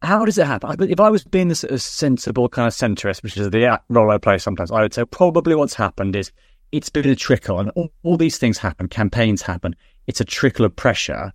How 0.02 0.26
does 0.26 0.38
it 0.38 0.46
happen? 0.46 0.90
If 0.90 1.00
I 1.00 1.10
was 1.10 1.24
being 1.24 1.48
this 1.48 1.66
sensible 1.78 2.48
kind 2.50 2.68
of 2.68 2.74
centrist, 2.74 3.24
which 3.24 3.38
is 3.38 3.50
the 3.50 3.82
role 3.90 4.12
I 4.12 4.20
play 4.20 4.38
sometimes, 4.38 4.72
I 4.72 4.82
would 4.82 4.94
say 4.94 5.04
probably 5.06 5.56
what's 5.56 5.74
happened 5.74 6.16
is 6.16 6.32
it's 6.72 6.90
been 6.90 7.10
a 7.10 7.16
trickle, 7.16 7.60
and 7.60 7.72
all, 7.72 7.92
all 8.04 8.18
these 8.18 8.38
things 8.38 8.58
happen. 8.58 8.88
Campaigns 8.88 9.42
happen. 9.42 9.76
It's 10.06 10.22
a 10.22 10.26
trickle 10.26 10.66
of 10.66 10.76
pressure, 10.76 11.34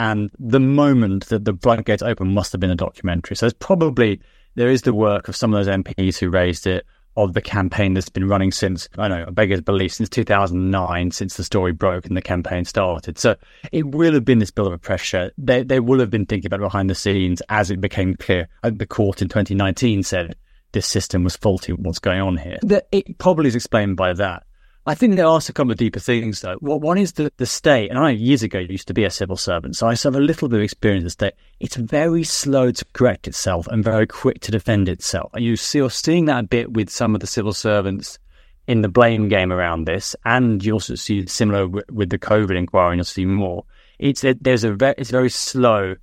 and 0.00 0.30
the 0.38 0.60
moment 0.60 1.26
that 1.26 1.44
the 1.44 1.54
floodgates 1.54 2.02
open 2.02 2.34
must 2.34 2.52
have 2.52 2.60
been 2.60 2.70
a 2.70 2.76
documentary. 2.76 3.36
So 3.36 3.46
it's 3.46 3.56
probably 3.58 4.20
there 4.54 4.68
is 4.68 4.82
the 4.82 4.94
work 4.94 5.28
of 5.28 5.36
some 5.36 5.52
of 5.52 5.64
those 5.64 5.74
MPs 5.74 6.18
who 6.18 6.30
raised 6.30 6.66
it, 6.66 6.86
of 7.16 7.32
the 7.32 7.40
campaign 7.40 7.94
that's 7.94 8.08
been 8.08 8.28
running 8.28 8.50
since, 8.50 8.88
I 8.98 9.08
know, 9.08 9.24
I 9.26 9.30
beggar's 9.30 9.60
belief, 9.60 9.94
since 9.94 10.08
2009, 10.08 11.10
since 11.12 11.36
the 11.36 11.44
story 11.44 11.72
broke 11.72 12.06
and 12.06 12.16
the 12.16 12.22
campaign 12.22 12.64
started. 12.64 13.18
So 13.18 13.36
it 13.72 13.86
will 13.86 14.14
have 14.14 14.24
been 14.24 14.40
this 14.40 14.50
bill 14.50 14.66
of 14.66 14.72
a 14.72 14.78
pressure. 14.78 15.30
They, 15.38 15.62
they 15.62 15.80
will 15.80 16.00
have 16.00 16.10
been 16.10 16.26
thinking 16.26 16.46
about 16.46 16.60
it 16.60 16.64
behind 16.64 16.90
the 16.90 16.94
scenes 16.94 17.40
as 17.48 17.70
it 17.70 17.80
became 17.80 18.16
clear. 18.16 18.48
Uh, 18.62 18.70
the 18.74 18.86
court 18.86 19.22
in 19.22 19.28
2019 19.28 20.02
said 20.02 20.36
this 20.72 20.86
system 20.86 21.22
was 21.22 21.36
faulty. 21.36 21.72
What's 21.72 22.00
going 22.00 22.20
on 22.20 22.36
here? 22.36 22.58
It 22.90 23.18
probably 23.18 23.48
is 23.48 23.54
explained 23.54 23.96
by 23.96 24.12
that. 24.14 24.44
I 24.86 24.94
think 24.94 25.16
there 25.16 25.26
are 25.26 25.40
a 25.48 25.52
couple 25.52 25.70
of 25.70 25.78
deeper 25.78 25.98
things 25.98 26.42
though. 26.42 26.56
one 26.60 26.98
is 26.98 27.12
the, 27.12 27.32
the 27.38 27.46
state, 27.46 27.88
and 27.88 27.98
I 27.98 28.10
years 28.10 28.42
ago 28.42 28.58
used 28.58 28.86
to 28.88 28.94
be 28.94 29.04
a 29.04 29.10
civil 29.10 29.36
servant, 29.36 29.76
so 29.76 29.86
I 29.86 29.94
have 29.94 30.14
a 30.14 30.20
little 30.20 30.46
bit 30.48 30.58
of 30.58 30.62
experience 30.62 31.00
in 31.00 31.04
the 31.04 31.10
state. 31.10 31.32
It's 31.58 31.76
very 31.76 32.22
slow 32.22 32.70
to 32.70 32.84
correct 32.92 33.26
itself 33.26 33.66
and 33.68 33.82
very 33.82 34.06
quick 34.06 34.40
to 34.40 34.50
defend 34.50 34.90
itself. 34.90 35.30
And 35.32 35.42
you 35.42 35.56
see, 35.56 35.78
you're 35.78 35.88
seeing 35.88 36.26
that 36.26 36.44
a 36.44 36.46
bit 36.46 36.74
with 36.74 36.90
some 36.90 37.14
of 37.14 37.22
the 37.22 37.26
civil 37.26 37.54
servants 37.54 38.18
in 38.66 38.82
the 38.82 38.88
blame 38.88 39.28
game 39.28 39.52
around 39.52 39.86
this, 39.86 40.14
and 40.26 40.62
you 40.62 40.74
also 40.74 40.96
see 40.96 41.26
similar 41.26 41.66
with, 41.66 41.90
with 41.90 42.10
the 42.10 42.18
COVID 42.18 42.54
inquiry, 42.54 42.90
and 42.90 42.98
you'll 42.98 43.04
see 43.04 43.24
more. 43.24 43.64
It's 43.98 44.22
there's 44.40 44.64
a 44.64 44.74
very, 44.74 44.94
it's 44.98 45.10
very 45.10 45.30
slow 45.30 45.94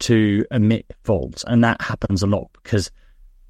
to 0.00 0.46
admit 0.50 0.86
faults, 1.04 1.44
and 1.46 1.62
that 1.64 1.82
happens 1.82 2.22
a 2.22 2.26
lot 2.26 2.48
because 2.62 2.90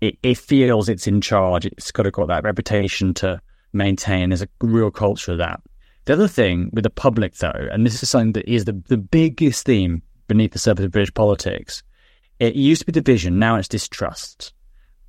it, 0.00 0.18
it 0.24 0.38
feels 0.38 0.88
it's 0.88 1.06
in 1.06 1.20
charge. 1.20 1.66
It's 1.66 1.92
got 1.92 2.02
to 2.02 2.10
got 2.10 2.26
that 2.26 2.42
reputation 2.42 3.14
to 3.14 3.40
maintain. 3.72 4.30
There's 4.30 4.42
a 4.42 4.48
real 4.60 4.90
culture 4.90 5.32
of 5.32 5.38
that. 5.38 5.60
The 6.04 6.14
other 6.14 6.28
thing 6.28 6.70
with 6.72 6.84
the 6.84 6.90
public, 6.90 7.34
though, 7.36 7.68
and 7.70 7.86
this 7.86 8.02
is 8.02 8.10
something 8.10 8.32
that 8.32 8.50
is 8.50 8.64
the, 8.64 8.72
the 8.88 8.96
biggest 8.96 9.64
theme 9.64 10.02
beneath 10.26 10.52
the 10.52 10.58
surface 10.58 10.84
of 10.84 10.90
British 10.90 11.14
politics, 11.14 11.82
it 12.38 12.54
used 12.54 12.80
to 12.80 12.86
be 12.86 12.92
division, 12.92 13.38
now 13.38 13.56
it's 13.56 13.68
distrust. 13.68 14.52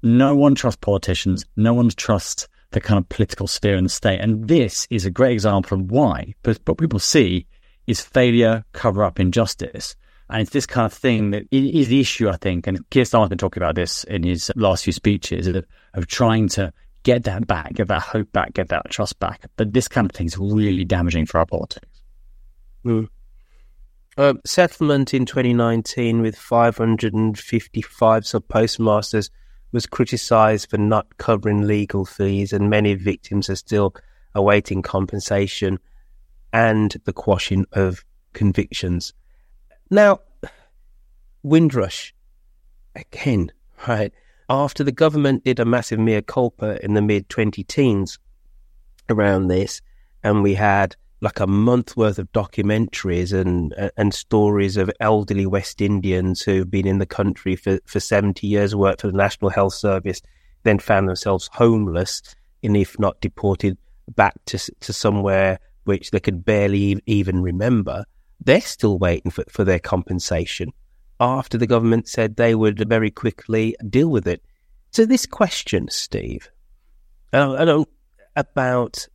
No 0.03 0.35
one 0.35 0.53
trusts 0.53 0.79
politicians, 0.81 1.45
no 1.55 1.73
one 1.73 1.89
trusts 1.89 2.47
the 2.71 2.81
kind 2.81 2.99
of 2.99 3.07
political 3.09 3.47
sphere 3.47 3.75
in 3.75 3.85
the 3.85 3.89
state. 3.89 4.19
And 4.19 4.47
this 4.47 4.85
is 4.89 5.05
a 5.05 5.11
great 5.11 5.31
example 5.31 5.79
of 5.79 5.89
why. 5.89 6.35
But 6.43 6.59
what 6.65 6.77
people 6.77 6.99
see 6.99 7.47
is 7.87 8.01
failure, 8.01 8.65
cover 8.73 9.03
up 9.03 9.19
injustice. 9.19 9.95
And 10.29 10.41
it's 10.41 10.51
this 10.51 10.65
kind 10.65 10.85
of 10.85 10.93
thing 10.93 11.31
that 11.31 11.43
is 11.51 11.87
the 11.87 11.99
issue, 11.99 12.29
I 12.29 12.37
think. 12.37 12.67
And 12.67 12.87
Keir 12.89 13.03
Starmer's 13.03 13.29
been 13.29 13.37
talking 13.37 13.61
about 13.61 13.75
this 13.75 14.03
in 14.05 14.23
his 14.23 14.51
last 14.55 14.83
few 14.83 14.93
speeches 14.93 15.47
of, 15.47 15.63
of 15.93 16.07
trying 16.07 16.49
to 16.49 16.73
get 17.03 17.23
that 17.25 17.45
back, 17.47 17.73
get 17.73 17.87
that 17.89 18.01
hope 18.01 18.31
back, 18.31 18.53
get 18.53 18.69
that 18.69 18.89
trust 18.89 19.19
back. 19.19 19.45
But 19.55 19.73
this 19.73 19.87
kind 19.87 20.09
of 20.09 20.11
thing 20.15 20.27
is 20.27 20.37
really 20.37 20.85
damaging 20.85 21.25
for 21.25 21.39
our 21.39 21.45
politics. 21.45 22.01
Mm. 22.85 23.09
Uh, 24.17 24.33
settlement 24.45 25.13
in 25.13 25.25
2019 25.25 26.21
with 26.21 26.37
555 26.37 28.27
sub 28.27 28.47
postmasters 28.47 29.29
was 29.71 29.85
criticised 29.87 30.69
for 30.69 30.77
not 30.77 31.17
covering 31.17 31.65
legal 31.65 32.05
fees, 32.05 32.53
and 32.53 32.69
many 32.69 32.93
victims 32.93 33.49
are 33.49 33.55
still 33.55 33.95
awaiting 34.35 34.81
compensation 34.81 35.79
and 36.51 36.95
the 37.05 37.13
quashing 37.13 37.65
of 37.73 38.05
convictions. 38.33 39.13
Now, 39.89 40.19
Windrush, 41.41 42.13
again, 42.95 43.51
right? 43.87 44.13
After 44.53 44.83
the 44.83 44.91
government 44.91 45.43
did 45.43 45.59
a 45.59 45.65
massive 45.65 45.97
mea 45.97 46.21
culpa 46.21 46.83
in 46.85 46.93
the 46.93 47.01
mid 47.01 47.27
20 47.27 47.63
teens 47.63 48.19
around 49.09 49.47
this, 49.47 49.81
and 50.23 50.43
we 50.43 50.53
had 50.53 50.95
like 51.21 51.39
a 51.39 51.47
month 51.47 51.97
worth 51.97 52.19
of 52.19 52.31
documentaries 52.33 53.33
and 53.33 53.73
and 53.97 54.13
stories 54.13 54.77
of 54.77 54.91
elderly 54.99 55.47
West 55.47 55.81
Indians 55.81 56.43
who've 56.43 56.69
been 56.69 56.85
in 56.85 56.99
the 56.99 57.05
country 57.07 57.55
for, 57.55 57.79
for 57.85 57.99
70 57.99 58.45
years, 58.45 58.75
worked 58.75 59.01
for 59.01 59.07
the 59.07 59.17
National 59.17 59.49
Health 59.49 59.73
Service, 59.73 60.21
then 60.61 60.77
found 60.77 61.09
themselves 61.09 61.49
homeless, 61.53 62.21
and 62.61 62.77
if 62.77 62.99
not 62.99 63.19
deported 63.21 63.75
back 64.15 64.35
to, 64.45 64.59
to 64.81 64.93
somewhere 64.93 65.59
which 65.85 66.11
they 66.11 66.19
could 66.19 66.45
barely 66.45 67.01
even 67.07 67.41
remember. 67.41 68.05
They're 68.39 68.61
still 68.61 68.99
waiting 68.99 69.31
for, 69.31 69.45
for 69.49 69.63
their 69.63 69.79
compensation 69.79 70.73
after 71.19 71.57
the 71.57 71.67
government 71.67 72.07
said 72.07 72.35
they 72.35 72.55
would 72.55 72.87
very 72.87 73.11
quickly 73.11 73.75
deal 73.89 74.09
with 74.09 74.27
it. 74.27 74.43
So 74.91 75.05
this 75.05 75.25
question, 75.25 75.87
Steve, 75.89 76.49
uh, 77.31 77.83
about 78.35 79.07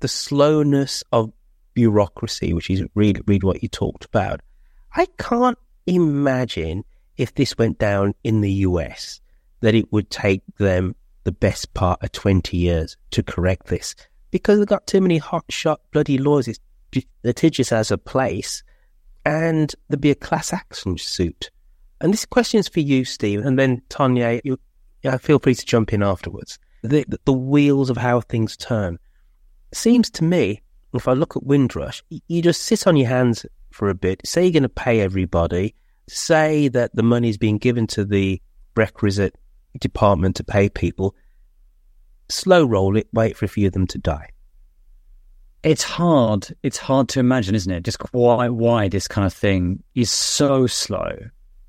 the 0.00 0.08
slowness 0.08 1.02
of 1.12 1.32
bureaucracy, 1.74 2.52
which 2.52 2.70
is 2.70 2.84
read 2.94 3.20
read 3.26 3.44
what 3.44 3.62
you 3.62 3.68
talked 3.68 4.04
about. 4.04 4.40
I 4.94 5.06
can't 5.18 5.58
imagine 5.86 6.84
if 7.16 7.34
this 7.34 7.56
went 7.56 7.78
down 7.78 8.14
in 8.24 8.40
the 8.40 8.52
US 8.52 9.20
that 9.60 9.74
it 9.74 9.92
would 9.92 10.10
take 10.10 10.42
them 10.58 10.94
the 11.24 11.32
best 11.32 11.74
part 11.74 12.02
of 12.02 12.12
twenty 12.12 12.56
years 12.56 12.96
to 13.10 13.22
correct 13.22 13.66
this 13.66 13.94
because 14.30 14.58
they've 14.58 14.66
got 14.66 14.86
too 14.86 15.00
many 15.00 15.18
hot 15.18 15.44
shot 15.50 15.80
bloody 15.92 16.18
laws. 16.18 16.48
It's 16.48 16.60
litigious 17.24 17.72
as 17.72 17.90
a 17.90 17.98
place, 17.98 18.62
and 19.26 19.74
there'd 19.88 20.00
be 20.00 20.12
a 20.12 20.14
class 20.14 20.52
action 20.52 20.96
suit. 20.96 21.50
And 22.00 22.12
this 22.12 22.24
question 22.24 22.60
is 22.60 22.68
for 22.68 22.78
you, 22.78 23.04
Steve, 23.04 23.44
and 23.44 23.58
then 23.58 23.82
Tanya, 23.88 24.40
you, 24.44 24.56
feel 25.18 25.40
free 25.40 25.56
to 25.56 25.66
jump 25.66 25.92
in 25.92 26.02
afterwards. 26.02 26.60
The, 26.82 27.04
the 27.24 27.32
wheels 27.32 27.90
of 27.90 27.96
how 27.96 28.20
things 28.20 28.56
turn. 28.56 29.00
Seems 29.74 30.10
to 30.10 30.24
me, 30.24 30.62
if 30.94 31.08
I 31.08 31.12
look 31.14 31.36
at 31.36 31.42
Windrush, 31.42 32.04
you 32.28 32.40
just 32.40 32.62
sit 32.62 32.86
on 32.86 32.96
your 32.96 33.08
hands 33.08 33.44
for 33.72 33.88
a 33.88 33.94
bit, 33.94 34.20
say 34.24 34.44
you're 34.44 34.52
going 34.52 34.62
to 34.62 34.68
pay 34.68 35.00
everybody, 35.00 35.74
say 36.08 36.68
that 36.68 36.94
the 36.94 37.02
money 37.02 37.28
is 37.28 37.36
being 37.36 37.58
given 37.58 37.88
to 37.88 38.04
the 38.04 38.40
requisite 38.76 39.34
department 39.80 40.36
to 40.36 40.44
pay 40.44 40.68
people, 40.68 41.16
slow 42.28 42.64
roll 42.64 42.96
it, 42.96 43.08
wait 43.12 43.36
for 43.36 43.44
a 43.44 43.48
few 43.48 43.66
of 43.66 43.72
them 43.72 43.88
to 43.88 43.98
die. 43.98 44.30
It's 45.66 45.82
hard. 45.82 46.54
It's 46.62 46.78
hard 46.78 47.08
to 47.08 47.18
imagine, 47.18 47.56
isn't 47.56 47.72
it? 47.72 47.82
Just 47.82 47.98
why 48.12 48.48
why 48.48 48.88
this 48.88 49.08
kind 49.08 49.26
of 49.26 49.32
thing 49.32 49.82
is 49.96 50.12
so 50.12 50.68
slow 50.68 51.10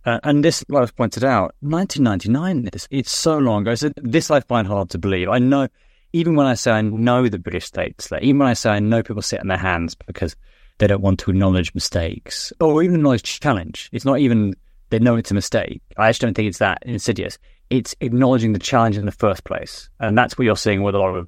Uh, 0.05 0.19
and 0.23 0.45
this, 0.45 0.63
like 0.69 0.83
I've 0.83 0.95
pointed 0.95 1.23
out, 1.23 1.55
1999, 1.61 2.69
it's, 2.71 2.87
it's 2.91 3.11
so 3.11 3.39
long 3.39 3.63
ago. 3.63 3.73
So 3.73 3.89
this 3.97 4.29
I 4.29 4.39
find 4.41 4.67
hard 4.67 4.91
to 4.91 4.99
believe. 4.99 5.29
I 5.29 5.39
know, 5.39 5.67
even 6.13 6.35
when 6.35 6.45
I 6.45 6.53
say 6.53 6.71
I 6.73 6.81
know 6.81 7.27
the 7.27 7.39
British 7.39 7.65
state 7.65 8.07
even 8.21 8.37
when 8.37 8.47
I 8.47 8.53
say 8.53 8.69
I 8.69 8.79
know 8.79 9.01
people 9.01 9.23
sit 9.23 9.39
on 9.39 9.47
their 9.47 9.57
hands 9.57 9.95
because 9.95 10.35
they 10.77 10.85
don't 10.85 11.01
want 11.01 11.19
to 11.21 11.31
acknowledge 11.31 11.73
mistakes 11.73 12.53
or 12.59 12.83
even 12.83 12.97
acknowledge 12.97 13.39
challenge. 13.39 13.89
It's 13.91 14.05
not 14.05 14.19
even 14.19 14.53
they 14.91 14.99
know 14.99 15.15
it's 15.15 15.31
a 15.31 15.33
mistake. 15.41 15.81
I 15.97 16.07
actually 16.07 16.27
don't 16.27 16.35
think 16.35 16.49
it's 16.49 16.59
that 16.59 16.83
insidious. 16.85 17.39
It's 17.71 17.95
acknowledging 17.99 18.53
the 18.53 18.59
challenge 18.59 18.95
in 18.95 19.07
the 19.07 19.11
first 19.11 19.43
place. 19.43 19.89
And 19.99 20.15
that's 20.15 20.37
what 20.37 20.45
you're 20.45 20.55
seeing 20.55 20.83
with 20.83 20.93
a 20.93 20.99
lot 20.99 21.15
of 21.15 21.27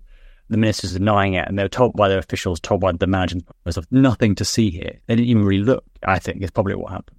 the 0.50 0.58
ministers 0.58 0.94
denying 0.94 1.34
it. 1.34 1.48
And 1.48 1.58
they're 1.58 1.70
told 1.70 1.94
by 1.94 2.10
their 2.10 2.20
officials, 2.20 2.60
told 2.60 2.82
by 2.82 2.92
the 2.92 3.08
management 3.08 3.48
of 3.66 3.88
nothing 3.92 4.36
to 4.36 4.46
see 4.46 4.70
here. 4.70 5.00
They 5.08 5.16
didn't 5.16 5.30
even 5.30 5.46
really 5.46 5.64
look, 5.64 5.84
I 6.04 6.20
think, 6.20 6.42
is 6.42 6.52
probably 6.52 6.76
what 6.76 6.92
happened. 6.92 7.18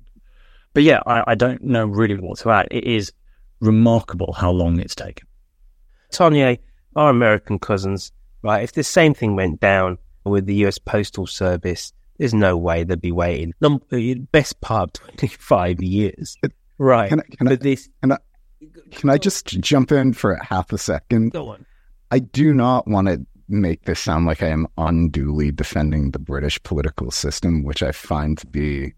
But 0.74 0.82
yeah, 0.82 1.00
I, 1.06 1.24
I 1.28 1.34
don't 1.34 1.62
know 1.62 1.86
really 1.86 2.16
what 2.16 2.38
to 2.40 2.50
add. 2.50 2.68
It 2.70 2.84
is 2.84 3.12
remarkable 3.60 4.32
how 4.32 4.50
long 4.50 4.78
it's 4.78 4.94
taken. 4.94 5.26
Tanya, 6.10 6.58
our 6.96 7.10
American 7.10 7.58
cousins, 7.58 8.12
right? 8.42 8.62
If 8.62 8.72
the 8.72 8.82
same 8.82 9.14
thing 9.14 9.36
went 9.36 9.60
down 9.60 9.98
with 10.24 10.46
the 10.46 10.66
US 10.66 10.78
Postal 10.78 11.26
Service, 11.26 11.92
there's 12.18 12.34
no 12.34 12.56
way 12.56 12.84
they'd 12.84 13.00
be 13.00 13.12
waiting. 13.12 13.54
Number, 13.60 13.84
uh, 13.92 14.14
best 14.32 14.60
part 14.60 14.98
of 15.00 15.16
25 15.16 15.82
years. 15.82 16.36
Right. 16.78 17.08
Can 17.08 17.20
I, 17.20 17.36
can 17.36 17.48
I, 17.48 17.56
this... 17.56 17.88
can 18.02 18.12
I, 18.12 18.18
can 18.90 19.10
I 19.10 19.18
just 19.18 19.46
jump 19.46 19.92
in 19.92 20.12
for 20.12 20.34
half 20.36 20.72
a 20.72 20.78
second? 20.78 21.32
Go 21.32 21.48
on. 21.48 21.66
I 22.10 22.18
do 22.18 22.52
not 22.52 22.88
want 22.88 23.08
to 23.08 23.24
make 23.48 23.84
this 23.84 24.00
sound 24.00 24.26
like 24.26 24.42
I 24.42 24.48
am 24.48 24.66
unduly 24.78 25.52
defending 25.52 26.10
the 26.10 26.18
British 26.18 26.62
political 26.62 27.10
system, 27.10 27.64
which 27.64 27.82
I 27.82 27.92
find 27.92 28.38
to 28.38 28.46
be 28.46 28.94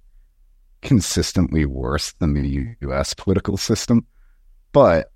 consistently 0.83 1.65
worse 1.65 2.13
than 2.15 2.35
the 2.35 2.77
US 2.81 3.15
political 3.15 3.57
system. 3.57 4.07
But 4.73 5.13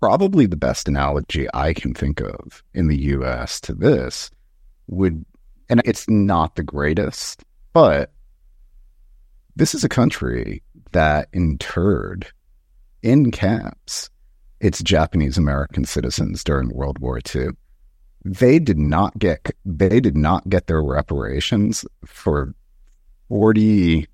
probably 0.00 0.46
the 0.46 0.56
best 0.56 0.88
analogy 0.88 1.48
I 1.52 1.72
can 1.72 1.94
think 1.94 2.20
of 2.20 2.62
in 2.74 2.88
the 2.88 2.98
US 3.14 3.60
to 3.62 3.74
this 3.74 4.30
would 4.86 5.24
and 5.70 5.82
it's 5.84 6.08
not 6.08 6.54
the 6.54 6.62
greatest, 6.62 7.44
but 7.72 8.12
this 9.54 9.74
is 9.74 9.84
a 9.84 9.88
country 9.88 10.62
that 10.92 11.28
interred 11.32 12.28
in 13.02 13.30
camps 13.30 14.08
its 14.60 14.82
Japanese 14.82 15.38
American 15.38 15.84
citizens 15.84 16.42
during 16.44 16.70
World 16.70 16.98
War 16.98 17.20
II. 17.34 17.48
They 18.24 18.58
did 18.58 18.78
not 18.78 19.18
get 19.18 19.50
they 19.64 20.00
did 20.00 20.16
not 20.16 20.48
get 20.48 20.66
their 20.66 20.82
reparations 20.82 21.84
for 22.04 22.54
forty 23.28 24.06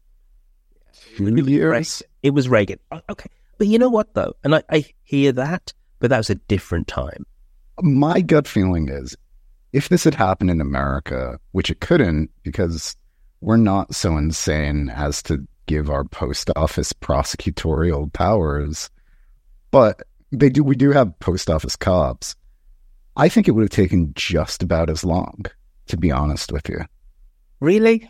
years. 1.19 2.03
It 2.23 2.31
was 2.31 2.49
Reagan. 2.49 2.79
Okay, 3.11 3.31
but 3.59 3.67
you 3.67 3.79
know 3.79 3.89
what 3.89 4.13
though, 4.15 4.35
and 4.45 4.55
I, 4.55 4.63
I 4.71 4.85
hear 5.03 5.33
that, 5.33 5.73
but 5.99 6.11
that 6.11 6.19
was 6.19 6.31
a 6.31 6.35
different 6.35 6.87
time. 6.87 7.25
My 7.81 8.21
gut 8.21 8.47
feeling 8.47 8.89
is 8.89 9.17
if 9.73 9.89
this 9.89 10.05
had 10.05 10.15
happened 10.15 10.51
in 10.51 10.61
America, 10.61 11.41
which 11.53 11.71
it 11.71 11.81
couldn't 11.81 12.31
because 12.43 12.97
we're 13.41 13.57
not 13.57 13.95
so 13.95 14.17
insane 14.17 14.89
as 14.91 15.23
to 15.25 15.47
give 15.67 15.91
our 15.91 16.05
post 16.05 16.51
office 16.57 16.93
prosecutorial 16.93 18.13
powers, 18.13 18.91
but 19.71 20.03
they 20.35 20.51
do 20.51 20.63
we 20.65 20.77
do 20.77 20.91
have 20.93 21.19
post 21.19 21.51
office 21.51 21.77
cops. 21.77 22.37
I 23.17 23.29
think 23.29 23.47
it 23.47 23.53
would 23.53 23.63
have 23.63 23.71
taken 23.71 24.13
just 24.15 24.63
about 24.63 24.91
as 24.91 25.05
long, 25.05 25.45
to 25.87 25.97
be 25.97 26.11
honest 26.11 26.51
with 26.51 26.69
you. 26.69 26.85
Really? 27.61 28.09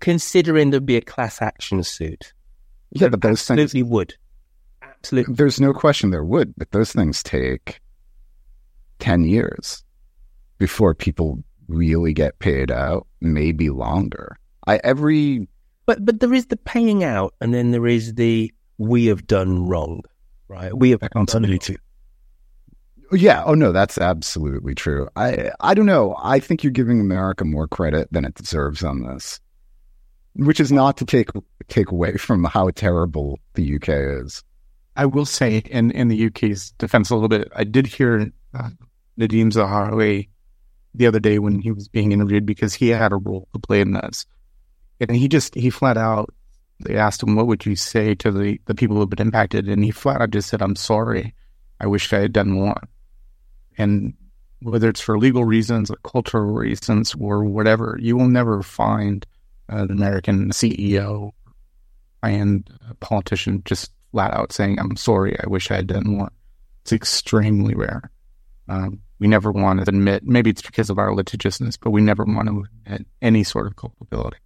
Considering 0.00 0.70
there'd 0.70 0.84
be 0.84 0.96
a 0.96 1.00
class 1.00 1.40
action 1.40 1.82
suit. 1.82 2.32
Yeah, 2.90 3.08
but 3.08 3.22
those 3.22 3.40
absolutely 3.40 3.80
things, 3.80 3.90
would. 3.90 4.14
Absolutely. 4.82 5.34
There's 5.34 5.60
no 5.60 5.72
question 5.72 6.10
there 6.10 6.24
would, 6.24 6.54
but 6.56 6.70
those 6.72 6.92
things 6.92 7.22
take 7.22 7.80
10 8.98 9.24
years 9.24 9.82
before 10.58 10.94
people 10.94 11.42
really 11.68 12.12
get 12.12 12.38
paid 12.38 12.70
out, 12.70 13.06
maybe 13.20 13.70
longer. 13.70 14.38
I 14.66 14.80
every 14.84 15.48
but 15.86 16.04
but 16.04 16.20
there 16.20 16.32
is 16.32 16.46
the 16.46 16.56
paying 16.56 17.04
out, 17.04 17.34
and 17.40 17.52
then 17.52 17.70
there 17.70 17.86
is 17.86 18.14
the 18.14 18.52
we 18.78 19.06
have 19.06 19.26
done 19.26 19.66
wrong, 19.66 20.02
right? 20.48 20.76
We 20.76 20.90
have 20.90 21.02
accountability. 21.02 21.76
Yeah. 23.12 23.44
Oh 23.44 23.54
no, 23.54 23.70
that's 23.72 23.98
absolutely 23.98 24.74
true. 24.74 25.08
I 25.14 25.50
I 25.60 25.74
don't 25.74 25.86
know. 25.86 26.16
I 26.22 26.40
think 26.40 26.64
you're 26.64 26.72
giving 26.72 27.00
America 27.00 27.44
more 27.44 27.68
credit 27.68 28.08
than 28.10 28.24
it 28.24 28.34
deserves 28.34 28.82
on 28.82 29.02
this, 29.02 29.40
which 30.34 30.58
is 30.58 30.72
not 30.72 30.96
to 30.98 31.04
take 31.04 31.30
take 31.68 31.90
away 31.90 32.16
from 32.16 32.44
how 32.44 32.70
terrible 32.70 33.38
the 33.54 33.76
UK 33.76 33.88
is. 34.24 34.42
I 34.96 35.06
will 35.06 35.26
say, 35.26 35.58
in 35.58 35.90
in 35.90 36.08
the 36.08 36.26
UK's 36.26 36.72
defense, 36.72 37.10
a 37.10 37.14
little 37.14 37.28
bit. 37.28 37.52
I 37.54 37.64
did 37.64 37.86
hear 37.86 38.30
uh, 38.54 38.70
Nadhim 39.18 39.52
Zahawi 39.52 40.28
the 40.94 41.06
other 41.06 41.20
day 41.20 41.38
when 41.38 41.60
he 41.60 41.72
was 41.72 41.88
being 41.88 42.12
interviewed 42.12 42.46
because 42.46 42.74
he 42.74 42.88
had 42.88 43.12
a 43.12 43.16
role 43.16 43.48
to 43.52 43.58
play 43.58 43.80
in 43.80 43.92
this. 43.92 44.26
And 45.00 45.10
he 45.10 45.28
just, 45.28 45.54
he 45.54 45.70
flat 45.70 45.96
out, 45.96 46.32
they 46.80 46.96
asked 46.96 47.22
him, 47.22 47.36
what 47.36 47.46
would 47.46 47.64
you 47.64 47.76
say 47.76 48.14
to 48.16 48.30
the, 48.30 48.60
the 48.66 48.74
people 48.74 48.96
who 48.96 49.00
have 49.00 49.10
been 49.10 49.26
impacted? 49.26 49.68
And 49.68 49.84
he 49.84 49.90
flat 49.90 50.20
out 50.20 50.30
just 50.30 50.48
said, 50.48 50.62
I'm 50.62 50.76
sorry. 50.76 51.34
I 51.80 51.86
wish 51.86 52.12
I 52.12 52.20
had 52.20 52.32
done 52.32 52.50
more. 52.50 52.80
And 53.78 54.14
whether 54.60 54.88
it's 54.88 55.00
for 55.00 55.18
legal 55.18 55.44
reasons 55.44 55.90
or 55.90 55.96
cultural 56.04 56.52
reasons 56.52 57.14
or 57.18 57.44
whatever, 57.44 57.98
you 58.00 58.16
will 58.16 58.28
never 58.28 58.62
find 58.62 59.26
an 59.68 59.90
American 59.90 60.50
CEO 60.50 61.32
and 62.22 62.68
politician 63.00 63.62
just 63.64 63.92
flat 64.12 64.32
out 64.32 64.52
saying, 64.52 64.78
I'm 64.78 64.96
sorry, 64.96 65.36
I 65.42 65.46
wish 65.46 65.70
I 65.70 65.76
had 65.76 65.88
done 65.88 66.04
more. 66.06 66.30
It's 66.82 66.92
extremely 66.92 67.74
rare. 67.74 68.10
Um, 68.68 69.00
we 69.18 69.26
never 69.26 69.52
want 69.52 69.80
to 69.80 69.88
admit, 69.88 70.24
maybe 70.24 70.50
it's 70.50 70.62
because 70.62 70.90
of 70.90 70.98
our 70.98 71.14
litigiousness, 71.14 71.76
but 71.76 71.90
we 71.90 72.00
never 72.00 72.24
want 72.24 72.48
to 72.48 72.64
admit 72.86 73.06
any 73.20 73.44
sort 73.44 73.66
of 73.66 73.76
culpability. 73.76 74.38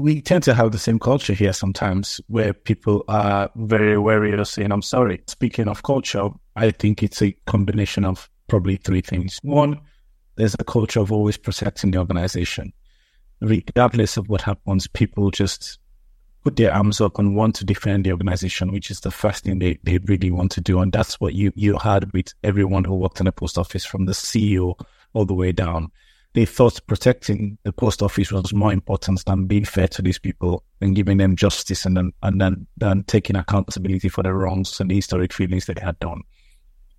We 0.00 0.22
tend 0.22 0.44
to 0.44 0.54
have 0.54 0.72
the 0.72 0.78
same 0.78 0.98
culture 0.98 1.34
here 1.34 1.52
sometimes 1.52 2.22
where 2.28 2.54
people 2.54 3.04
are 3.08 3.50
very 3.54 3.98
wary 3.98 4.32
of 4.32 4.48
saying, 4.48 4.72
I'm 4.72 4.80
sorry. 4.80 5.22
Speaking 5.26 5.68
of 5.68 5.82
culture, 5.82 6.30
I 6.56 6.70
think 6.70 7.02
it's 7.02 7.20
a 7.20 7.32
combination 7.46 8.06
of 8.06 8.30
probably 8.48 8.76
three 8.76 9.02
things. 9.02 9.38
One, 9.42 9.78
there's 10.36 10.56
a 10.58 10.64
culture 10.64 11.00
of 11.00 11.12
always 11.12 11.36
protecting 11.36 11.90
the 11.90 11.98
organization. 11.98 12.72
Regardless 13.42 14.16
of 14.16 14.26
what 14.30 14.40
happens, 14.40 14.86
people 14.86 15.30
just 15.30 15.78
put 16.44 16.56
their 16.56 16.72
arms 16.72 17.02
up 17.02 17.18
and 17.18 17.36
want 17.36 17.54
to 17.56 17.66
defend 17.66 18.06
the 18.06 18.12
organization, 18.12 18.72
which 18.72 18.90
is 18.90 19.00
the 19.00 19.10
first 19.10 19.44
thing 19.44 19.58
they, 19.58 19.78
they 19.82 19.98
really 20.06 20.30
want 20.30 20.50
to 20.52 20.62
do. 20.62 20.80
And 20.80 20.92
that's 20.92 21.20
what 21.20 21.34
you, 21.34 21.52
you 21.56 21.76
had 21.76 22.10
with 22.14 22.32
everyone 22.42 22.84
who 22.84 22.94
worked 22.94 23.20
in 23.20 23.26
the 23.26 23.32
post 23.32 23.58
office 23.58 23.84
from 23.84 24.06
the 24.06 24.12
CEO 24.12 24.80
all 25.12 25.26
the 25.26 25.34
way 25.34 25.52
down. 25.52 25.92
They 26.32 26.44
thought 26.44 26.86
protecting 26.86 27.58
the 27.64 27.72
post 27.72 28.02
office 28.02 28.30
was 28.30 28.54
more 28.54 28.72
important 28.72 29.24
than 29.24 29.46
being 29.46 29.64
fair 29.64 29.88
to 29.88 30.02
these 30.02 30.18
people 30.18 30.62
and 30.80 30.94
giving 30.94 31.16
them 31.16 31.34
justice 31.34 31.84
and 31.84 31.96
then, 31.96 32.12
and 32.22 32.40
then, 32.40 32.66
then 32.76 33.02
taking 33.04 33.34
accountability 33.34 34.08
for 34.08 34.22
the 34.22 34.32
wrongs 34.32 34.78
and 34.78 34.90
the 34.90 34.94
historic 34.94 35.32
feelings 35.32 35.66
that 35.66 35.76
they 35.76 35.84
had 35.84 35.98
done. 35.98 36.22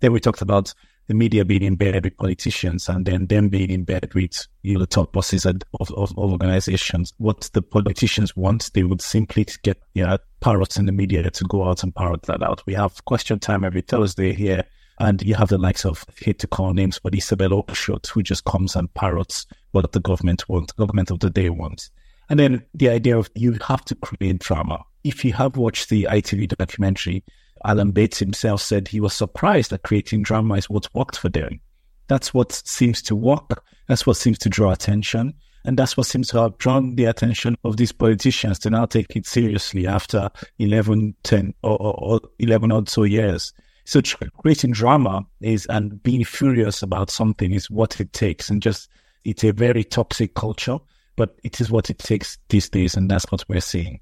Then 0.02 0.12
we 0.12 0.20
talked 0.20 0.42
about 0.42 0.74
the 1.08 1.14
media 1.14 1.46
being 1.46 1.64
in 1.64 1.76
bed 1.76 2.04
with 2.04 2.18
politicians 2.18 2.90
and 2.90 3.06
then 3.06 3.28
them 3.28 3.50
being 3.50 3.70
in 3.70 3.84
bed 3.84 4.14
with 4.14 4.48
you 4.64 4.74
know, 4.74 4.80
the 4.82 4.88
top 4.88 5.14
bosses 5.14 5.46
of, 5.46 5.62
of, 5.80 5.92
of 5.98 6.18
organizations. 6.18 7.14
What 7.18 7.50
the 7.54 7.62
politicians 7.62 8.36
want, 8.36 8.72
they 8.74 8.84
would 8.84 9.02
simply 9.02 9.46
get 9.64 9.82
you 9.94 10.06
know, 10.06 10.18
parrots 10.42 10.78
in 10.78 10.86
the 10.86 10.92
media 10.92 11.30
to 11.30 11.44
go 11.46 11.68
out 11.68 11.84
and 11.84 11.96
parrot 11.96 12.24
that 12.24 12.44
out. 12.44 12.64
We 12.66 12.74
have 12.74 13.04
question 13.06 13.40
time 13.40 13.64
every 13.64 13.82
Thursday 13.82 14.34
here. 14.34 14.66
And 15.00 15.22
you 15.24 15.36
have 15.36 15.50
the 15.50 15.58
likes 15.58 15.86
of, 15.86 16.06
hate 16.18 16.40
to 16.40 16.48
call 16.48 16.74
names, 16.74 17.00
but 17.00 17.16
Isabel 17.16 17.50
Oakeshott, 17.50 18.08
who 18.08 18.22
just 18.22 18.46
comes 18.46 18.76
and 18.76 18.94
parrots 18.94 19.48
what 19.72 19.92
the 19.92 20.00
government 20.00 20.48
wants, 20.48 20.74
government 20.74 21.10
of 21.10 21.20
the 21.20 21.30
day 21.30 21.50
wants. 21.50 21.90
And 22.30 22.40
then 22.40 22.64
the 22.74 22.90
idea 22.90 23.18
of 23.18 23.30
you 23.36 23.58
have 23.68 23.84
to 23.86 23.96
create 23.96 24.40
drama. 24.40 24.84
If 25.04 25.26
you 25.26 25.34
have 25.34 25.58
watched 25.58 25.90
the 25.90 26.08
ITV 26.10 26.50
documentary, 26.50 27.24
Alan 27.66 27.92
Bates 27.92 28.20
himself 28.20 28.62
said 28.62 28.88
he 28.88 29.00
was 29.00 29.14
surprised 29.14 29.72
that 29.72 29.84
creating 29.84 30.24
drama 30.24 30.56
is 30.56 30.70
what 30.70 30.94
worked 30.94 31.18
for 31.18 31.30
them. 31.30 31.60
That's 32.08 32.34
what 32.34 32.52
seems 32.52 33.02
to 33.04 33.16
work. 33.16 33.64
That's 33.88 34.06
what 34.06 34.18
seems 34.18 34.38
to 34.40 34.50
draw 34.50 34.72
attention. 34.72 35.34
And 35.64 35.78
that's 35.78 35.96
what 35.96 36.08
seems 36.08 36.30
to 36.30 36.42
have 36.42 36.58
drawn 36.58 36.96
the 36.96 37.06
attention 37.06 37.56
of 37.64 37.78
these 37.78 37.92
politicians 37.92 38.58
to 38.60 38.70
now 38.70 38.86
take 38.86 39.16
it 39.16 39.28
seriously 39.28 39.86
after 39.86 40.30
11, 40.60 41.16
10 41.24 41.54
or, 41.64 41.78
or, 41.82 41.94
or 41.94 42.22
11 42.40 42.72
or 42.72 42.84
so 42.88 43.04
years. 43.04 43.54
So 43.86 44.02
creating 44.38 44.72
drama 44.72 45.26
is 45.42 45.66
and 45.68 46.02
being 46.04 46.24
furious 46.24 46.82
about 46.82 47.10
something 47.10 47.52
is 47.52 47.70
what 47.70 48.00
it 48.00 48.14
takes. 48.14 48.50
And 48.50 48.62
just, 48.62 48.90
it's 49.26 49.44
a 49.44 49.52
very 49.52 49.84
toxic 49.84 50.36
culture, 50.36 50.78
but 51.16 51.38
it 51.44 51.60
is 51.60 51.72
what 51.72 51.90
it 51.90 52.00
takes 52.00 52.38
these 52.50 52.70
days. 52.70 52.96
And 52.96 53.10
that's 53.10 53.32
what 53.32 53.44
we're 53.50 53.60
seeing. 53.60 54.00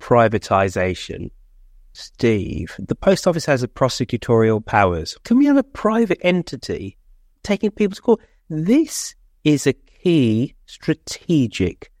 Privatization 0.00 1.30
Steve, 1.94 2.74
the 2.78 2.94
post 2.94 3.26
office 3.26 3.44
has 3.44 3.62
a 3.62 3.68
prosecutorial 3.68 4.64
powers. 4.64 5.16
Can 5.24 5.38
we 5.38 5.46
have 5.46 5.58
a 5.58 5.62
private 5.62 6.18
entity 6.22 6.96
taking 7.42 7.70
people 7.70 7.94
to 7.94 8.02
court? 8.02 8.20
This 8.48 9.14
is 9.44 9.66
a 9.66 9.74
key 9.74 10.54
strategic 10.66 11.92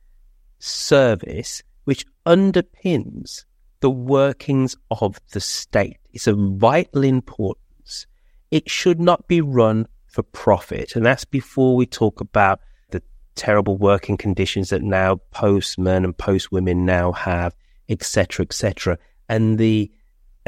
service 0.58 1.62
which 1.84 2.06
underpins 2.24 3.44
the 3.82 3.90
workings 3.90 4.76
of 4.92 5.20
the 5.32 5.40
state. 5.40 5.98
It's 6.12 6.28
of 6.28 6.38
vital 6.38 7.02
importance. 7.02 8.06
It 8.50 8.70
should 8.70 9.00
not 9.00 9.26
be 9.26 9.40
run 9.40 9.86
for 10.06 10.22
profit. 10.22 10.94
And 10.94 11.04
that's 11.04 11.24
before 11.24 11.74
we 11.74 11.84
talk 11.84 12.20
about 12.20 12.60
the 12.90 13.02
terrible 13.34 13.76
working 13.76 14.16
conditions 14.16 14.70
that 14.70 14.82
now 14.82 15.16
postmen 15.32 16.04
and 16.04 16.16
postwomen 16.16 16.84
now 16.84 17.10
have, 17.12 17.54
etc., 17.88 18.44
etc. 18.44 18.98
And 19.28 19.58
the, 19.58 19.90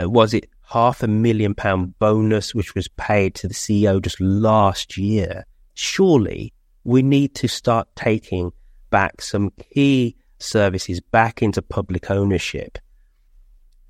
uh, 0.01 0.09
was 0.09 0.33
it 0.33 0.49
half 0.69 1.03
a 1.03 1.09
million 1.09 1.55
pound 1.55 1.99
bonus 1.99 2.55
which 2.55 2.77
was 2.77 2.87
paid 2.89 3.35
to 3.37 3.49
the 3.49 3.55
CEO 3.55 4.01
just 4.01 4.21
last 4.21 4.97
year? 4.97 5.45
Surely 5.75 6.53
we 6.85 7.03
need 7.03 7.35
to 7.35 7.49
start 7.49 7.89
taking 7.97 8.53
back 8.91 9.21
some 9.21 9.51
key 9.73 10.15
services 10.39 11.01
back 11.01 11.43
into 11.43 11.61
public 11.63 12.13
ownership. 12.13 12.79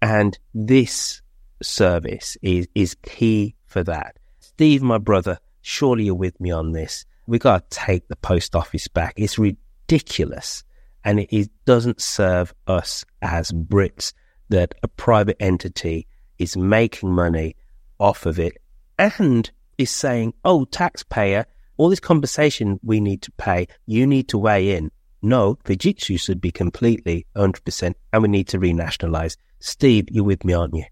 And 0.05 0.38
this 0.52 1.22
service 1.62 2.36
is, 2.42 2.68
is 2.74 2.94
key 2.96 3.55
for 3.64 3.82
that. 3.84 4.18
Steve, 4.38 4.82
my 4.82 4.98
brother, 4.98 5.38
surely 5.62 6.05
you're 6.05 6.14
with 6.14 6.38
me 6.38 6.50
on 6.50 6.72
this. 6.72 7.07
We've 7.26 7.40
got 7.40 7.70
to 7.70 7.78
take 7.78 8.07
the 8.09 8.16
post 8.16 8.55
office 8.55 8.86
back. 8.86 9.14
It's 9.16 9.38
ridiculous. 9.38 10.62
And 11.05 11.20
it, 11.20 11.34
it 11.34 11.48
doesn't 11.64 12.02
serve 12.02 12.52
us 12.66 13.07
as 13.22 13.50
Brits 13.50 14.12
that 14.50 14.74
a 14.82 14.88
private 14.88 15.38
entity 15.40 16.07
is 16.38 16.55
making 16.55 17.11
money 17.11 17.57
off 17.98 18.26
of 18.26 18.38
it 18.38 18.59
and 18.98 19.50
is 19.78 19.90
saying, 19.90 20.34
oh, 20.44 20.66
taxpayer, 20.66 21.46
all 21.78 21.88
this 21.88 21.98
compensation 21.98 22.78
we 22.82 23.00
need 23.00 23.22
to 23.22 23.32
pay, 23.38 23.68
you 23.86 24.07
need 24.07 24.28
to 24.28 24.36
weigh 24.36 24.76
in. 24.76 24.90
No, 25.22 25.55
Fujitsu 25.64 26.20
should 26.20 26.42
be 26.42 26.52
completely 26.52 27.24
100% 27.36 27.94
and 28.12 28.22
we 28.22 28.28
need 28.28 28.48
to 28.48 28.59
renationalize. 28.59 29.38
Steve, 29.64 30.06
you're 30.10 30.24
with 30.24 30.44
me, 30.44 30.52
aren't 30.52 30.74
you? 30.74 30.84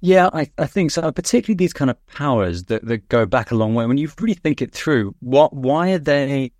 Yeah, 0.00 0.28
I, 0.32 0.50
I 0.58 0.66
think 0.66 0.90
so. 0.90 1.10
Particularly 1.12 1.54
these 1.54 1.72
kind 1.72 1.88
of 1.88 2.06
powers 2.06 2.64
that, 2.64 2.84
that 2.84 3.08
go 3.08 3.26
back 3.26 3.52
a 3.52 3.54
long 3.54 3.74
way. 3.74 3.86
When 3.86 3.96
you 3.96 4.10
really 4.20 4.34
think 4.34 4.60
it 4.60 4.72
through, 4.72 5.14
what 5.20 5.54
why 5.54 5.92
are 5.92 5.98
they? 5.98 6.50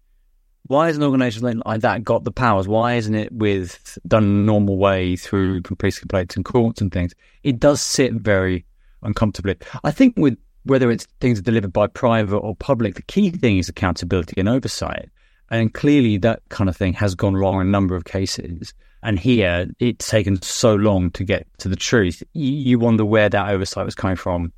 Why 0.68 0.86
has 0.86 0.96
an 0.96 1.02
organisation 1.02 1.62
like 1.64 1.80
that 1.80 2.04
got 2.04 2.22
the 2.24 2.30
powers? 2.30 2.68
Why 2.68 2.94
isn't 2.94 3.14
it 3.14 3.32
with 3.32 3.98
done 4.06 4.46
normal 4.46 4.78
way 4.78 5.16
through 5.16 5.62
police 5.62 5.98
complaints 5.98 6.36
and 6.36 6.44
courts 6.44 6.80
and 6.80 6.92
things? 6.92 7.12
It 7.42 7.58
does 7.58 7.80
sit 7.80 8.14
very 8.14 8.64
uncomfortably. 9.02 9.56
I 9.82 9.90
think 9.90 10.14
with 10.16 10.38
whether 10.62 10.90
it's 10.90 11.06
things 11.20 11.40
delivered 11.40 11.72
by 11.72 11.88
private 11.88 12.38
or 12.38 12.54
public, 12.54 12.94
the 12.94 13.02
key 13.02 13.30
thing 13.30 13.58
is 13.58 13.68
accountability 13.68 14.34
and 14.38 14.48
oversight. 14.48 15.10
And 15.50 15.74
clearly, 15.74 16.18
that 16.18 16.42
kind 16.50 16.70
of 16.70 16.76
thing 16.76 16.92
has 16.94 17.14
gone 17.14 17.34
wrong 17.36 17.60
in 17.60 17.66
a 17.66 17.70
number 17.70 17.94
of 17.96 18.04
cases. 18.04 18.74
And 19.07 19.20
here, 19.20 19.68
it's 19.78 20.11
taken 20.11 20.42
so 20.42 20.74
long 20.74 21.12
to 21.12 21.22
get 21.22 21.46
to 21.59 21.68
the 21.68 21.76
truth. 21.76 22.24
You, 22.32 22.80
wonder 22.80 23.04
where 23.04 23.28
that 23.28 23.50
oversight 23.50 23.84
was 23.84 23.94
coming 23.94 24.16
from. 24.16 24.52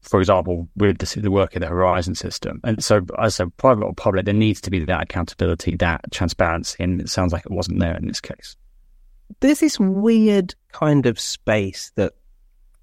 For 0.00 0.20
example, 0.20 0.68
with 0.76 0.98
the, 0.98 1.20
the 1.20 1.30
work 1.32 1.56
of 1.56 1.60
the 1.60 1.66
Horizon 1.66 2.14
system. 2.14 2.60
And 2.62 2.84
so, 2.84 3.04
as 3.20 3.40
a 3.40 3.48
private 3.48 3.84
or 3.84 3.92
public, 3.92 4.26
there 4.26 4.32
needs 4.32 4.60
to 4.60 4.70
be 4.70 4.84
that 4.84 5.02
accountability, 5.02 5.74
that 5.78 6.02
transparency. 6.12 6.84
And 6.84 7.00
it 7.00 7.08
sounds 7.08 7.32
like 7.32 7.44
it 7.44 7.50
wasn't 7.50 7.80
there 7.80 7.96
in 7.96 8.06
this 8.06 8.20
case. 8.20 8.54
There's 9.40 9.58
this 9.58 9.80
weird 9.80 10.54
kind 10.70 11.04
of 11.06 11.18
space 11.18 11.90
that 11.96 12.12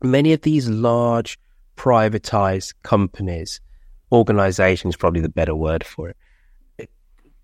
many 0.03 0.33
of 0.33 0.41
these 0.41 0.67
large 0.67 1.39
privatized 1.77 2.73
companies, 2.83 3.61
organizations, 4.11 4.97
probably 4.97 5.21
the 5.21 5.29
better 5.29 5.55
word 5.55 5.85
for 5.85 6.09
it, 6.77 6.89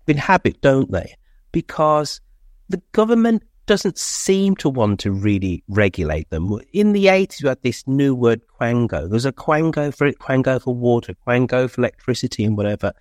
inhabit, 0.06 0.60
don't 0.60 0.90
they? 0.90 1.14
Because 1.50 2.20
the 2.68 2.82
government 2.92 3.42
doesn't 3.66 3.98
seem 3.98 4.56
to 4.56 4.68
want 4.68 4.98
to 5.00 5.12
really 5.12 5.62
regulate 5.68 6.30
them. 6.30 6.58
In 6.72 6.92
the 6.92 7.06
80s, 7.06 7.42
we 7.42 7.48
had 7.48 7.62
this 7.62 7.86
new 7.86 8.14
word, 8.14 8.40
quango. 8.58 9.08
There's 9.08 9.26
a 9.26 9.32
quango 9.32 9.94
for 9.94 10.06
it, 10.06 10.18
quango 10.18 10.60
for 10.60 10.74
water, 10.74 11.14
quango 11.26 11.70
for 11.70 11.82
electricity 11.82 12.44
and 12.44 12.56
whatever. 12.56 12.92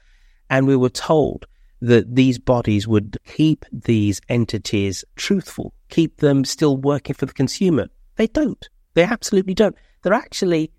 And 0.49 0.67
we 0.67 0.75
were 0.75 0.89
told 0.89 1.45
that 1.81 2.15
these 2.15 2.37
bodies 2.37 2.87
would 2.87 3.17
keep 3.25 3.65
these 3.71 4.19
entities 4.29 5.05
truthful, 5.15 5.73
keep 5.89 6.17
them 6.17 6.43
still 6.43 6.77
working 6.77 7.13
for 7.13 7.25
the 7.25 7.33
consumer. 7.33 7.87
They 8.17 8.27
don't. 8.27 8.67
They 8.93 9.03
absolutely 9.03 9.53
don't. 9.53 9.75
They're 10.01 10.13
actually 10.13 10.71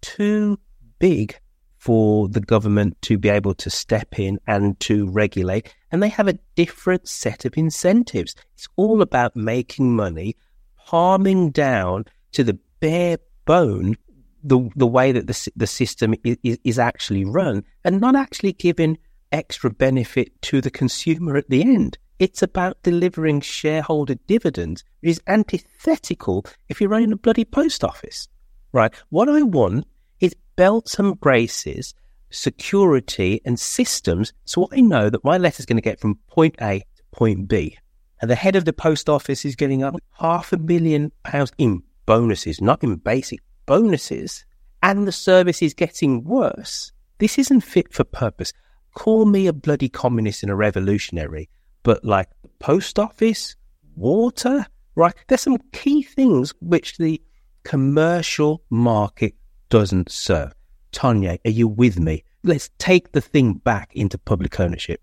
too 0.00 0.58
big 0.98 1.38
for 1.76 2.28
the 2.28 2.40
government 2.40 2.96
to 3.02 3.18
be 3.18 3.28
able 3.28 3.52
to 3.54 3.68
step 3.68 4.18
in 4.18 4.38
and 4.46 4.78
to 4.80 5.06
regulate. 5.10 5.74
And 5.94 6.02
they 6.02 6.08
have 6.08 6.26
a 6.26 6.40
different 6.56 7.06
set 7.06 7.44
of 7.44 7.56
incentives. 7.56 8.34
It's 8.54 8.66
all 8.74 9.00
about 9.00 9.36
making 9.36 9.94
money, 9.94 10.34
palming 10.76 11.50
down 11.50 12.06
to 12.32 12.42
the 12.42 12.58
bare 12.80 13.18
bone 13.44 13.96
the, 14.42 14.68
the 14.74 14.88
way 14.88 15.12
that 15.12 15.28
the, 15.28 15.52
the 15.54 15.68
system 15.68 16.16
is, 16.24 16.58
is 16.64 16.80
actually 16.80 17.24
run 17.24 17.62
and 17.84 18.00
not 18.00 18.16
actually 18.16 18.54
giving 18.54 18.98
extra 19.30 19.70
benefit 19.70 20.32
to 20.42 20.60
the 20.60 20.68
consumer 20.68 21.36
at 21.36 21.48
the 21.48 21.62
end. 21.62 21.96
It's 22.18 22.42
about 22.42 22.82
delivering 22.82 23.40
shareholder 23.40 24.16
dividends. 24.26 24.82
It 25.00 25.10
is 25.10 25.22
antithetical 25.28 26.44
if 26.68 26.80
you're 26.80 26.90
running 26.90 27.12
a 27.12 27.16
bloody 27.16 27.44
post 27.44 27.84
office, 27.84 28.26
right? 28.72 28.92
What 29.10 29.28
I 29.28 29.42
want 29.42 29.86
is 30.18 30.34
belts 30.56 30.98
and 30.98 31.20
braces, 31.20 31.94
security 32.34 33.40
and 33.44 33.58
systems 33.58 34.32
so 34.44 34.68
I 34.72 34.80
know 34.80 35.08
that 35.10 35.24
my 35.24 35.38
letter 35.38 35.60
is 35.60 35.66
going 35.66 35.76
to 35.76 35.82
get 35.82 36.00
from 36.00 36.18
point 36.28 36.56
A 36.60 36.80
to 36.80 37.02
point 37.12 37.48
B. 37.48 37.78
And 38.20 38.30
the 38.30 38.34
head 38.34 38.56
of 38.56 38.64
the 38.64 38.72
post 38.72 39.08
office 39.08 39.44
is 39.44 39.56
getting 39.56 39.82
up 39.82 39.96
half 40.18 40.52
a 40.52 40.56
million 40.56 41.12
pounds 41.24 41.52
in 41.58 41.82
bonuses, 42.06 42.60
not 42.60 42.82
in 42.82 42.96
basic 42.96 43.40
bonuses. 43.66 44.44
And 44.82 45.06
the 45.06 45.12
service 45.12 45.62
is 45.62 45.74
getting 45.74 46.24
worse. 46.24 46.92
This 47.18 47.38
isn't 47.38 47.60
fit 47.60 47.92
for 47.92 48.04
purpose. 48.04 48.52
Call 48.94 49.24
me 49.24 49.46
a 49.46 49.52
bloody 49.52 49.88
communist 49.88 50.42
and 50.42 50.52
a 50.52 50.54
revolutionary, 50.54 51.48
but 51.82 52.04
like 52.04 52.28
the 52.42 52.48
post 52.60 52.98
office, 52.98 53.56
water, 53.96 54.66
right? 54.94 55.14
There's 55.28 55.40
some 55.40 55.58
key 55.72 56.02
things 56.02 56.54
which 56.60 56.98
the 56.98 57.20
commercial 57.64 58.62
market 58.70 59.34
doesn't 59.68 60.10
serve. 60.10 60.54
Tanya, 60.94 61.38
are 61.44 61.50
you 61.50 61.68
with 61.68 61.98
me? 61.98 62.24
Let's 62.44 62.70
take 62.78 63.12
the 63.12 63.20
thing 63.20 63.54
back 63.54 63.94
into 63.94 64.16
public 64.16 64.58
ownership. 64.58 65.02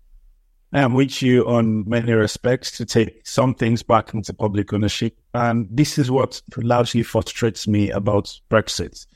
I 0.72 0.80
am 0.80 0.94
with 0.94 1.22
you 1.22 1.46
on 1.46 1.88
many 1.88 2.12
respects 2.12 2.70
to 2.78 2.86
take 2.86 3.26
some 3.26 3.54
things 3.54 3.82
back 3.82 4.14
into 4.14 4.32
public 4.32 4.72
ownership. 4.72 5.16
And 5.34 5.68
this 5.70 5.98
is 5.98 6.10
what 6.10 6.40
largely 6.56 7.02
frustrates 7.02 7.68
me 7.68 7.90
about 7.90 8.40
Brexit, 8.50 9.06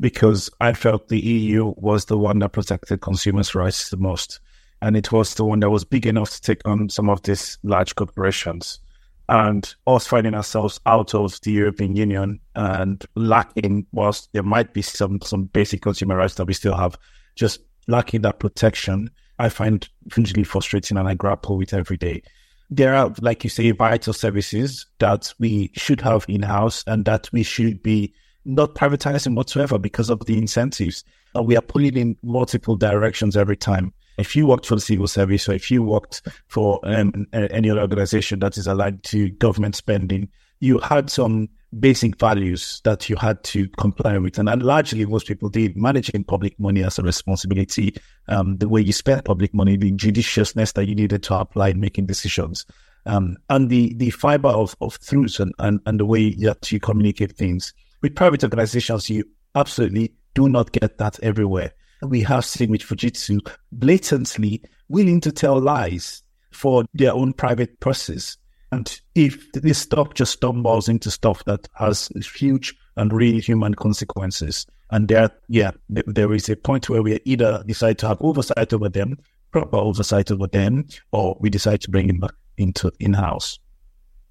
because 0.00 0.50
I 0.60 0.72
felt 0.72 1.08
the 1.08 1.20
EU 1.20 1.74
was 1.76 2.06
the 2.06 2.16
one 2.16 2.38
that 2.38 2.52
protected 2.52 3.02
consumers' 3.02 3.54
rights 3.54 3.90
the 3.90 3.98
most. 3.98 4.40
And 4.80 4.96
it 4.96 5.12
was 5.12 5.34
the 5.34 5.44
one 5.44 5.60
that 5.60 5.70
was 5.70 5.84
big 5.84 6.06
enough 6.06 6.30
to 6.30 6.40
take 6.40 6.66
on 6.66 6.88
some 6.88 7.10
of 7.10 7.22
these 7.22 7.58
large 7.62 7.94
corporations 7.94 8.80
and 9.28 9.74
us 9.86 10.06
finding 10.06 10.34
ourselves 10.34 10.80
out 10.86 11.14
of 11.14 11.40
the 11.42 11.52
European 11.52 11.96
Union 11.96 12.40
and 12.54 13.04
lacking, 13.14 13.86
whilst 13.92 14.32
there 14.32 14.42
might 14.42 14.74
be 14.74 14.82
some 14.82 15.20
some 15.22 15.44
basic 15.44 15.82
consumer 15.82 16.16
rights 16.16 16.34
that 16.34 16.46
we 16.46 16.54
still 16.54 16.76
have, 16.76 16.98
just 17.36 17.60
lacking 17.88 18.22
that 18.22 18.38
protection, 18.38 19.10
I 19.38 19.48
find 19.48 19.88
hugely 20.14 20.44
frustrating 20.44 20.96
and 20.96 21.08
I 21.08 21.14
grapple 21.14 21.56
with 21.56 21.72
every 21.74 21.96
day. 21.96 22.22
There 22.70 22.94
are, 22.94 23.12
like 23.20 23.44
you 23.44 23.50
say, 23.50 23.70
vital 23.70 24.12
services 24.12 24.86
that 24.98 25.32
we 25.38 25.70
should 25.74 26.00
have 26.00 26.24
in 26.28 26.42
house 26.42 26.82
and 26.86 27.04
that 27.04 27.30
we 27.32 27.42
should 27.42 27.82
be 27.82 28.14
not 28.44 28.74
privatizing 28.74 29.36
whatsoever 29.36 29.78
because 29.78 30.10
of 30.10 30.24
the 30.26 30.38
incentives. 30.38 31.04
We 31.40 31.56
are 31.56 31.62
pulling 31.62 31.96
in 31.96 32.16
multiple 32.22 32.76
directions 32.76 33.36
every 33.36 33.56
time. 33.56 33.92
If 34.18 34.36
you 34.36 34.46
worked 34.46 34.66
for 34.66 34.76
the 34.76 34.80
civil 34.80 35.06
service 35.06 35.48
or 35.48 35.52
if 35.52 35.70
you 35.70 35.82
worked 35.82 36.22
for 36.48 36.80
um, 36.84 37.26
any 37.32 37.70
other 37.70 37.80
organization 37.80 38.38
that 38.40 38.56
is 38.56 38.66
aligned 38.66 39.02
to 39.04 39.30
government 39.30 39.74
spending, 39.76 40.28
you 40.60 40.78
had 40.78 41.10
some 41.10 41.48
basic 41.80 42.18
values 42.18 42.80
that 42.84 43.08
you 43.10 43.16
had 43.16 43.42
to 43.44 43.68
comply 43.70 44.16
with. 44.18 44.38
And, 44.38 44.62
largely, 44.62 45.04
most 45.04 45.26
people 45.26 45.48
did 45.48 45.76
managing 45.76 46.24
public 46.24 46.58
money 46.58 46.82
as 46.84 46.98
a 46.98 47.02
responsibility, 47.02 47.96
um, 48.28 48.56
the 48.58 48.68
way 48.68 48.80
you 48.80 48.92
spend 48.92 49.24
public 49.24 49.52
money, 49.52 49.76
the 49.76 49.90
judiciousness 49.90 50.72
that 50.72 50.86
you 50.86 50.94
needed 50.94 51.22
to 51.24 51.34
apply 51.34 51.70
in 51.70 51.80
making 51.80 52.06
decisions. 52.06 52.64
Um, 53.06 53.36
and 53.50 53.68
the, 53.68 53.94
the 53.94 54.10
fiber 54.10 54.48
of, 54.48 54.76
of 54.80 54.98
truth 55.00 55.40
and, 55.40 55.52
and, 55.58 55.80
and 55.86 56.00
the 56.00 56.06
way 56.06 56.34
that 56.36 56.70
you 56.72 56.80
communicate 56.80 57.36
things. 57.36 57.74
With 58.00 58.14
private 58.14 58.44
organizations, 58.44 59.10
you 59.10 59.24
absolutely 59.54 60.14
do 60.34 60.48
not 60.48 60.72
get 60.72 60.98
that 60.98 61.18
everywhere 61.20 61.72
we 62.04 62.20
have 62.22 62.44
seen 62.44 62.70
with 62.70 62.82
Fujitsu 62.82 63.40
blatantly 63.72 64.62
willing 64.88 65.20
to 65.20 65.32
tell 65.32 65.60
lies 65.60 66.22
for 66.52 66.84
their 66.94 67.12
own 67.12 67.32
private 67.32 67.80
process. 67.80 68.36
And 68.72 69.00
if 69.14 69.52
this 69.52 69.78
stuff 69.78 70.14
just 70.14 70.32
stumbles 70.32 70.88
into 70.88 71.10
stuff 71.10 71.44
that 71.44 71.68
has 71.74 72.08
huge 72.34 72.74
and 72.96 73.12
real 73.12 73.40
human 73.40 73.74
consequences, 73.74 74.66
and 74.90 75.08
there, 75.08 75.30
yeah, 75.48 75.72
there 75.88 76.32
is 76.32 76.48
a 76.48 76.56
point 76.56 76.88
where 76.88 77.02
we 77.02 77.20
either 77.24 77.62
decide 77.66 77.98
to 77.98 78.08
have 78.08 78.20
oversight 78.20 78.72
over 78.72 78.88
them, 78.88 79.18
proper 79.50 79.76
oversight 79.76 80.30
over 80.30 80.46
them, 80.46 80.86
or 81.12 81.36
we 81.40 81.50
decide 81.50 81.80
to 81.82 81.90
bring 81.90 82.08
it 82.08 82.20
back 82.20 82.34
into 82.56 82.92
in 83.00 83.12
house. 83.14 83.58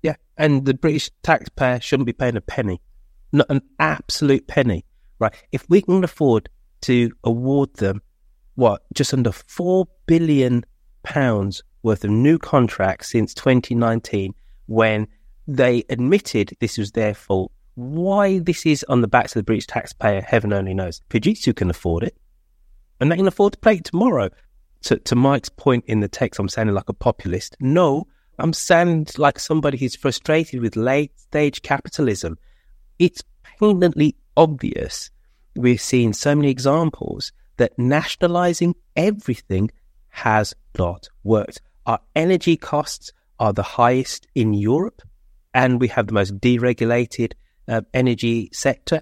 Yeah, 0.02 0.16
and 0.38 0.66
the 0.66 0.74
British 0.74 1.10
taxpayer 1.24 1.80
shouldn't 1.80 2.08
be 2.08 2.14
paying 2.14 2.36
a 2.36 2.42
penny, 2.42 2.82
not 3.32 3.50
an 3.50 3.62
absolute 3.80 4.48
penny, 4.48 4.86
right? 5.20 5.34
If 5.52 5.70
we 5.70 5.82
can 5.82 6.04
afford 6.04 6.50
to 6.84 7.12
award 7.24 7.74
them 7.76 8.02
what 8.56 8.84
just 8.94 9.14
under 9.14 9.32
four 9.32 9.88
billion 10.06 10.64
pounds 11.04 11.64
worth 11.82 12.04
of 12.04 12.12
new 12.12 12.38
contracts 12.38 13.12
since 13.12 13.34
2019, 13.34 14.34
when 14.68 15.08
they 15.48 15.84
admitted 15.90 16.56
this 16.60 16.78
was 16.78 16.92
their 16.92 17.14
fault. 17.14 17.52
Why 17.76 18.40
this 18.40 18.66
is 18.66 18.86
on 18.88 19.02
the 19.02 19.08
backs 19.08 19.36
of 19.36 19.40
the 19.40 19.44
British 19.44 19.68
taxpayer, 19.68 20.22
heaven 20.22 20.54
only 20.54 20.74
knows. 20.74 21.02
Fujitsu 21.10 21.56
can 21.56 21.70
afford 21.70 22.04
it, 22.04 22.16
and 23.00 23.12
they 23.12 23.18
can 23.18 23.28
afford 23.28 23.54
to 23.54 23.60
play 23.60 23.76
it 23.76 23.86
tomorrow. 23.86 24.30
To, 24.84 24.98
to 24.98 25.16
Mike's 25.16 25.50
point 25.50 25.86
in 25.88 26.02
the 26.02 26.08
text, 26.08 26.40
I'm 26.40 26.50
sounding 26.50 26.76
like 26.76 26.90
a 26.90 26.94
populist. 26.94 27.56
No, 27.60 28.06
I'm 28.38 28.54
sounding 28.54 29.08
like 29.18 29.40
somebody 29.40 29.78
who's 29.78 29.96
frustrated 29.96 30.62
with 30.62 30.76
late 30.76 31.18
stage 31.20 31.62
capitalism. 31.62 32.38
It's 33.00 33.24
painfully 33.44 34.16
obvious. 34.38 35.10
We're 35.56 35.78
seen 35.78 36.14
so 36.14 36.36
many 36.36 36.50
examples 36.50 37.32
that 37.58 37.78
nationalizing 37.78 38.76
everything 38.96 39.72
has 40.10 40.54
not 40.78 41.10
worked. 41.24 41.62
Our 41.86 42.00
energy 42.16 42.58
costs 42.58 43.12
are 43.40 43.54
the 43.54 43.64
highest 43.64 44.28
in 44.36 44.54
Europe, 44.54 45.02
and 45.54 45.80
we 45.80 45.88
have 45.90 46.08
the 46.08 46.14
most 46.14 46.40
deregulated 46.40 47.34
uh, 47.68 47.82
energy 47.94 48.50
sector. 48.54 49.02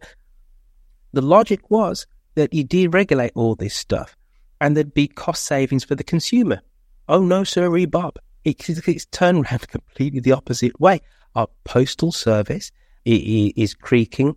The 1.13 1.21
logic 1.21 1.69
was 1.69 2.07
that 2.35 2.53
you 2.53 2.65
deregulate 2.65 3.31
all 3.35 3.55
this 3.55 3.75
stuff 3.75 4.15
and 4.61 4.77
there'd 4.77 4.93
be 4.93 5.07
cost 5.07 5.43
savings 5.43 5.83
for 5.83 5.95
the 5.95 6.03
consumer. 6.03 6.61
Oh 7.09 7.23
no, 7.23 7.43
sir, 7.43 7.85
Bob. 7.87 8.17
It, 8.45 8.69
it's 8.69 9.05
turned 9.07 9.45
around 9.45 9.67
completely 9.67 10.19
the 10.19 10.31
opposite 10.31 10.79
way. 10.79 11.01
Our 11.35 11.47
postal 11.63 12.11
service 12.11 12.71
is 13.03 13.73
creaking, 13.73 14.35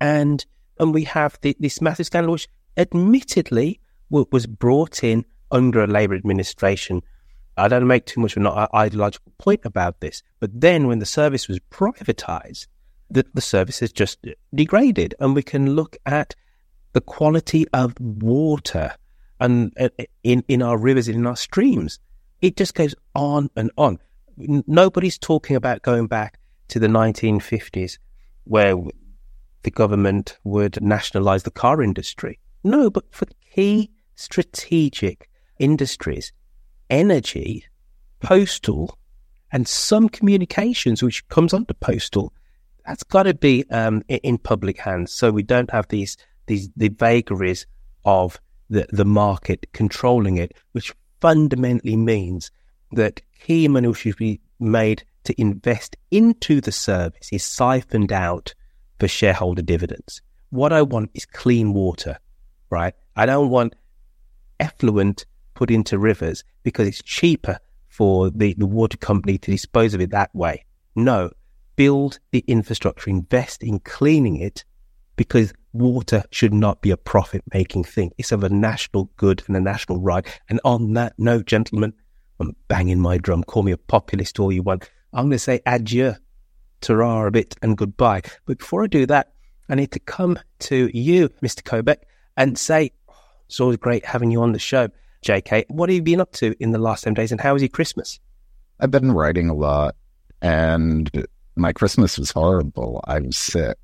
and 0.00 0.44
and 0.80 0.94
we 0.94 1.04
have 1.04 1.38
the, 1.42 1.54
this 1.60 1.80
massive 1.80 2.06
scandal, 2.06 2.32
which 2.32 2.48
admittedly 2.76 3.78
was 4.08 4.46
brought 4.46 5.04
in 5.04 5.24
under 5.52 5.84
a 5.84 5.86
Labour 5.86 6.16
administration. 6.16 7.02
I 7.56 7.68
don't 7.68 7.86
make 7.86 8.06
too 8.06 8.20
much 8.20 8.36
of 8.36 8.44
an 8.44 8.66
ideological 8.74 9.32
point 9.38 9.60
about 9.64 10.00
this, 10.00 10.22
but 10.40 10.50
then 10.58 10.88
when 10.88 10.98
the 10.98 11.06
service 11.06 11.46
was 11.46 11.60
privatised, 11.70 12.66
the, 13.10 13.26
the 13.34 13.40
service 13.40 13.80
has 13.80 13.92
just 13.92 14.18
degraded, 14.54 15.14
and 15.20 15.34
we 15.34 15.42
can 15.42 15.74
look 15.74 15.96
at 16.06 16.34
the 16.92 17.00
quality 17.00 17.66
of 17.72 17.94
water 18.00 18.94
and 19.38 19.72
uh, 19.78 19.88
in 20.22 20.44
in 20.48 20.62
our 20.62 20.78
rivers 20.78 21.08
and 21.08 21.16
in 21.16 21.26
our 21.26 21.36
streams. 21.36 21.98
It 22.40 22.56
just 22.56 22.74
goes 22.74 22.94
on 23.14 23.50
and 23.56 23.70
on. 23.76 23.98
Nobody's 24.36 25.18
talking 25.18 25.56
about 25.56 25.82
going 25.82 26.06
back 26.06 26.38
to 26.68 26.78
the 26.78 26.86
1950s, 26.86 27.98
where 28.44 28.76
the 29.62 29.70
government 29.70 30.38
would 30.44 30.80
nationalize 30.82 31.42
the 31.42 31.50
car 31.50 31.82
industry. 31.82 32.38
No, 32.64 32.90
but 32.90 33.04
for 33.10 33.26
key 33.54 33.90
strategic 34.14 35.28
industries, 35.58 36.32
energy, 36.88 37.64
postal, 38.20 38.98
and 39.52 39.66
some 39.66 40.08
communications, 40.08 41.02
which 41.02 41.26
comes 41.28 41.52
under 41.52 41.74
postal, 41.74 42.32
that's 42.86 43.02
got 43.02 43.24
to 43.24 43.34
be 43.34 43.64
um, 43.70 44.02
in 44.08 44.38
public 44.38 44.78
hands. 44.78 45.12
So 45.12 45.30
we 45.30 45.42
don't 45.42 45.70
have 45.70 45.88
these 45.88 46.16
these 46.46 46.68
the 46.76 46.88
vagaries 46.88 47.66
of 48.04 48.40
the, 48.68 48.86
the 48.90 49.04
market 49.04 49.66
controlling 49.72 50.36
it, 50.36 50.52
which 50.72 50.92
fundamentally 51.20 51.96
means 51.96 52.50
that 52.92 53.20
key 53.40 53.68
money 53.68 53.92
should 53.92 54.16
be 54.16 54.40
made 54.58 55.04
to 55.24 55.40
invest 55.40 55.96
into 56.10 56.60
the 56.60 56.72
service 56.72 57.28
is 57.32 57.44
siphoned 57.44 58.12
out 58.12 58.54
for 59.00 59.08
shareholder 59.08 59.62
dividends. 59.62 60.22
What 60.50 60.72
I 60.72 60.82
want 60.82 61.10
is 61.14 61.26
clean 61.26 61.72
water, 61.72 62.18
right? 62.70 62.94
I 63.16 63.26
don't 63.26 63.50
want 63.50 63.74
effluent 64.60 65.26
put 65.54 65.70
into 65.70 65.98
rivers 65.98 66.44
because 66.62 66.86
it's 66.86 67.02
cheaper 67.02 67.58
for 67.88 68.30
the, 68.30 68.54
the 68.54 68.66
water 68.66 68.96
company 68.96 69.38
to 69.38 69.50
dispose 69.50 69.94
of 69.94 70.00
it 70.00 70.10
that 70.10 70.32
way. 70.34 70.64
No, 70.94 71.30
build 71.76 72.18
the 72.30 72.44
infrastructure, 72.46 73.10
invest 73.10 73.62
in 73.62 73.80
cleaning 73.80 74.36
it 74.36 74.64
because 75.16 75.52
water 75.72 76.22
should 76.30 76.52
not 76.52 76.82
be 76.82 76.90
a 76.90 76.96
profit 76.96 77.42
making 77.52 77.84
thing. 77.84 78.12
It's 78.18 78.32
of 78.32 78.44
a 78.44 78.48
national 78.48 79.10
good 79.16 79.42
and 79.46 79.56
a 79.56 79.60
national 79.60 80.00
right. 80.00 80.26
And 80.48 80.60
on 80.64 80.92
that 80.94 81.14
note, 81.18 81.46
gentlemen, 81.46 81.92
I'm 82.38 82.56
banging 82.68 83.00
my 83.00 83.18
drum. 83.18 83.44
Call 83.44 83.62
me 83.62 83.72
a 83.72 83.76
populist 83.76 84.40
all 84.40 84.52
you 84.52 84.62
want. 84.62 84.90
I'm 85.12 85.24
going 85.24 85.32
to 85.32 85.38
say 85.38 85.60
adieu, 85.66 86.14
ta 86.80 87.26
a 87.26 87.30
bit, 87.30 87.56
and 87.62 87.76
goodbye. 87.76 88.22
But 88.46 88.58
before 88.58 88.84
I 88.84 88.86
do 88.86 89.06
that, 89.06 89.32
I 89.68 89.74
need 89.74 89.92
to 89.92 90.00
come 90.00 90.38
to 90.60 90.90
you, 90.96 91.28
Mr. 91.42 91.62
Kobek, 91.62 92.02
and 92.36 92.58
say, 92.58 92.92
oh, 93.08 93.14
it's 93.46 93.60
always 93.60 93.76
great 93.76 94.04
having 94.04 94.30
you 94.30 94.42
on 94.42 94.52
the 94.52 94.58
show. 94.58 94.88
JK, 95.24 95.66
what 95.68 95.88
have 95.88 95.94
you 95.94 96.02
been 96.02 96.20
up 96.20 96.32
to 96.32 96.54
in 96.60 96.72
the 96.72 96.78
last 96.78 97.04
10 97.04 97.14
days 97.14 97.30
and 97.30 97.40
how 97.40 97.52
was 97.52 97.62
your 97.62 97.68
Christmas? 97.68 98.18
I've 98.80 98.90
been 98.90 99.12
writing 99.12 99.50
a 99.50 99.54
lot 99.54 99.94
and 100.40 101.26
my 101.56 101.72
Christmas 101.72 102.18
was 102.18 102.30
horrible. 102.30 103.04
I 103.06 103.20
was 103.20 103.36
sick 103.36 103.76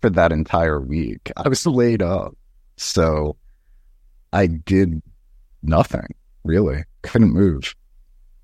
for 0.00 0.10
that 0.10 0.32
entire 0.32 0.80
week. 0.80 1.32
I 1.36 1.48
was 1.48 1.66
laid 1.66 2.02
up. 2.02 2.36
So 2.76 3.36
I 4.32 4.46
did 4.46 5.02
nothing, 5.62 6.14
really. 6.44 6.84
Couldn't 7.02 7.32
move. 7.32 7.74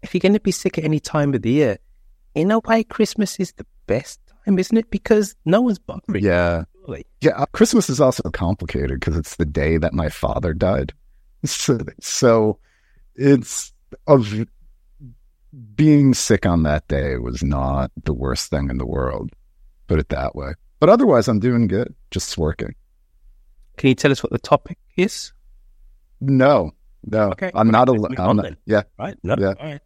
If 0.02 0.14
you're 0.14 0.20
going 0.20 0.34
to 0.34 0.40
be 0.40 0.52
sick 0.52 0.78
at 0.78 0.84
any 0.84 1.00
time 1.00 1.34
of 1.34 1.42
the 1.42 1.50
year, 1.50 1.78
in 2.34 2.50
a 2.50 2.58
way, 2.60 2.84
Christmas 2.84 3.38
is 3.40 3.52
the 3.52 3.66
best 3.86 4.20
time, 4.44 4.58
isn't 4.58 4.76
it? 4.76 4.90
Because 4.90 5.34
no 5.44 5.60
one's 5.60 5.78
bothering 5.78 6.22
yeah. 6.22 6.64
Really. 6.86 7.06
Yeah. 7.20 7.32
Uh, 7.32 7.46
Christmas 7.52 7.90
is 7.90 8.00
also 8.00 8.28
complicated 8.30 9.00
because 9.00 9.16
it's 9.16 9.36
the 9.36 9.44
day 9.44 9.76
that 9.76 9.92
my 9.92 10.08
father 10.08 10.54
died. 10.54 10.92
So, 11.46 11.78
so 12.02 12.58
it's 13.14 13.72
of 14.06 14.46
being 15.74 16.12
sick 16.12 16.44
on 16.44 16.64
that 16.64 16.86
day 16.86 17.16
was 17.16 17.42
not 17.42 17.90
the 18.04 18.12
worst 18.12 18.50
thing 18.50 18.68
in 18.68 18.76
the 18.76 18.84
world, 18.84 19.30
put 19.86 19.98
it 19.98 20.10
that 20.10 20.36
way. 20.36 20.52
But 20.80 20.90
otherwise, 20.90 21.28
I'm 21.28 21.40
doing 21.40 21.66
good, 21.66 21.94
just 22.10 22.36
working. 22.36 22.74
Can 23.78 23.88
you 23.88 23.94
tell 23.94 24.12
us 24.12 24.22
what 24.22 24.32
the 24.32 24.38
topic 24.38 24.76
is? 24.96 25.32
No, 26.20 26.72
no. 27.04 27.30
Okay. 27.30 27.50
I'm 27.54 27.70
not 27.70 27.88
a. 27.88 28.56
Yeah. 28.66 28.82
Right. 28.98 29.16
No. 29.22 29.36
Yeah. 29.38 29.54
All 29.58 29.66
right. 29.66 29.80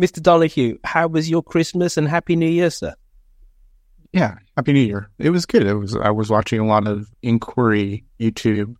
Mr. 0.00 0.20
Donoghue, 0.22 0.78
how 0.84 1.06
was 1.06 1.30
your 1.30 1.42
Christmas 1.42 1.96
and 1.96 2.08
Happy 2.08 2.36
New 2.36 2.48
Year, 2.48 2.70
sir? 2.70 2.94
Yeah, 4.12 4.36
Happy 4.56 4.72
New 4.72 4.80
Year. 4.80 5.10
It 5.18 5.30
was 5.30 5.46
good. 5.46 5.66
It 5.66 5.74
was. 5.74 5.96
I 5.96 6.10
was 6.10 6.30
watching 6.30 6.60
a 6.60 6.66
lot 6.66 6.86
of 6.86 7.08
inquiry 7.22 8.04
YouTube, 8.20 8.74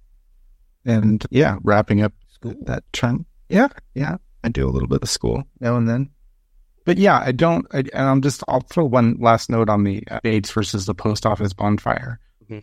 and 0.84 1.24
yeah, 1.30 1.58
wrapping 1.62 2.02
up 2.02 2.12
school. 2.28 2.54
that 2.62 2.84
trend. 2.92 3.24
Yeah, 3.48 3.68
yeah. 3.94 4.16
I 4.42 4.48
do 4.48 4.68
a 4.68 4.70
little 4.70 4.88
bit 4.88 5.02
of 5.02 5.08
school 5.08 5.44
now 5.60 5.76
and 5.76 5.88
then 5.88 6.10
but 6.84 6.98
yeah, 6.98 7.22
I 7.24 7.32
don't. 7.32 7.66
I, 7.72 7.78
and 7.78 8.08
I'm 8.08 8.22
just. 8.22 8.44
I'll 8.48 8.60
throw 8.60 8.84
one 8.84 9.16
last 9.18 9.48
note 9.48 9.68
on 9.68 9.84
the 9.84 10.04
uh, 10.10 10.20
Bates 10.22 10.50
versus 10.50 10.86
the 10.86 10.94
post 10.94 11.24
office 11.24 11.52
bonfire. 11.52 12.20
Mm-hmm. 12.44 12.58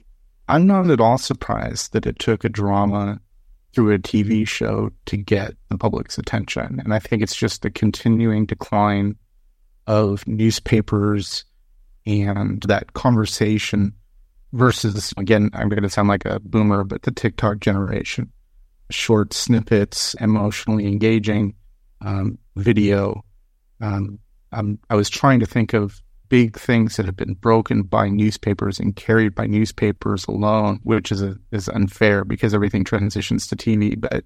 I'm 0.47 0.67
not 0.67 0.89
at 0.89 1.01
all 1.01 1.17
surprised 1.17 1.93
that 1.93 2.05
it 2.05 2.19
took 2.19 2.43
a 2.43 2.49
drama 2.49 3.19
through 3.73 3.93
a 3.93 3.99
TV 3.99 4.47
show 4.47 4.91
to 5.05 5.17
get 5.17 5.53
the 5.69 5.77
public's 5.77 6.17
attention, 6.17 6.79
and 6.83 6.93
I 6.93 6.99
think 6.99 7.21
it's 7.21 7.35
just 7.35 7.61
the 7.61 7.71
continuing 7.71 8.45
decline 8.45 9.15
of 9.87 10.27
newspapers 10.27 11.45
and 12.05 12.61
that 12.63 12.93
conversation 12.93 13.93
versus 14.53 15.13
again. 15.17 15.49
I'm 15.53 15.69
going 15.69 15.83
to 15.83 15.89
sound 15.89 16.09
like 16.09 16.25
a 16.25 16.39
boomer, 16.39 16.83
but 16.83 17.03
the 17.03 17.11
TikTok 17.11 17.59
generation, 17.59 18.31
short 18.89 19.33
snippets, 19.33 20.13
emotionally 20.15 20.87
engaging 20.87 21.55
um, 22.01 22.37
video 22.55 23.23
um, 23.81 24.79
I 24.89 24.95
was 24.95 25.09
trying 25.09 25.39
to 25.39 25.45
think 25.45 25.73
of 25.73 26.01
big 26.31 26.57
things 26.57 26.95
that 26.95 27.05
have 27.05 27.17
been 27.17 27.33
broken 27.33 27.83
by 27.83 28.07
newspapers 28.07 28.79
and 28.79 28.95
carried 28.95 29.35
by 29.35 29.45
newspapers 29.45 30.25
alone, 30.27 30.79
which 30.83 31.11
is 31.11 31.21
a, 31.21 31.35
is 31.51 31.67
unfair 31.67 32.23
because 32.23 32.53
everything 32.53 32.85
transitions 32.85 33.47
to 33.47 33.55
TV. 33.57 33.99
But 33.99 34.23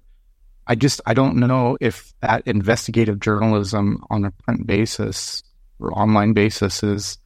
I 0.68 0.76
just 0.76 1.00
I 1.04 1.14
don't 1.14 1.34
know 1.34 1.76
if 1.80 2.14
that 2.22 2.46
investigative 2.46 3.18
journalism 3.18 4.04
on 4.08 4.24
a 4.24 4.30
print 4.30 4.68
basis 4.68 5.42
or 5.80 5.92
online 5.98 6.32
basis 6.32 6.84
is 6.84 7.18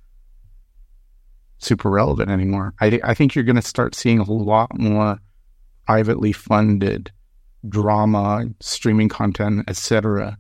super 1.59 1.91
relevant 1.91 2.31
anymore. 2.31 2.73
I 2.81 3.01
I 3.05 3.13
think 3.13 3.35
you're 3.35 3.45
going 3.45 3.57
to 3.57 3.63
start 3.63 3.95
seeing 3.95 4.19
a 4.19 4.33
lot 4.33 4.79
more 4.79 5.19
privately 5.85 6.33
funded 6.33 7.13
drama, 7.69 8.47
streaming 8.61 9.11
content, 9.11 9.69
etc 9.69 10.39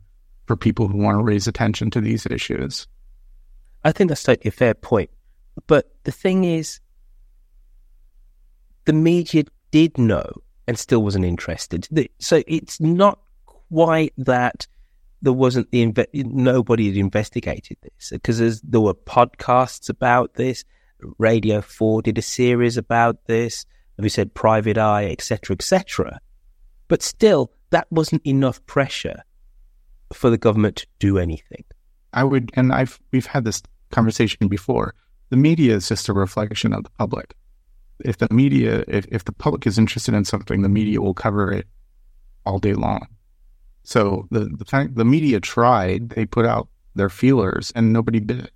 for 0.51 0.57
people 0.57 0.88
who 0.88 0.99
want 0.99 1.16
to 1.16 1.22
raise 1.22 1.47
attention 1.47 1.93
to 1.93 2.01
these 2.01 2.26
issues. 2.26 2.88
I 3.85 3.93
think 3.93 4.09
that's 4.09 4.22
totally 4.22 4.49
a 4.49 4.53
fair 4.53 4.74
point. 4.74 5.11
But 5.66 5.91
the 6.05 6.12
thing 6.12 6.45
is, 6.45 6.81
the 8.85 8.93
media 8.93 9.45
did 9.70 9.99
know 9.99 10.31
and 10.66 10.78
still 10.78 11.03
wasn't 11.03 11.24
interested. 11.24 11.89
So 12.18 12.43
it's 12.47 12.81
not 12.81 13.18
quite 13.47 14.12
that 14.16 14.66
there 15.22 15.33
wasn't 15.33 15.70
the 15.70 15.85
inve- 15.85 16.07
nobody 16.12 16.89
had 16.89 16.97
investigated 16.97 17.76
this 17.83 18.11
because 18.11 18.61
there 18.62 18.81
were 18.81 18.95
podcasts 18.95 19.89
about 19.89 20.35
this. 20.35 20.64
Radio 21.18 21.61
Four 21.61 22.03
did 22.03 22.18
a 22.18 22.22
series 22.22 22.76
about 22.76 23.26
this. 23.26 23.66
We 23.99 24.09
said, 24.09 24.33
Private 24.35 24.78
Eye, 24.78 25.07
etc., 25.11 25.55
etc. 25.55 26.20
But 26.89 27.03
still, 27.03 27.53
that 27.70 27.87
wasn't 27.91 28.26
enough 28.26 28.64
pressure 28.66 29.22
for 30.12 30.31
the 30.31 30.39
government 30.39 30.76
to 30.76 30.87
do 30.99 31.18
anything. 31.18 31.64
I 32.13 32.25
would, 32.25 32.51
and 32.55 32.73
I've 32.73 33.01
we've 33.13 33.27
had 33.27 33.45
this 33.45 33.63
conversation 33.91 34.49
before. 34.49 34.95
The 35.31 35.37
media 35.37 35.77
is 35.77 35.89
just 35.89 36.09
a 36.09 36.13
reflection 36.13 36.73
of 36.73 36.85
the 36.85 36.91
public. 36.91 37.35
If 38.05 38.19
the 38.19 38.29
media, 38.31 38.85
if, 38.89 39.07
if 39.11 39.25
the 39.25 39.33
public 39.33 39.67
is 39.67 39.79
interested 39.79 40.15
in 40.15 40.25
something, 40.25 40.63
the 40.63 40.69
media 40.69 41.01
will 41.01 41.15
cover 41.15 41.53
it 41.53 41.67
all 42.45 42.59
day 42.59 42.75
long. 42.75 43.07
So 43.85 44.27
the 44.31 44.41
the 44.41 44.65
fact 44.65 44.95
the 44.95 45.05
media 45.05 45.41
tried, 45.41 46.11
they 46.11 46.27
put 46.27 46.47
out 46.47 46.69
their 46.95 47.11
feelers, 47.11 47.73
and 47.75 47.93
nobody 47.93 48.21
bit. 48.21 48.51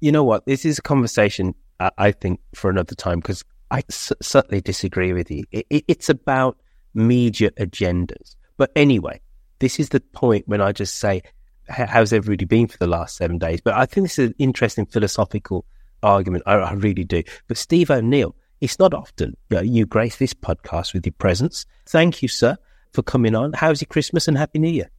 You 0.00 0.12
know 0.12 0.24
what? 0.24 0.46
This 0.46 0.64
is 0.64 0.78
a 0.78 0.82
conversation 0.82 1.54
uh, 1.80 1.90
I 1.98 2.12
think 2.12 2.40
for 2.54 2.70
another 2.70 2.94
time 2.94 3.20
because 3.20 3.44
I 3.70 3.82
s- 3.88 4.12
certainly 4.20 4.60
disagree 4.60 5.12
with 5.12 5.30
you. 5.30 5.44
It, 5.50 5.66
it, 5.70 5.84
it's 5.88 6.08
about 6.08 6.58
media 6.94 7.50
agendas. 7.52 8.36
But 8.56 8.72
anyway, 8.76 9.20
this 9.58 9.78
is 9.78 9.90
the 9.90 10.00
point 10.00 10.48
when 10.48 10.60
I 10.60 10.72
just 10.72 10.96
say, 10.98 11.22
how's 11.68 12.12
everybody 12.12 12.44
been 12.44 12.66
for 12.66 12.78
the 12.78 12.86
last 12.86 13.16
seven 13.16 13.38
days? 13.38 13.60
But 13.60 13.74
I 13.74 13.86
think 13.86 14.06
this 14.06 14.18
is 14.18 14.30
an 14.30 14.34
interesting 14.38 14.86
philosophical 14.86 15.64
argument. 16.02 16.44
I, 16.46 16.54
I 16.54 16.72
really 16.72 17.04
do. 17.04 17.22
But 17.48 17.56
Steve 17.56 17.90
O'Neill, 17.90 18.34
it's 18.60 18.78
not 18.78 18.94
often 18.94 19.36
you, 19.50 19.56
know, 19.56 19.62
you 19.62 19.86
grace 19.86 20.16
this 20.16 20.34
podcast 20.34 20.94
with 20.94 21.04
your 21.04 21.14
presence. 21.18 21.66
Thank 21.86 22.22
you, 22.22 22.28
sir, 22.28 22.56
for 22.92 23.02
coming 23.02 23.34
on. 23.34 23.52
How's 23.52 23.80
your 23.80 23.88
Christmas 23.88 24.28
and 24.28 24.38
Happy 24.38 24.58
New 24.58 24.70
Year? 24.70 24.90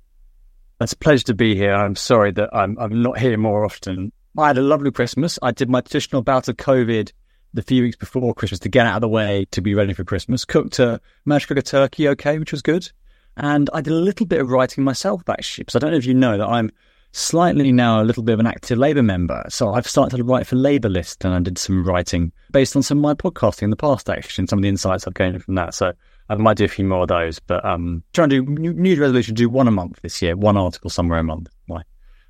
It's 0.79 0.93
a 0.93 0.97
pleasure 0.97 1.25
to 1.25 1.33
be 1.33 1.55
here. 1.55 1.73
I'm 1.73 1.95
sorry 1.95 2.31
that 2.33 2.49
I'm, 2.53 2.77
I'm 2.77 3.01
not 3.01 3.17
here 3.17 3.37
more 3.37 3.65
often. 3.65 4.11
I 4.37 4.47
had 4.47 4.59
a 4.59 4.61
lovely 4.61 4.91
Christmas. 4.91 5.39
I 5.41 5.51
did 5.51 5.69
my 5.69 5.81
traditional 5.81 6.21
bout 6.21 6.47
of 6.47 6.57
COVID 6.57 7.11
the 7.53 7.63
few 7.63 7.81
weeks 7.81 7.95
before 7.95 8.35
Christmas 8.35 8.59
to 8.59 8.69
get 8.69 8.85
out 8.85 8.95
of 8.95 9.01
the 9.01 9.07
way 9.07 9.47
to 9.51 9.61
be 9.61 9.73
ready 9.73 9.93
for 9.93 10.03
Christmas. 10.03 10.45
Cooked 10.45 10.77
a, 10.77 11.01
managed 11.25 11.47
cook 11.47 11.57
a 11.57 11.63
turkey 11.63 12.07
okay, 12.09 12.37
which 12.37 12.51
was 12.51 12.61
good. 12.61 12.91
And 13.37 13.69
I 13.73 13.81
did 13.81 13.93
a 13.93 13.97
little 13.97 14.25
bit 14.25 14.41
of 14.41 14.49
writing 14.49 14.83
myself 14.83 15.21
actually, 15.29 15.63
because 15.63 15.75
I 15.75 15.79
don't 15.79 15.91
know 15.91 15.97
if 15.97 16.05
you 16.05 16.13
know 16.13 16.37
that 16.37 16.47
I'm 16.47 16.71
slightly 17.11 17.71
now 17.71 18.01
a 18.01 18.03
little 18.03 18.23
bit 18.23 18.33
of 18.33 18.39
an 18.39 18.47
active 18.47 18.77
Labour 18.77 19.03
member. 19.03 19.43
So 19.49 19.73
I've 19.73 19.87
started 19.87 20.17
to 20.17 20.23
write 20.23 20.47
for 20.47 20.55
Labour 20.55 20.89
List 20.89 21.23
and 21.23 21.33
I 21.33 21.39
did 21.39 21.57
some 21.57 21.83
writing 21.83 22.31
based 22.51 22.75
on 22.75 22.83
some 22.83 22.97
of 22.97 23.01
my 23.01 23.13
podcasting 23.13 23.63
in 23.63 23.69
the 23.69 23.75
past 23.75 24.09
actually 24.09 24.43
and 24.43 24.49
some 24.49 24.59
of 24.59 24.63
the 24.63 24.69
insights 24.69 25.07
I've 25.07 25.13
gained 25.13 25.41
from 25.43 25.55
that. 25.55 25.73
So 25.73 25.93
I 26.29 26.35
might 26.35 26.57
do 26.57 26.65
a 26.65 26.69
few 26.69 26.85
more 26.85 27.03
of 27.03 27.07
those, 27.07 27.39
but 27.39 27.63
um, 27.63 28.03
trying 28.13 28.29
to 28.29 28.43
do 28.43 28.51
new, 28.51 28.73
new 28.73 28.99
resolution, 28.99 29.35
do 29.35 29.49
one 29.49 29.67
a 29.67 29.71
month 29.71 30.01
this 30.01 30.21
year, 30.21 30.35
one 30.35 30.57
article 30.57 30.89
somewhere 30.89 31.19
a 31.19 31.23
month. 31.23 31.49
My 31.67 31.83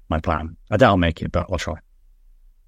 my 0.09 0.19
plan. 0.21 0.55
I 0.71 0.77
doubt 0.77 0.91
I'll 0.91 0.97
make 0.97 1.21
it, 1.21 1.31
but 1.31 1.47
I'll 1.51 1.57
try. 1.57 1.75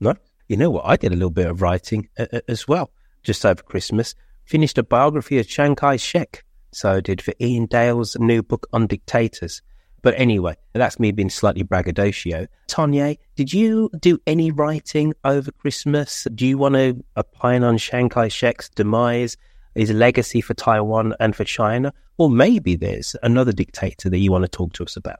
No, 0.02 0.16
you 0.48 0.58
know 0.58 0.70
what? 0.70 0.86
I 0.86 0.98
did 0.98 1.14
a 1.14 1.16
little 1.16 1.30
bit 1.30 1.48
of 1.48 1.62
writing 1.62 2.10
uh, 2.18 2.26
uh 2.34 2.42
as 2.48 2.68
well 2.68 2.92
just 3.24 3.46
over 3.46 3.62
Christmas. 3.62 4.16
Finished 4.46 4.78
a 4.78 4.84
biography 4.84 5.38
of 5.40 5.48
Chiang 5.48 5.76
Kai 5.76 5.98
shek. 5.98 6.44
So 6.72 7.02
did 7.02 7.22
for 7.22 7.34
Iain 7.42 7.66
Dale's 7.66 8.16
new 8.20 8.44
book 8.44 8.68
on 8.74 8.88
dictators. 8.88 9.62
But 10.02 10.14
anyway, 10.18 10.56
that's 10.74 11.00
me 11.00 11.12
being 11.12 11.30
slightly 11.30 11.64
braggadocio. 11.64 12.48
Tanya, 12.68 13.18
did 13.36 13.54
you 13.54 13.90
do 14.00 14.20
any 14.26 14.52
writing 14.52 15.14
over 15.26 15.52
Christmas? 15.52 16.26
Do 16.34 16.48
you 16.48 16.58
want 16.58 16.76
to 16.76 17.04
opine 17.18 17.64
on 17.64 17.78
Chiang 17.78 18.10
Kai 18.10 18.30
shek's 18.30 18.70
demise, 18.70 19.36
his 19.76 19.92
legacy 19.92 20.42
for 20.42 20.54
Taiwan 20.54 21.16
and 21.20 21.36
for 21.36 21.44
China? 21.44 21.94
Or 22.18 22.30
maybe 22.30 22.76
there's 22.76 23.16
another 23.24 23.52
dictator 23.52 24.10
that 24.10 24.18
you 24.20 24.32
want 24.32 24.44
to 24.44 24.50
talk 24.50 24.74
to 24.74 24.84
us 24.84 24.96
about? 24.96 25.20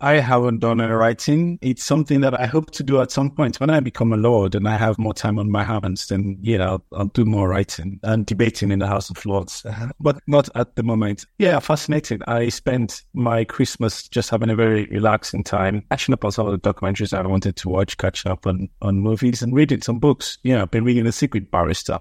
I 0.00 0.14
haven't 0.14 0.60
done 0.60 0.80
any 0.80 0.92
writing. 0.92 1.58
It's 1.62 1.84
something 1.84 2.20
that 2.20 2.38
I 2.38 2.46
hope 2.46 2.70
to 2.72 2.82
do 2.82 3.00
at 3.00 3.10
some 3.10 3.30
point 3.30 3.60
when 3.60 3.70
I 3.70 3.80
become 3.80 4.12
a 4.12 4.16
lord 4.16 4.54
and 4.54 4.68
I 4.68 4.76
have 4.76 4.98
more 4.98 5.14
time 5.14 5.38
on 5.38 5.50
my 5.50 5.64
hands. 5.64 6.06
Then 6.06 6.38
you 6.40 6.58
know 6.58 6.82
I'll 6.92 7.06
do 7.06 7.24
more 7.24 7.48
writing 7.48 8.00
and 8.02 8.24
debating 8.26 8.70
in 8.70 8.78
the 8.78 8.86
House 8.86 9.10
of 9.10 9.24
Lords, 9.24 9.64
but 10.00 10.20
not 10.26 10.48
at 10.54 10.76
the 10.76 10.82
moment. 10.82 11.26
Yeah, 11.38 11.58
fascinating. 11.60 12.20
I 12.26 12.48
spent 12.48 13.02
my 13.14 13.44
Christmas 13.44 14.08
just 14.08 14.30
having 14.30 14.50
a 14.50 14.56
very 14.56 14.86
relaxing 14.86 15.44
time, 15.44 15.82
catching 15.90 16.12
up 16.12 16.24
on 16.24 16.32
some 16.32 16.46
of 16.46 16.52
the 16.52 16.72
documentaries 16.72 17.16
I 17.16 17.26
wanted 17.26 17.56
to 17.56 17.68
watch, 17.68 17.96
catching 17.98 18.30
up 18.32 18.46
on 18.46 18.68
on 18.82 19.00
movies, 19.00 19.42
and 19.42 19.54
reading 19.54 19.82
some 19.82 19.98
books. 19.98 20.38
Yeah, 20.42 20.62
I've 20.62 20.70
been 20.70 20.84
reading 20.84 21.04
The 21.04 21.12
Secret 21.12 21.50
Barrister, 21.50 21.98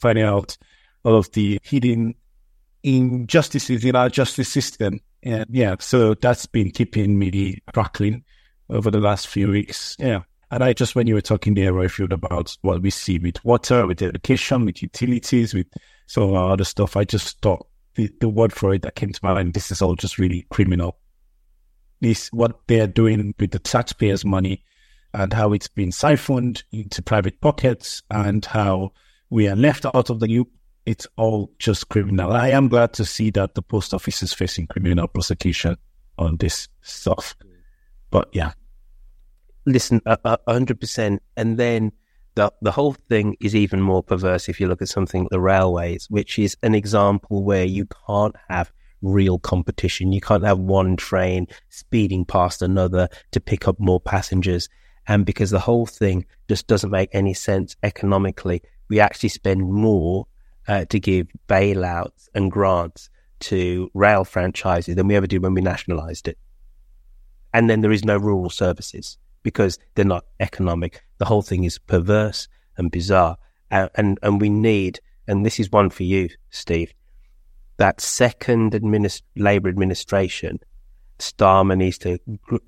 finding 0.00 0.24
out 0.24 0.56
all 1.04 1.16
of 1.16 1.30
the 1.32 1.58
hidden 1.62 2.14
injustices 2.82 3.84
in 3.84 3.96
our 3.96 4.08
justice 4.08 4.48
system 4.48 5.00
and 5.24 5.46
yeah, 5.50 5.76
so 5.80 6.14
that's 6.14 6.46
been 6.46 6.70
keeping 6.70 7.18
me 7.18 7.58
crackling 7.72 8.24
over 8.68 8.90
the 8.90 9.00
last 9.00 9.26
few 9.28 9.50
weeks. 9.50 9.96
Yeah. 9.98 10.22
And 10.50 10.62
I 10.62 10.72
just, 10.72 10.94
when 10.94 11.06
you 11.06 11.14
were 11.14 11.20
talking 11.20 11.54
there, 11.54 11.72
Roifield, 11.72 12.12
about 12.12 12.56
what 12.60 12.82
we 12.82 12.90
see 12.90 13.18
with 13.18 13.44
water, 13.44 13.86
with 13.86 14.02
education, 14.02 14.66
with 14.66 14.82
utilities, 14.82 15.54
with 15.54 15.66
some 16.06 16.34
other 16.34 16.64
stuff, 16.64 16.96
I 16.96 17.04
just 17.04 17.40
thought 17.40 17.66
the, 17.94 18.10
the 18.20 18.28
word 18.28 18.52
for 18.52 18.74
it 18.74 18.82
that 18.82 18.94
came 18.94 19.12
to 19.12 19.20
my 19.22 19.34
mind, 19.34 19.54
this 19.54 19.70
is 19.70 19.82
all 19.82 19.96
just 19.96 20.18
really 20.18 20.46
criminal. 20.50 20.98
This, 22.00 22.28
what 22.28 22.60
they're 22.66 22.86
doing 22.86 23.34
with 23.40 23.50
the 23.50 23.58
taxpayers' 23.58 24.24
money 24.24 24.62
and 25.14 25.32
how 25.32 25.52
it's 25.52 25.68
been 25.68 25.90
siphoned 25.90 26.62
into 26.70 27.02
private 27.02 27.40
pockets 27.40 28.02
and 28.10 28.44
how 28.44 28.92
we 29.30 29.48
are 29.48 29.56
left 29.56 29.86
out 29.86 30.10
of 30.10 30.20
the 30.20 30.26
loop 30.26 30.50
it's 30.86 31.06
all 31.16 31.50
just 31.58 31.88
criminal. 31.88 32.32
I 32.32 32.50
am 32.50 32.68
glad 32.68 32.92
to 32.94 33.04
see 33.04 33.30
that 33.30 33.54
the 33.54 33.62
post 33.62 33.94
office 33.94 34.22
is 34.22 34.34
facing 34.34 34.66
criminal 34.66 35.08
prosecution 35.08 35.76
on 36.18 36.36
this 36.36 36.68
stuff. 36.82 37.34
But 38.10 38.28
yeah. 38.32 38.52
Listen, 39.66 40.00
hundred 40.46 40.80
percent. 40.80 41.22
And 41.36 41.56
then 41.58 41.92
the 42.34 42.52
the 42.60 42.72
whole 42.72 42.92
thing 43.08 43.36
is 43.40 43.54
even 43.56 43.80
more 43.80 44.02
perverse 44.02 44.48
if 44.48 44.60
you 44.60 44.68
look 44.68 44.82
at 44.82 44.88
something 44.88 45.22
like 45.22 45.30
the 45.30 45.40
railways, 45.40 46.06
which 46.10 46.38
is 46.38 46.56
an 46.62 46.74
example 46.74 47.42
where 47.42 47.64
you 47.64 47.86
can't 48.06 48.36
have 48.48 48.70
real 49.00 49.38
competition. 49.38 50.12
You 50.12 50.20
can't 50.20 50.44
have 50.44 50.58
one 50.58 50.96
train 50.96 51.46
speeding 51.70 52.24
past 52.24 52.62
another 52.62 53.08
to 53.32 53.40
pick 53.40 53.68
up 53.68 53.78
more 53.78 54.00
passengers. 54.00 54.68
And 55.06 55.26
because 55.26 55.50
the 55.50 55.60
whole 55.60 55.86
thing 55.86 56.24
just 56.48 56.66
doesn't 56.66 56.90
make 56.90 57.10
any 57.12 57.34
sense 57.34 57.76
economically, 57.82 58.62
we 58.88 59.00
actually 59.00 59.28
spend 59.28 59.70
more 59.70 60.26
uh, 60.68 60.84
to 60.86 61.00
give 61.00 61.28
bailouts 61.48 62.28
and 62.34 62.50
grants 62.50 63.10
to 63.40 63.90
rail 63.94 64.24
franchises 64.24 64.96
than 64.96 65.06
we 65.08 65.16
ever 65.16 65.26
did 65.26 65.42
when 65.42 65.54
we 65.54 65.60
nationalised 65.60 66.28
it. 66.28 66.38
And 67.52 67.68
then 67.68 67.82
there 67.82 67.92
is 67.92 68.04
no 68.04 68.16
rural 68.16 68.50
services 68.50 69.18
because 69.42 69.78
they're 69.94 70.04
not 70.04 70.24
economic. 70.40 71.02
The 71.18 71.26
whole 71.26 71.42
thing 71.42 71.64
is 71.64 71.78
perverse 71.78 72.48
and 72.76 72.90
bizarre. 72.90 73.36
Uh, 73.70 73.88
and, 73.94 74.18
and 74.22 74.40
we 74.40 74.48
need, 74.48 75.00
and 75.28 75.44
this 75.44 75.60
is 75.60 75.70
one 75.70 75.90
for 75.90 76.02
you, 76.04 76.28
Steve, 76.50 76.92
that 77.76 78.00
second 78.00 78.72
administ- 78.72 79.22
Labour 79.36 79.68
administration, 79.68 80.58
Starmer 81.18 81.76
needs 81.76 81.98
to 81.98 82.18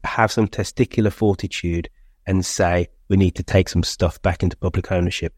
have 0.04 0.30
some 0.30 0.48
testicular 0.48 1.12
fortitude 1.12 1.88
and 2.26 2.44
say, 2.44 2.88
we 3.08 3.16
need 3.16 3.34
to 3.36 3.42
take 3.42 3.68
some 3.68 3.82
stuff 3.82 4.20
back 4.22 4.42
into 4.42 4.56
public 4.56 4.92
ownership. 4.92 5.34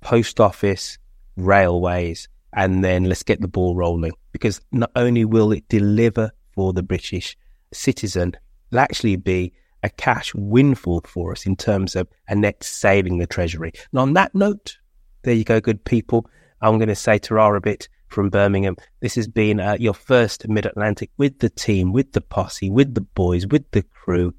Post 0.00 0.40
office, 0.40 0.98
railways, 1.40 2.28
and 2.52 2.84
then 2.84 3.04
let's 3.04 3.22
get 3.22 3.40
the 3.40 3.48
ball 3.48 3.74
rolling. 3.74 4.12
Because 4.32 4.60
not 4.72 4.90
only 4.96 5.24
will 5.24 5.52
it 5.52 5.68
deliver 5.68 6.32
for 6.54 6.72
the 6.72 6.82
British 6.82 7.36
citizen, 7.72 8.36
it'll 8.70 8.80
actually 8.80 9.16
be 9.16 9.52
a 9.82 9.88
cash 9.88 10.34
windfall 10.34 11.02
for 11.06 11.32
us 11.32 11.46
in 11.46 11.56
terms 11.56 11.96
of 11.96 12.08
a 12.28 12.34
net 12.34 12.62
saving 12.62 13.18
the 13.18 13.26
treasury. 13.26 13.72
And 13.92 14.00
on 14.00 14.12
that 14.14 14.34
note, 14.34 14.76
there 15.22 15.34
you 15.34 15.44
go, 15.44 15.60
good 15.60 15.84
people. 15.84 16.26
I'm 16.60 16.78
going 16.78 16.88
to 16.88 16.94
say 16.94 17.18
ta 17.18 17.54
a 17.54 17.60
bit 17.60 17.88
from 18.08 18.28
Birmingham. 18.28 18.76
This 19.00 19.14
has 19.14 19.28
been 19.28 19.60
uh, 19.60 19.76
your 19.78 19.94
first 19.94 20.48
Mid 20.48 20.66
Atlantic 20.66 21.10
with 21.16 21.38
the 21.38 21.48
team, 21.48 21.92
with 21.92 22.12
the 22.12 22.20
posse, 22.20 22.68
with 22.68 22.94
the 22.94 23.00
boys, 23.00 23.46
with 23.46 23.70
the 23.70 23.82
crew. 23.82 24.34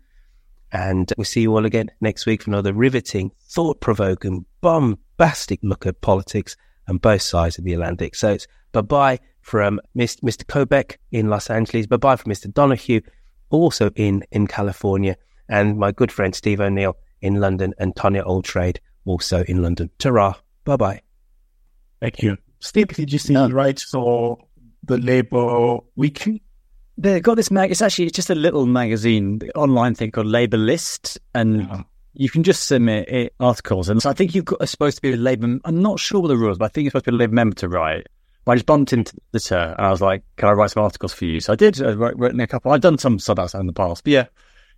And 0.71 1.11
we'll 1.17 1.25
see 1.25 1.41
you 1.41 1.55
all 1.55 1.65
again 1.65 1.89
next 1.99 2.25
week 2.25 2.43
for 2.43 2.51
another 2.51 2.73
riveting, 2.73 3.31
thought 3.49 3.81
provoking, 3.81 4.45
bombastic 4.61 5.59
look 5.63 5.85
at 5.85 6.01
politics 6.01 6.55
on 6.87 6.97
both 6.97 7.21
sides 7.21 7.57
of 7.57 7.63
the 7.63 7.73
Atlantic. 7.73 8.15
So 8.15 8.31
it's 8.31 8.47
bye 8.71 8.81
bye 8.81 9.19
from 9.41 9.79
Mr. 9.95 10.43
Kobek 10.45 10.97
in 11.11 11.29
Los 11.29 11.49
Angeles, 11.49 11.87
bye 11.87 11.97
bye 11.97 12.15
from 12.15 12.31
Mr. 12.31 12.53
Donahue, 12.53 13.01
also 13.49 13.89
in, 13.95 14.23
in 14.31 14.47
California, 14.47 15.15
and 15.49 15.77
my 15.77 15.91
good 15.91 16.11
friend 16.11 16.33
Steve 16.35 16.61
O'Neill 16.61 16.95
in 17.21 17.39
London, 17.39 17.73
and 17.77 17.95
Tanya 17.95 18.23
Oldtrade 18.23 18.77
also 19.05 19.43
in 19.43 19.61
London. 19.61 19.89
Ta-ra. 19.99 20.35
bye 20.63 20.77
bye. 20.77 21.01
Thank 21.99 22.21
you. 22.21 22.37
Steve, 22.59 22.89
did 22.89 23.11
you 23.11 23.19
see 23.19 23.33
no. 23.33 23.49
right 23.49 23.79
for 23.79 24.37
the 24.83 24.97
Labour 24.97 25.77
Weekly? 25.95 26.41
They've 26.97 27.21
got 27.21 27.35
this 27.35 27.49
mag. 27.49 27.71
It's 27.71 27.81
actually 27.81 28.05
it's 28.05 28.15
just 28.15 28.29
a 28.29 28.35
little 28.35 28.65
magazine, 28.65 29.39
online 29.55 29.95
thing 29.95 30.11
called 30.11 30.27
Labour 30.27 30.57
List, 30.57 31.19
and 31.33 31.63
uh-huh 31.63 31.83
you 32.13 32.29
can 32.29 32.43
just 32.43 32.65
submit 32.65 33.33
articles. 33.39 33.89
And 33.89 34.01
so 34.01 34.09
I 34.09 34.13
think 34.13 34.35
you've 34.35 34.45
got, 34.45 34.67
supposed 34.67 34.97
to 34.97 35.01
be 35.01 35.13
a 35.13 35.17
Labour. 35.17 35.59
I'm 35.63 35.81
not 35.81 35.99
sure 35.99 36.21
what 36.21 36.27
the 36.27 36.37
rules, 36.37 36.57
but 36.57 36.65
I 36.65 36.67
think 36.69 36.83
you're 36.83 36.91
supposed 36.91 37.05
to 37.05 37.11
be 37.11 37.15
a 37.15 37.19
Labour 37.19 37.33
member 37.33 37.55
to 37.57 37.69
write. 37.69 38.07
But 38.43 38.53
I 38.53 38.55
just 38.55 38.65
bumped 38.65 38.91
into 38.91 39.13
the 39.13 39.19
editor 39.35 39.75
and 39.77 39.85
I 39.85 39.91
was 39.91 40.01
like, 40.01 40.23
"Can 40.37 40.49
I 40.49 40.53
write 40.53 40.71
some 40.71 40.83
articles 40.83 41.13
for 41.13 41.25
you?" 41.25 41.39
So 41.39 41.53
I 41.53 41.55
did. 41.55 41.81
I 41.81 41.91
wrote, 41.91 42.15
written 42.15 42.39
a 42.39 42.47
couple. 42.47 42.71
I've 42.71 42.81
done 42.81 42.97
some 42.97 43.19
stuff 43.19 43.37
outside 43.37 43.59
in 43.59 43.67
the 43.67 43.73
past, 43.73 44.03
but 44.03 44.11
yeah, 44.11 44.25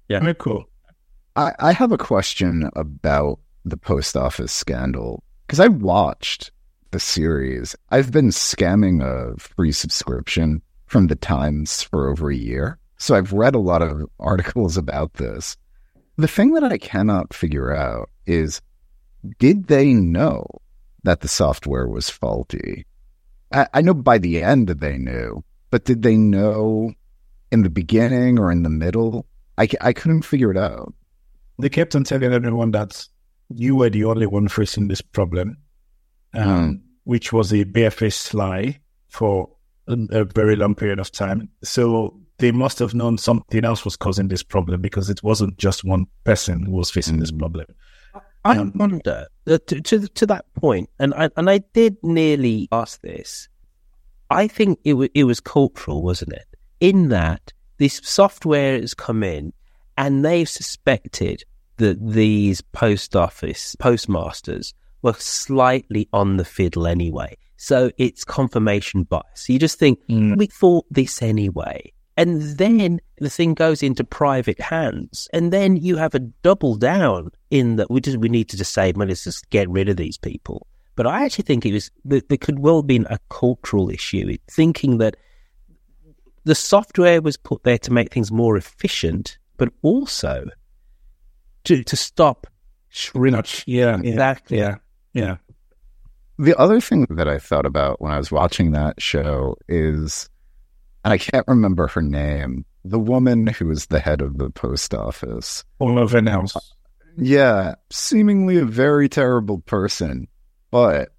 yeah, 0.09 0.19
very 0.19 0.35
cool. 0.35 0.65
I, 1.35 1.53
I 1.59 1.71
have 1.71 1.91
a 1.91 1.97
question 1.97 2.69
about 2.75 3.39
the 3.65 3.77
post 3.77 4.17
office 4.17 4.51
scandal 4.51 5.23
because 5.47 5.61
I 5.61 5.69
watched 5.69 6.51
the 6.91 6.99
series. 6.99 7.75
I've 7.89 8.11
been 8.11 8.29
scamming 8.29 9.01
a 9.01 9.39
free 9.39 9.71
subscription 9.71 10.61
from 10.87 11.07
the 11.07 11.15
Times 11.15 11.81
for 11.83 12.09
over 12.09 12.29
a 12.29 12.35
year. 12.35 12.77
So 12.97 13.15
I've 13.15 13.33
read 13.33 13.55
a 13.55 13.59
lot 13.59 13.81
of 13.81 14.03
articles 14.19 14.77
about 14.77 15.13
this. 15.13 15.57
The 16.17 16.27
thing 16.27 16.53
that 16.53 16.63
I 16.63 16.77
cannot 16.77 17.33
figure 17.33 17.75
out 17.75 18.09
is 18.25 18.61
did 19.39 19.67
they 19.67 19.93
know 19.93 20.45
that 21.03 21.21
the 21.21 21.27
software 21.27 21.87
was 21.87 22.09
faulty? 22.09 22.85
I, 23.51 23.67
I 23.73 23.81
know 23.81 23.93
by 23.93 24.17
the 24.17 24.43
end 24.43 24.67
they 24.67 24.97
knew, 24.97 25.43
but 25.69 25.85
did 25.85 26.03
they 26.03 26.17
know 26.17 26.93
in 27.51 27.63
the 27.63 27.69
beginning 27.69 28.39
or 28.39 28.51
in 28.51 28.63
the 28.63 28.69
middle? 28.69 29.25
I, 29.57 29.67
I 29.81 29.93
couldn't 29.93 30.23
figure 30.23 30.51
it 30.51 30.57
out. 30.57 30.93
They 31.59 31.69
kept 31.69 31.95
on 31.95 32.03
telling 32.03 32.33
everyone 32.33 32.71
that 32.71 33.07
you 33.49 33.75
were 33.75 33.89
the 33.89 34.05
only 34.05 34.25
one 34.25 34.47
facing 34.47 34.87
this 34.87 35.01
problem, 35.01 35.57
um, 36.33 36.45
mm. 36.45 36.81
which 37.03 37.31
was 37.31 37.53
a 37.53 37.63
barefaced 37.63 38.33
lie 38.33 38.79
for 39.09 39.49
a, 39.87 39.97
a 40.11 40.23
very 40.25 40.55
long 40.55 40.75
period 40.75 40.99
of 40.99 41.11
time. 41.11 41.49
So 41.63 42.19
they 42.43 42.51
must 42.51 42.77
have 42.77 42.93
known 42.93 43.17
something 43.17 43.63
else 43.63 43.85
was 43.85 43.95
causing 43.95 44.27
this 44.27 44.43
problem 44.43 44.81
because 44.81 45.09
it 45.09 45.23
wasn't 45.23 45.57
just 45.57 45.85
one 45.85 46.05
person 46.25 46.65
who 46.65 46.73
was 46.73 46.91
facing 46.91 47.19
this 47.19 47.31
mm. 47.31 47.39
problem. 47.39 47.65
I 48.43 48.57
um, 48.57 48.73
wonder 48.75 49.27
uh, 49.47 49.59
to, 49.67 49.79
to, 49.79 50.07
to 50.09 50.25
that 50.25 50.43
point, 50.55 50.89
and 50.99 51.13
I, 51.13 51.29
and 51.37 51.49
I 51.49 51.59
did 51.71 51.95
nearly 52.03 52.67
ask 52.73 52.99
this. 52.99 53.47
I 54.29 54.49
think 54.49 54.79
it 54.83 54.91
w- 54.91 55.09
it 55.13 55.23
was 55.23 55.39
cultural, 55.39 56.03
wasn't 56.03 56.33
it? 56.33 56.45
In 56.81 57.07
that 57.09 57.53
this 57.77 58.01
software 58.03 58.77
has 58.77 58.93
come 58.93 59.23
in, 59.23 59.53
and 59.97 60.25
they've 60.25 60.49
suspected 60.49 61.45
that 61.77 62.05
these 62.05 62.59
post 62.59 63.15
office 63.15 63.73
postmasters 63.77 64.73
were 65.01 65.13
slightly 65.13 66.09
on 66.11 66.35
the 66.35 66.45
fiddle 66.45 66.87
anyway. 66.87 67.37
So 67.55 67.91
it's 67.97 68.25
confirmation 68.25 69.03
bias. 69.03 69.23
So 69.35 69.53
you 69.53 69.59
just 69.59 69.79
think 69.79 70.05
mm. 70.09 70.35
we 70.35 70.47
thought 70.47 70.85
this 70.91 71.21
anyway. 71.21 71.93
And 72.15 72.41
then 72.57 72.99
the 73.17 73.29
thing 73.29 73.53
goes 73.55 73.81
into 73.81 74.03
private 74.03 74.59
hands. 74.59 75.27
And 75.33 75.51
then 75.51 75.77
you 75.77 75.97
have 75.97 76.13
a 76.13 76.19
double 76.19 76.75
down 76.75 77.31
in 77.49 77.77
that 77.77 77.89
we 77.89 78.01
just, 78.01 78.17
we 78.17 78.29
need 78.29 78.49
to 78.49 78.57
just 78.57 78.73
say, 78.73 78.93
well, 78.95 79.07
let's 79.07 79.23
just 79.23 79.49
get 79.49 79.69
rid 79.69 79.89
of 79.89 79.97
these 79.97 80.17
people. 80.17 80.67
But 80.95 81.07
I 81.07 81.25
actually 81.25 81.45
think 81.45 81.65
it 81.65 81.73
was, 81.73 81.89
there 82.05 82.21
could 82.37 82.59
well 82.59 82.77
have 82.77 82.87
been 82.87 83.07
a 83.09 83.17
cultural 83.29 83.89
issue, 83.89 84.37
thinking 84.47 84.99
that 84.99 85.17
the 86.43 86.53
software 86.53 87.21
was 87.21 87.35
put 87.35 87.63
there 87.63 87.79
to 87.79 87.91
make 87.91 88.13
things 88.13 88.31
more 88.31 88.57
efficient, 88.57 89.39
but 89.57 89.69
also 89.81 90.45
to, 91.63 91.83
to 91.83 91.95
stop 91.95 92.45
shrinkage. 92.89 93.63
Yeah. 93.65 93.97
Exactly. 93.97 94.59
Yeah. 94.59 94.75
Yeah. 95.13 95.37
The 96.37 96.55
other 96.59 96.79
thing 96.79 97.07
that 97.09 97.27
I 97.27 97.39
thought 97.39 97.65
about 97.65 98.01
when 98.01 98.11
I 98.11 98.17
was 98.17 98.31
watching 98.31 98.71
that 98.71 99.01
show 99.01 99.55
is 99.67 100.29
and 100.29 100.32
I 101.03 101.17
can't 101.17 101.47
remember 101.47 101.87
her 101.87 102.01
name. 102.01 102.65
The 102.85 102.99
woman 102.99 103.47
who 103.47 103.67
was 103.67 103.87
the 103.87 103.99
head 103.99 104.21
of 104.21 104.37
the 104.37 104.49
post 104.49 104.93
office. 104.93 105.63
Vennells. 105.79 106.55
Yeah, 107.17 107.75
seemingly 107.89 108.57
a 108.57 108.65
very 108.65 109.07
terrible 109.07 109.59
person. 109.59 110.27
But 110.71 111.09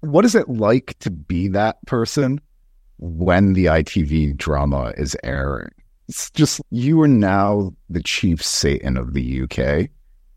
what 0.00 0.24
is 0.24 0.34
it 0.34 0.48
like 0.48 0.98
to 1.00 1.10
be 1.10 1.48
that 1.48 1.84
person 1.86 2.40
when 2.98 3.52
the 3.54 3.66
ITV 3.66 4.36
drama 4.36 4.92
is 4.96 5.16
airing? 5.24 5.70
It's 6.08 6.30
just 6.30 6.60
you 6.70 7.00
are 7.00 7.08
now 7.08 7.72
the 7.88 8.02
chief 8.02 8.42
Satan 8.44 8.96
of 8.96 9.14
the 9.14 9.42
UK. 9.42 9.88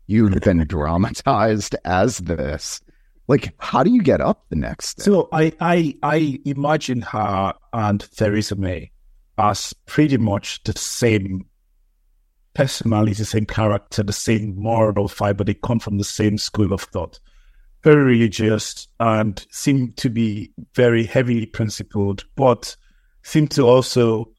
You've 0.06 0.40
been 0.40 0.64
dramatized 0.66 1.76
as 1.84 2.18
this. 2.18 2.80
Like, 3.28 3.54
how 3.58 3.82
do 3.82 3.90
you 3.90 4.02
get 4.02 4.20
up 4.20 4.44
the 4.50 4.56
next 4.56 4.98
day? 4.98 5.02
So 5.04 5.28
I, 5.32 5.52
I, 5.60 5.94
I 6.02 6.38
imagine 6.44 7.02
her 7.02 7.54
and 7.72 8.00
Theresa 8.16 8.56
May 8.56 8.92
as 9.38 9.74
pretty 9.86 10.16
much 10.16 10.62
the 10.64 10.72
same 10.78 11.46
personality, 12.54 13.14
the 13.14 13.24
same 13.24 13.46
character, 13.46 14.02
the 14.02 14.12
same 14.12 14.54
moral 14.56 15.08
fiber. 15.08 15.44
They 15.44 15.54
come 15.54 15.78
from 15.78 15.98
the 15.98 16.04
same 16.04 16.38
school 16.38 16.72
of 16.72 16.82
thought. 16.82 17.20
Very 17.82 18.02
religious 18.02 18.88
and 18.98 19.44
seem 19.50 19.92
to 19.94 20.08
be 20.08 20.52
very 20.74 21.04
heavily 21.04 21.46
principled, 21.46 22.24
but 22.34 22.76
seem 23.22 23.46
to 23.48 23.62
also 23.62 24.32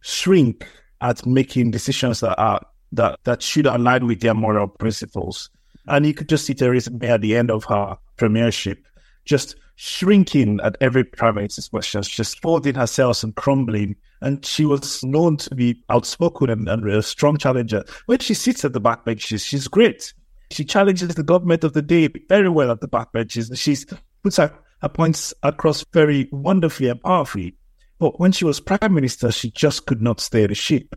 shrink 0.00 0.66
at 1.00 1.24
making 1.24 1.70
decisions 1.70 2.20
that 2.20 2.38
are 2.38 2.60
that 2.92 3.20
that 3.24 3.42
should 3.42 3.66
align 3.66 4.06
with 4.06 4.20
their 4.20 4.34
moral 4.34 4.66
principles. 4.66 5.48
And 5.90 6.06
you 6.06 6.14
could 6.14 6.28
just 6.28 6.46
see 6.46 6.54
Theresa 6.54 6.92
May 6.92 7.08
at 7.08 7.20
the 7.20 7.36
end 7.36 7.50
of 7.50 7.64
her 7.64 7.98
premiership, 8.16 8.86
just 9.24 9.56
shrinking 9.74 10.60
at 10.62 10.76
every 10.80 11.02
private 11.02 11.52
question, 11.68 12.02
just 12.02 12.40
folding 12.40 12.76
herself 12.76 13.24
and 13.24 13.34
crumbling. 13.34 13.96
And 14.20 14.46
she 14.46 14.64
was 14.64 15.02
known 15.02 15.36
to 15.38 15.54
be 15.54 15.82
outspoken 15.90 16.48
and, 16.48 16.68
and 16.68 16.88
a 16.88 17.02
strong 17.02 17.38
challenger. 17.38 17.84
When 18.06 18.20
she 18.20 18.34
sits 18.34 18.64
at 18.64 18.72
the 18.72 18.78
back 18.78 19.04
benches, 19.04 19.44
she's 19.44 19.66
great. 19.66 20.14
She 20.52 20.64
challenges 20.64 21.08
the 21.16 21.24
government 21.24 21.64
of 21.64 21.72
the 21.72 21.82
day 21.82 22.08
very 22.28 22.48
well 22.48 22.70
at 22.70 22.80
the 22.80 22.88
back 22.88 23.12
benches. 23.12 23.50
She 23.58 23.76
puts 24.22 24.36
her, 24.36 24.56
her 24.82 24.88
points 24.88 25.34
across 25.42 25.84
very 25.92 26.28
wonderfully 26.30 26.88
and 26.88 27.02
powerfully. 27.02 27.56
But 27.98 28.20
when 28.20 28.30
she 28.30 28.44
was 28.44 28.60
prime 28.60 28.94
minister, 28.94 29.32
she 29.32 29.50
just 29.50 29.86
could 29.86 30.02
not 30.02 30.20
steer 30.20 30.46
the 30.46 30.54
ship. 30.54 30.94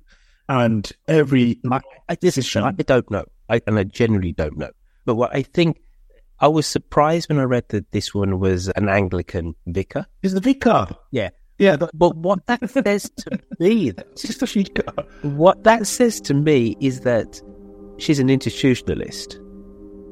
And 0.48 0.92
every 1.08 1.60
I, 1.72 2.16
decision. 2.16 2.64
I 2.64 2.72
don't 2.74 3.10
know. 3.10 3.26
I, 3.50 3.60
and 3.66 3.80
I 3.80 3.86
generally 3.86 4.34
don't 4.34 4.58
know. 4.58 4.70
But 5.06 5.16
what 5.16 5.36
I 5.36 5.44
think, 5.44 5.82
I 6.40 6.48
was 6.48 6.66
surprised 6.66 7.30
when 7.30 7.40
I 7.40 7.44
read 7.44 7.66
that 7.70 7.92
this 7.92 8.14
one 8.14 8.40
was 8.40 8.70
an 8.70 8.90
Anglican 8.90 9.56
vicar. 9.68 10.06
Is 10.22 10.34
the 10.34 10.42
vicar? 10.42 10.88
Yeah. 11.12 11.30
Yeah, 11.60 11.78
but, 11.78 11.92
but 11.94 12.16
what 12.18 12.46
that 12.48 12.68
says 12.70 13.10
to 13.18 13.40
me, 13.60 13.94
what 15.22 15.64
that 15.64 15.88
says 15.88 16.20
to 16.22 16.34
me 16.34 16.76
is 16.80 17.02
that 17.02 17.42
she's 17.98 18.20
an 18.20 18.28
institutionalist. 18.28 19.40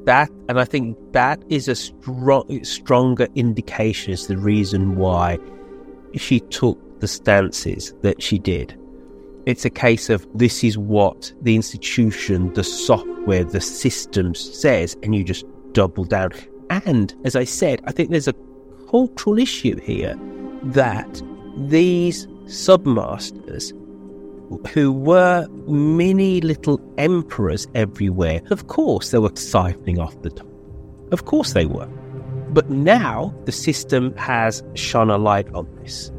That, 0.06 0.30
and 0.48 0.58
I 0.58 0.64
think 0.64 0.96
that 1.12 1.42
is 1.48 1.68
a 1.68 1.74
strong, 1.74 2.64
stronger 2.64 3.28
indication 3.34 4.12
as 4.12 4.26
the 4.26 4.36
reason 4.36 4.96
why 4.96 5.38
she 6.16 6.40
took 6.40 6.78
the 7.00 7.08
stances 7.08 7.94
that 8.02 8.22
she 8.22 8.38
did. 8.38 8.78
It's 9.44 9.64
a 9.64 9.70
case 9.70 10.08
of 10.08 10.26
this 10.34 10.62
is 10.62 10.78
what 10.78 11.32
the 11.42 11.56
institution, 11.56 12.52
the 12.54 12.62
software, 12.62 13.42
the 13.42 13.60
system 13.60 14.34
says, 14.34 14.96
and 15.02 15.14
you 15.14 15.24
just 15.24 15.44
double 15.72 16.04
down. 16.04 16.30
And 16.70 17.14
as 17.24 17.34
I 17.34 17.44
said, 17.44 17.80
I 17.84 17.92
think 17.92 18.10
there's 18.10 18.28
a 18.28 18.34
cultural 18.88 19.38
issue 19.38 19.80
here 19.80 20.16
that 20.62 21.22
these 21.56 22.26
submasters 22.44 23.72
who 24.68 24.92
were 24.92 25.48
mini 25.66 26.40
little 26.40 26.80
emperors 26.98 27.66
everywhere, 27.74 28.42
of 28.50 28.68
course 28.68 29.10
they 29.10 29.18
were 29.18 29.30
siphoning 29.30 29.98
off 29.98 30.20
the 30.22 30.30
top. 30.30 30.46
Of 31.10 31.24
course 31.24 31.52
they 31.52 31.66
were. 31.66 31.88
But 32.50 32.70
now 32.70 33.34
the 33.44 33.52
system 33.52 34.14
has 34.16 34.62
shone 34.74 35.10
a 35.10 35.18
light 35.18 35.52
on 35.54 35.66
this. 35.82 36.12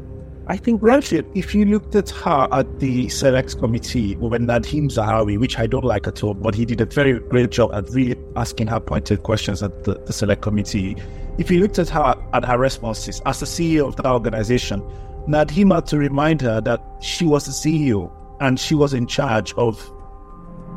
I 0.46 0.58
think 0.58 0.82
Rashid, 0.82 1.24
if 1.34 1.54
you 1.54 1.64
looked 1.64 1.94
at 1.94 2.10
her 2.10 2.46
at 2.52 2.78
the 2.78 3.08
select 3.08 3.58
committee 3.58 4.14
when 4.16 4.46
Nadhim 4.46 4.90
Zahawi, 4.90 5.38
which 5.38 5.58
I 5.58 5.66
don't 5.66 5.84
like 5.84 6.06
at 6.06 6.22
all, 6.22 6.34
but 6.34 6.54
he 6.54 6.66
did 6.66 6.82
a 6.82 6.84
very 6.84 7.18
great 7.18 7.50
job 7.50 7.72
at 7.72 7.88
really 7.90 8.14
asking 8.36 8.66
her 8.66 8.78
pointed 8.78 9.22
questions 9.22 9.62
at 9.62 9.84
the, 9.84 9.94
the 9.94 10.12
select 10.12 10.42
committee. 10.42 10.96
If 11.38 11.50
you 11.50 11.60
looked 11.60 11.78
at 11.78 11.88
her 11.88 12.14
at 12.34 12.44
her 12.44 12.58
responses 12.58 13.22
as 13.24 13.40
the 13.40 13.46
CEO 13.46 13.88
of 13.88 13.96
the 13.96 14.06
organization, 14.06 14.82
Nadhim 15.26 15.74
had 15.74 15.86
to 15.86 15.98
remind 15.98 16.42
her 16.42 16.60
that 16.60 16.82
she 17.00 17.24
was 17.24 17.46
the 17.46 17.52
CEO 17.52 18.12
and 18.40 18.60
she 18.60 18.74
was 18.74 18.92
in 18.92 19.06
charge 19.06 19.54
of 19.54 19.90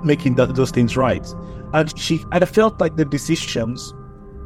making 0.01 0.35
that, 0.35 0.55
those 0.55 0.71
things 0.71 0.95
right. 0.95 1.27
And 1.73 1.97
she, 1.99 2.23
I 2.31 2.39
felt 2.45 2.79
like 2.79 2.95
the 2.95 3.03
decisions 3.03 3.93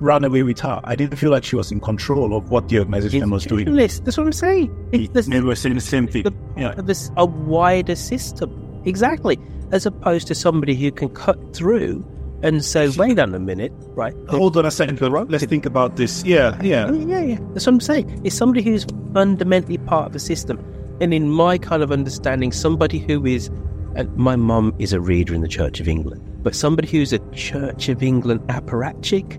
ran 0.01 0.23
away 0.23 0.43
with 0.43 0.59
her. 0.59 0.81
I 0.83 0.95
didn't 0.95 1.17
feel 1.17 1.31
like 1.31 1.43
she 1.43 1.55
was 1.55 1.71
in 1.71 1.79
control 1.79 2.35
of 2.35 2.49
what 2.49 2.67
the 2.67 2.79
organization 2.79 3.23
it's 3.23 3.31
was 3.31 3.45
doing. 3.45 3.73
That's 3.73 4.17
what 4.17 4.25
I'm 4.25 4.33
saying. 4.33 4.89
It's 4.91 5.27
Maybe 5.27 5.45
we're 5.45 5.55
saying 5.55 5.75
the 5.75 5.81
same 5.81 6.07
thing. 6.07 6.23
The, 6.23 6.33
yeah. 6.57 6.73
This 6.75 7.11
a 7.17 7.25
wider 7.25 7.95
system, 7.95 8.81
exactly, 8.85 9.39
as 9.71 9.85
opposed 9.85 10.27
to 10.27 10.35
somebody 10.35 10.75
who 10.75 10.91
can 10.91 11.09
cut 11.09 11.55
through 11.55 12.03
and 12.43 12.65
say, 12.65 12.89
"Wait 12.89 13.19
on 13.19 13.35
a 13.35 13.39
minute, 13.39 13.71
right? 13.89 14.15
Hold 14.27 14.57
on 14.57 14.65
a 14.65 14.71
second. 14.71 14.99
right? 15.01 15.29
Let's 15.29 15.45
think 15.45 15.65
about 15.65 15.95
this." 15.95 16.25
Yeah, 16.25 16.59
yeah, 16.61 16.91
yeah, 16.91 17.21
yeah. 17.21 17.37
That's 17.53 17.67
what 17.67 17.73
I'm 17.73 17.79
saying. 17.79 18.21
It's 18.25 18.35
somebody 18.35 18.63
who's 18.63 18.85
fundamentally 19.13 19.77
part 19.77 20.07
of 20.07 20.13
the 20.13 20.19
system, 20.19 20.59
and 20.99 21.13
in 21.13 21.29
my 21.29 21.57
kind 21.57 21.83
of 21.83 21.91
understanding, 21.91 22.51
somebody 22.51 22.99
who 22.99 23.25
is. 23.25 23.49
And 23.93 24.15
my 24.15 24.37
mum 24.37 24.73
is 24.79 24.93
a 24.93 25.01
reader 25.01 25.33
in 25.33 25.41
the 25.41 25.49
Church 25.49 25.81
of 25.81 25.87
England, 25.89 26.21
but 26.43 26.55
somebody 26.55 26.87
who's 26.87 27.11
a 27.11 27.19
Church 27.33 27.89
of 27.89 28.01
England 28.01 28.39
apparatchik 28.47 29.37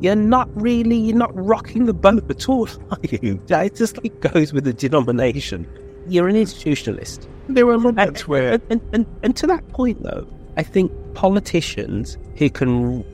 you're 0.00 0.16
not 0.16 0.48
really, 0.60 0.96
you're 0.96 1.16
not 1.16 1.32
rocking 1.34 1.86
the 1.86 1.94
boat 1.94 2.28
at 2.30 2.48
all, 2.48 2.68
are 2.90 2.98
you? 3.02 3.40
It 3.48 3.74
just 3.74 4.02
like 4.02 4.20
goes 4.20 4.52
with 4.52 4.64
the 4.64 4.72
denomination. 4.72 5.66
You're 6.08 6.28
an 6.28 6.36
institutionalist. 6.36 7.26
There 7.48 7.66
were 7.66 7.78
moments 7.78 8.22
and, 8.22 8.28
where. 8.28 8.60
And, 8.70 8.80
and, 8.92 9.06
and, 9.22 9.36
to 9.36 9.46
that 9.46 9.66
point, 9.68 10.02
though, 10.02 10.26
I 10.56 10.62
think 10.62 10.92
politicians 11.14 12.18
who 12.36 12.50
can, 12.50 13.04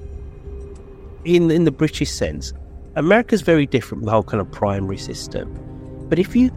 in, 1.25 1.51
in 1.51 1.65
the 1.65 1.71
British 1.71 2.11
sense, 2.11 2.53
America's 2.97 3.43
very 3.43 3.67
different, 3.67 4.05
the 4.05 4.11
whole 4.11 4.23
kind 4.23 4.41
of 4.41 4.51
primary 4.51 4.99
system. 4.99 5.57
But 6.09 6.19
if 6.19 6.35
you, 6.35 6.51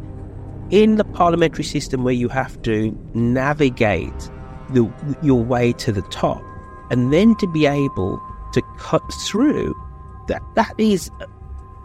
in 0.72 0.96
the 0.96 1.04
parliamentary 1.04 1.64
system 1.64 2.04
where 2.04 2.14
you 2.14 2.30
have 2.30 2.60
to 2.64 2.98
navigate 3.14 4.32
the, 4.70 4.92
your 5.22 5.44
way 5.44 5.74
to 5.74 5.92
the 5.92 6.02
top, 6.04 6.44
and 6.90 7.14
then 7.14 7.36
to 7.38 7.48
be 7.48 7.66
able 7.66 8.22
to 8.54 8.62
cut 8.78 9.04
through, 9.26 9.76
that 10.28 10.42
that 10.56 10.74
is 10.78 11.10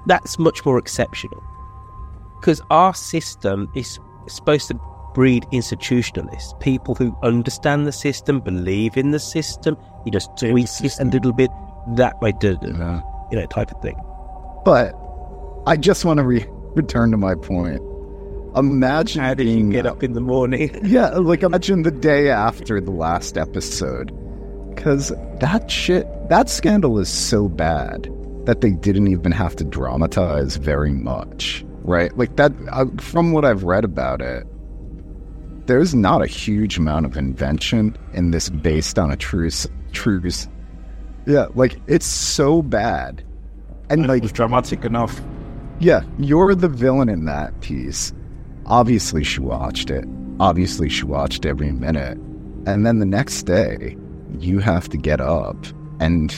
that's 0.07 0.39
much 0.39 0.65
more 0.65 0.79
exceptional. 0.79 1.43
Because 2.41 2.63
our 2.71 2.95
system 2.95 3.69
is 3.75 3.99
supposed 4.27 4.69
to 4.69 4.81
breed 5.15 5.45
institutionalists, 5.53 6.59
people 6.61 6.95
who 6.95 7.17
understand 7.23 7.87
the 7.87 7.93
system, 7.93 8.41
believe 8.41 8.97
in 8.97 9.11
the 9.11 9.19
system. 9.19 9.77
You 10.05 10.13
just 10.13 10.31
tweak 10.39 10.69
it 10.81 11.01
a 11.01 11.05
little 11.05 11.33
bit 11.33 11.51
that 11.97 12.21
way, 12.21 12.33
you 12.43 13.39
know, 13.39 13.47
type 13.47 13.71
of 13.73 13.83
thing. 13.83 14.01
But 14.65 14.95
I 15.67 15.77
just 15.77 16.05
want 16.05 16.19
to 16.19 16.25
re- 16.25 16.47
return 16.75 17.11
to 17.11 17.17
my 17.17 17.35
point. 17.35 17.83
Imagine 18.57 19.23
How 19.23 19.35
you 19.35 19.71
get 19.71 19.87
up 19.87 20.03
in 20.03 20.15
the 20.15 20.21
morning? 20.21 20.79
yeah, 20.85 21.09
like 21.11 21.43
imagine 21.43 21.83
the 21.83 21.91
day 21.91 22.31
after 22.31 22.81
the 22.81 22.91
last 22.91 23.37
episode. 23.37 24.13
Because 24.75 25.13
that 25.41 25.71
shit, 25.71 26.07
that 26.29 26.49
scandal 26.49 26.99
is 26.99 27.09
so 27.09 27.49
bad 27.49 28.09
that 28.49 28.63
they 28.63 28.71
didn't 28.71 29.09
even 29.09 29.31
have 29.31 29.55
to 29.55 29.63
dramatize 29.63 30.57
very 30.57 30.91
much, 30.91 31.63
right? 31.83 32.17
Like 32.17 32.37
that, 32.37 32.51
uh, 32.73 32.87
from 32.97 33.33
what 33.33 33.45
I've 33.45 33.63
read 33.63 33.85
about 33.85 34.23
it, 34.23 34.47
there's 35.67 35.95
not 35.95 36.23
a 36.23 36.27
huge 36.27 36.79
amount 36.79 37.05
of 37.05 37.15
invention 37.19 37.95
in 38.15 38.31
this 38.31 38.49
based 38.49 38.99
on 38.99 39.11
a 39.11 39.19
truce. 39.19 39.67
Truce. 39.93 40.49
Yeah, 41.27 41.49
like 41.57 41.79
it's 41.89 42.07
so 42.07 42.63
bad. 42.63 43.23
And, 43.91 44.01
and 44.01 44.09
like, 44.09 44.25
it 44.25 44.33
dramatic 44.33 44.87
enough. 44.87 45.21
Yeah, 45.79 46.01
you're 46.19 46.55
the 46.55 46.71
villain 46.71 47.11
in 47.11 47.27
that 47.27 47.61
piece. 47.61 48.15
Obviously, 48.65 49.25
she 49.25 49.41
watched 49.41 49.91
it. 49.91 50.07
Obviously, 50.41 50.89
she 50.89 51.05
watched 51.05 51.45
every 51.45 51.71
minute. 51.71 52.17
And 52.67 52.87
then 52.87 52.99
the 52.99 53.05
next 53.05 53.43
day, 53.43 53.95
you 54.39 54.59
have 54.61 54.89
to 54.89 54.97
get 54.97 55.21
up 55.21 55.67
and 56.01 56.33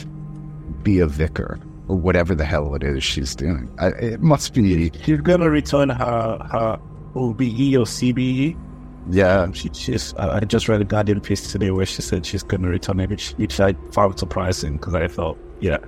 be 0.82 0.98
a 0.98 1.06
vicar 1.06 1.60
or 1.90 1.96
whatever 1.96 2.36
the 2.36 2.44
hell 2.44 2.74
it 2.76 2.84
is 2.84 3.02
she's 3.02 3.34
doing. 3.34 3.68
I, 3.78 3.88
it 3.88 4.20
must 4.22 4.54
be. 4.54 4.92
She's 5.04 5.20
gonna 5.20 5.50
return 5.50 5.88
her 5.88 6.38
her 6.50 6.80
OBE 7.16 7.74
or 7.74 7.84
CBE. 7.84 8.56
Yeah, 9.10 9.40
um, 9.40 9.52
she, 9.52 9.70
she's. 9.72 10.14
I 10.14 10.40
just 10.40 10.68
read 10.68 10.80
a 10.80 10.84
Guardian 10.84 11.20
piece 11.20 11.50
today 11.50 11.72
where 11.72 11.86
she 11.86 12.00
said 12.00 12.24
she's 12.24 12.44
gonna 12.44 12.68
return 12.68 13.00
it, 13.00 13.10
which, 13.10 13.32
which 13.32 13.58
I 13.58 13.72
found 13.90 14.18
surprising 14.18 14.74
because 14.74 14.94
I 14.94 15.08
thought, 15.08 15.36
yeah, 15.58 15.78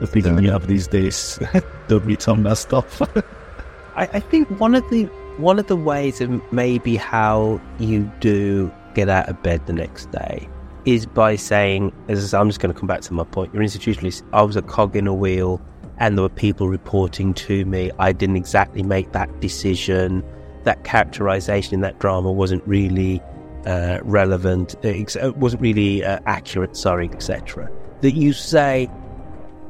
the 0.00 0.08
people 0.08 0.34
we 0.34 0.48
have 0.48 0.66
these 0.66 0.88
days 0.88 1.38
don't 1.88 2.04
return 2.04 2.42
that 2.42 2.58
stuff. 2.58 3.00
I, 3.96 4.08
I 4.12 4.20
think 4.20 4.48
one 4.58 4.74
of 4.74 4.88
the 4.90 5.04
one 5.36 5.60
of 5.60 5.68
the 5.68 5.76
ways 5.76 6.20
of 6.20 6.52
maybe 6.52 6.96
how 6.96 7.60
you 7.78 8.10
do 8.18 8.72
get 8.94 9.08
out 9.08 9.28
of 9.28 9.40
bed 9.44 9.64
the 9.66 9.72
next 9.72 10.10
day 10.10 10.48
is 10.84 11.06
by 11.06 11.36
saying, 11.36 11.92
as 12.08 12.32
I'm 12.34 12.48
just 12.48 12.60
going 12.60 12.72
to 12.72 12.78
come 12.78 12.86
back 12.86 13.00
to 13.02 13.12
my 13.12 13.24
point, 13.24 13.52
you're 13.52 13.62
institutionalist. 13.62 14.22
I 14.32 14.42
was 14.42 14.56
a 14.56 14.62
cog 14.62 14.96
in 14.96 15.06
a 15.06 15.14
wheel 15.14 15.60
and 15.98 16.16
there 16.16 16.22
were 16.22 16.28
people 16.28 16.68
reporting 16.68 17.34
to 17.34 17.64
me. 17.64 17.90
I 17.98 18.12
didn't 18.12 18.36
exactly 18.36 18.82
make 18.82 19.12
that 19.12 19.40
decision. 19.40 20.24
That 20.64 20.84
characterization 20.84 21.74
in 21.74 21.80
that 21.80 21.98
drama 21.98 22.30
wasn't 22.30 22.66
really 22.66 23.22
uh, 23.66 23.98
relevant, 24.02 24.76
it 24.82 25.36
wasn't 25.36 25.62
really 25.62 26.04
uh, 26.04 26.20
accurate, 26.26 26.76
sorry, 26.76 27.10
etc. 27.12 27.70
That 28.00 28.12
you 28.12 28.32
say, 28.32 28.88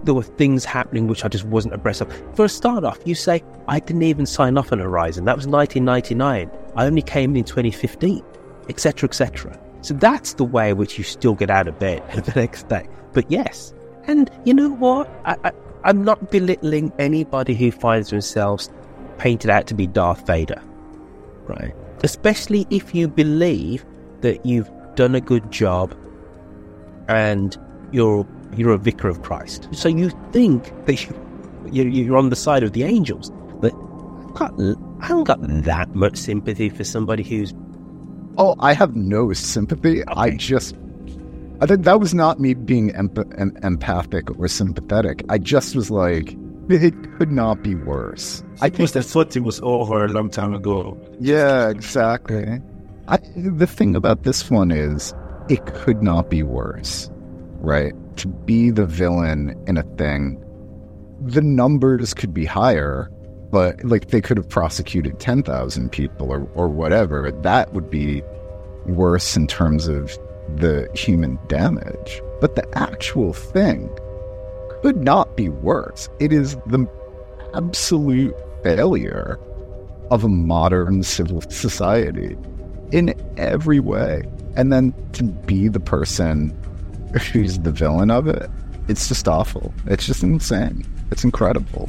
there 0.04 0.14
were 0.14 0.22
things 0.22 0.64
happening 0.64 1.08
which 1.08 1.24
I 1.24 1.28
just 1.28 1.44
wasn't 1.44 1.74
abreast 1.74 2.02
of. 2.02 2.12
For 2.34 2.44
a 2.44 2.48
start 2.48 2.84
off, 2.84 2.98
you 3.04 3.14
say, 3.14 3.42
I 3.66 3.80
didn't 3.80 4.02
even 4.02 4.26
sign 4.26 4.56
off 4.56 4.72
on 4.72 4.78
Horizon. 4.78 5.24
That 5.24 5.36
was 5.36 5.46
1999. 5.46 6.50
I 6.76 6.86
only 6.86 7.02
came 7.02 7.30
in 7.30 7.38
in 7.38 7.44
2015, 7.44 8.22
etc., 8.68 9.08
etc. 9.08 9.58
So 9.80 9.94
that's 9.94 10.34
the 10.34 10.44
way 10.44 10.70
in 10.70 10.76
which 10.76 10.98
you 10.98 11.04
still 11.04 11.34
get 11.34 11.50
out 11.50 11.68
of 11.68 11.78
bed 11.78 12.02
the 12.24 12.32
next 12.34 12.68
day. 12.68 12.88
But 13.12 13.30
yes, 13.30 13.72
and 14.04 14.30
you 14.44 14.54
know 14.54 14.70
what? 14.70 15.08
I, 15.24 15.36
I, 15.44 15.52
I'm 15.84 16.04
not 16.04 16.30
belittling 16.30 16.92
anybody 16.98 17.54
who 17.54 17.70
finds 17.70 18.10
themselves 18.10 18.70
painted 19.18 19.50
out 19.50 19.66
to 19.68 19.74
be 19.74 19.86
Darth 19.86 20.26
Vader, 20.26 20.62
right? 21.46 21.74
Especially 22.02 22.66
if 22.70 22.94
you 22.94 23.08
believe 23.08 23.84
that 24.20 24.44
you've 24.44 24.70
done 24.94 25.14
a 25.14 25.20
good 25.20 25.50
job 25.50 25.94
and 27.08 27.56
you're 27.92 28.26
you're 28.56 28.72
a 28.72 28.78
vicar 28.78 29.08
of 29.08 29.22
Christ. 29.22 29.68
So 29.72 29.88
you 29.88 30.10
think 30.32 30.72
that 30.86 31.00
you, 31.70 31.84
you're 31.84 32.16
on 32.16 32.30
the 32.30 32.36
side 32.36 32.62
of 32.62 32.72
the 32.72 32.82
angels. 32.84 33.30
But 33.60 33.74
I 34.40 35.06
haven't 35.06 35.24
got 35.24 35.38
that 35.40 35.94
much 35.94 36.16
sympathy 36.16 36.68
for 36.68 36.84
somebody 36.84 37.22
who's 37.22 37.52
Oh, 38.38 38.54
I 38.60 38.72
have 38.72 38.94
no 38.94 39.32
sympathy. 39.32 40.02
Okay. 40.02 40.12
I 40.16 40.30
just, 40.30 40.76
I 41.60 41.66
think 41.66 41.84
that 41.84 41.98
was 41.98 42.14
not 42.14 42.38
me 42.38 42.54
being 42.54 42.94
emp- 42.94 43.18
em- 43.36 43.56
empathic 43.64 44.38
or 44.38 44.46
sympathetic. 44.46 45.24
I 45.28 45.38
just 45.38 45.74
was 45.74 45.90
like, 45.90 46.36
it 46.68 46.94
could 47.16 47.32
not 47.32 47.62
be 47.64 47.74
worse. 47.74 48.44
I 48.60 48.68
think 48.68 48.92
the 48.92 49.02
thought 49.02 49.34
it 49.34 49.40
was 49.40 49.60
over 49.62 50.04
a 50.04 50.08
long 50.08 50.30
time 50.30 50.54
ago. 50.54 50.96
Yeah, 51.18 51.68
exactly. 51.68 52.60
I, 53.08 53.18
the 53.34 53.66
thing 53.66 53.96
about 53.96 54.22
this 54.22 54.48
one 54.50 54.70
is, 54.70 55.14
it 55.48 55.64
could 55.66 56.02
not 56.02 56.30
be 56.30 56.42
worse, 56.42 57.10
right? 57.60 57.92
To 58.18 58.28
be 58.28 58.70
the 58.70 58.86
villain 58.86 59.60
in 59.66 59.78
a 59.78 59.82
thing, 59.96 60.40
the 61.22 61.40
numbers 61.40 62.14
could 62.14 62.32
be 62.32 62.44
higher, 62.44 63.10
but 63.50 63.82
like 63.84 64.08
they 64.08 64.20
could 64.20 64.36
have 64.36 64.48
prosecuted 64.48 65.20
10,000 65.20 65.90
people 65.90 66.30
or, 66.30 66.48
or 66.54 66.68
whatever. 66.68 67.30
That 67.30 67.72
would 67.72 67.90
be 67.90 68.22
worse 68.86 69.36
in 69.36 69.46
terms 69.46 69.88
of 69.88 70.16
the 70.56 70.88
human 70.94 71.38
damage. 71.48 72.20
But 72.40 72.56
the 72.56 72.78
actual 72.78 73.32
thing 73.32 73.90
could 74.82 74.98
not 74.98 75.36
be 75.36 75.48
worse. 75.48 76.08
It 76.20 76.32
is 76.32 76.56
the 76.66 76.86
absolute 77.54 78.34
failure 78.62 79.38
of 80.10 80.24
a 80.24 80.28
modern 80.28 81.02
civil 81.02 81.40
society 81.42 82.36
in 82.92 83.14
every 83.36 83.80
way. 83.80 84.22
And 84.56 84.72
then 84.72 84.94
to 85.12 85.24
be 85.24 85.68
the 85.68 85.80
person 85.80 86.56
who's 87.32 87.58
the 87.60 87.70
villain 87.70 88.10
of 88.10 88.26
it, 88.26 88.50
it's 88.88 89.08
just 89.08 89.28
awful. 89.28 89.72
It's 89.86 90.06
just 90.06 90.22
insane. 90.22 90.84
It's 91.10 91.24
incredible. 91.24 91.88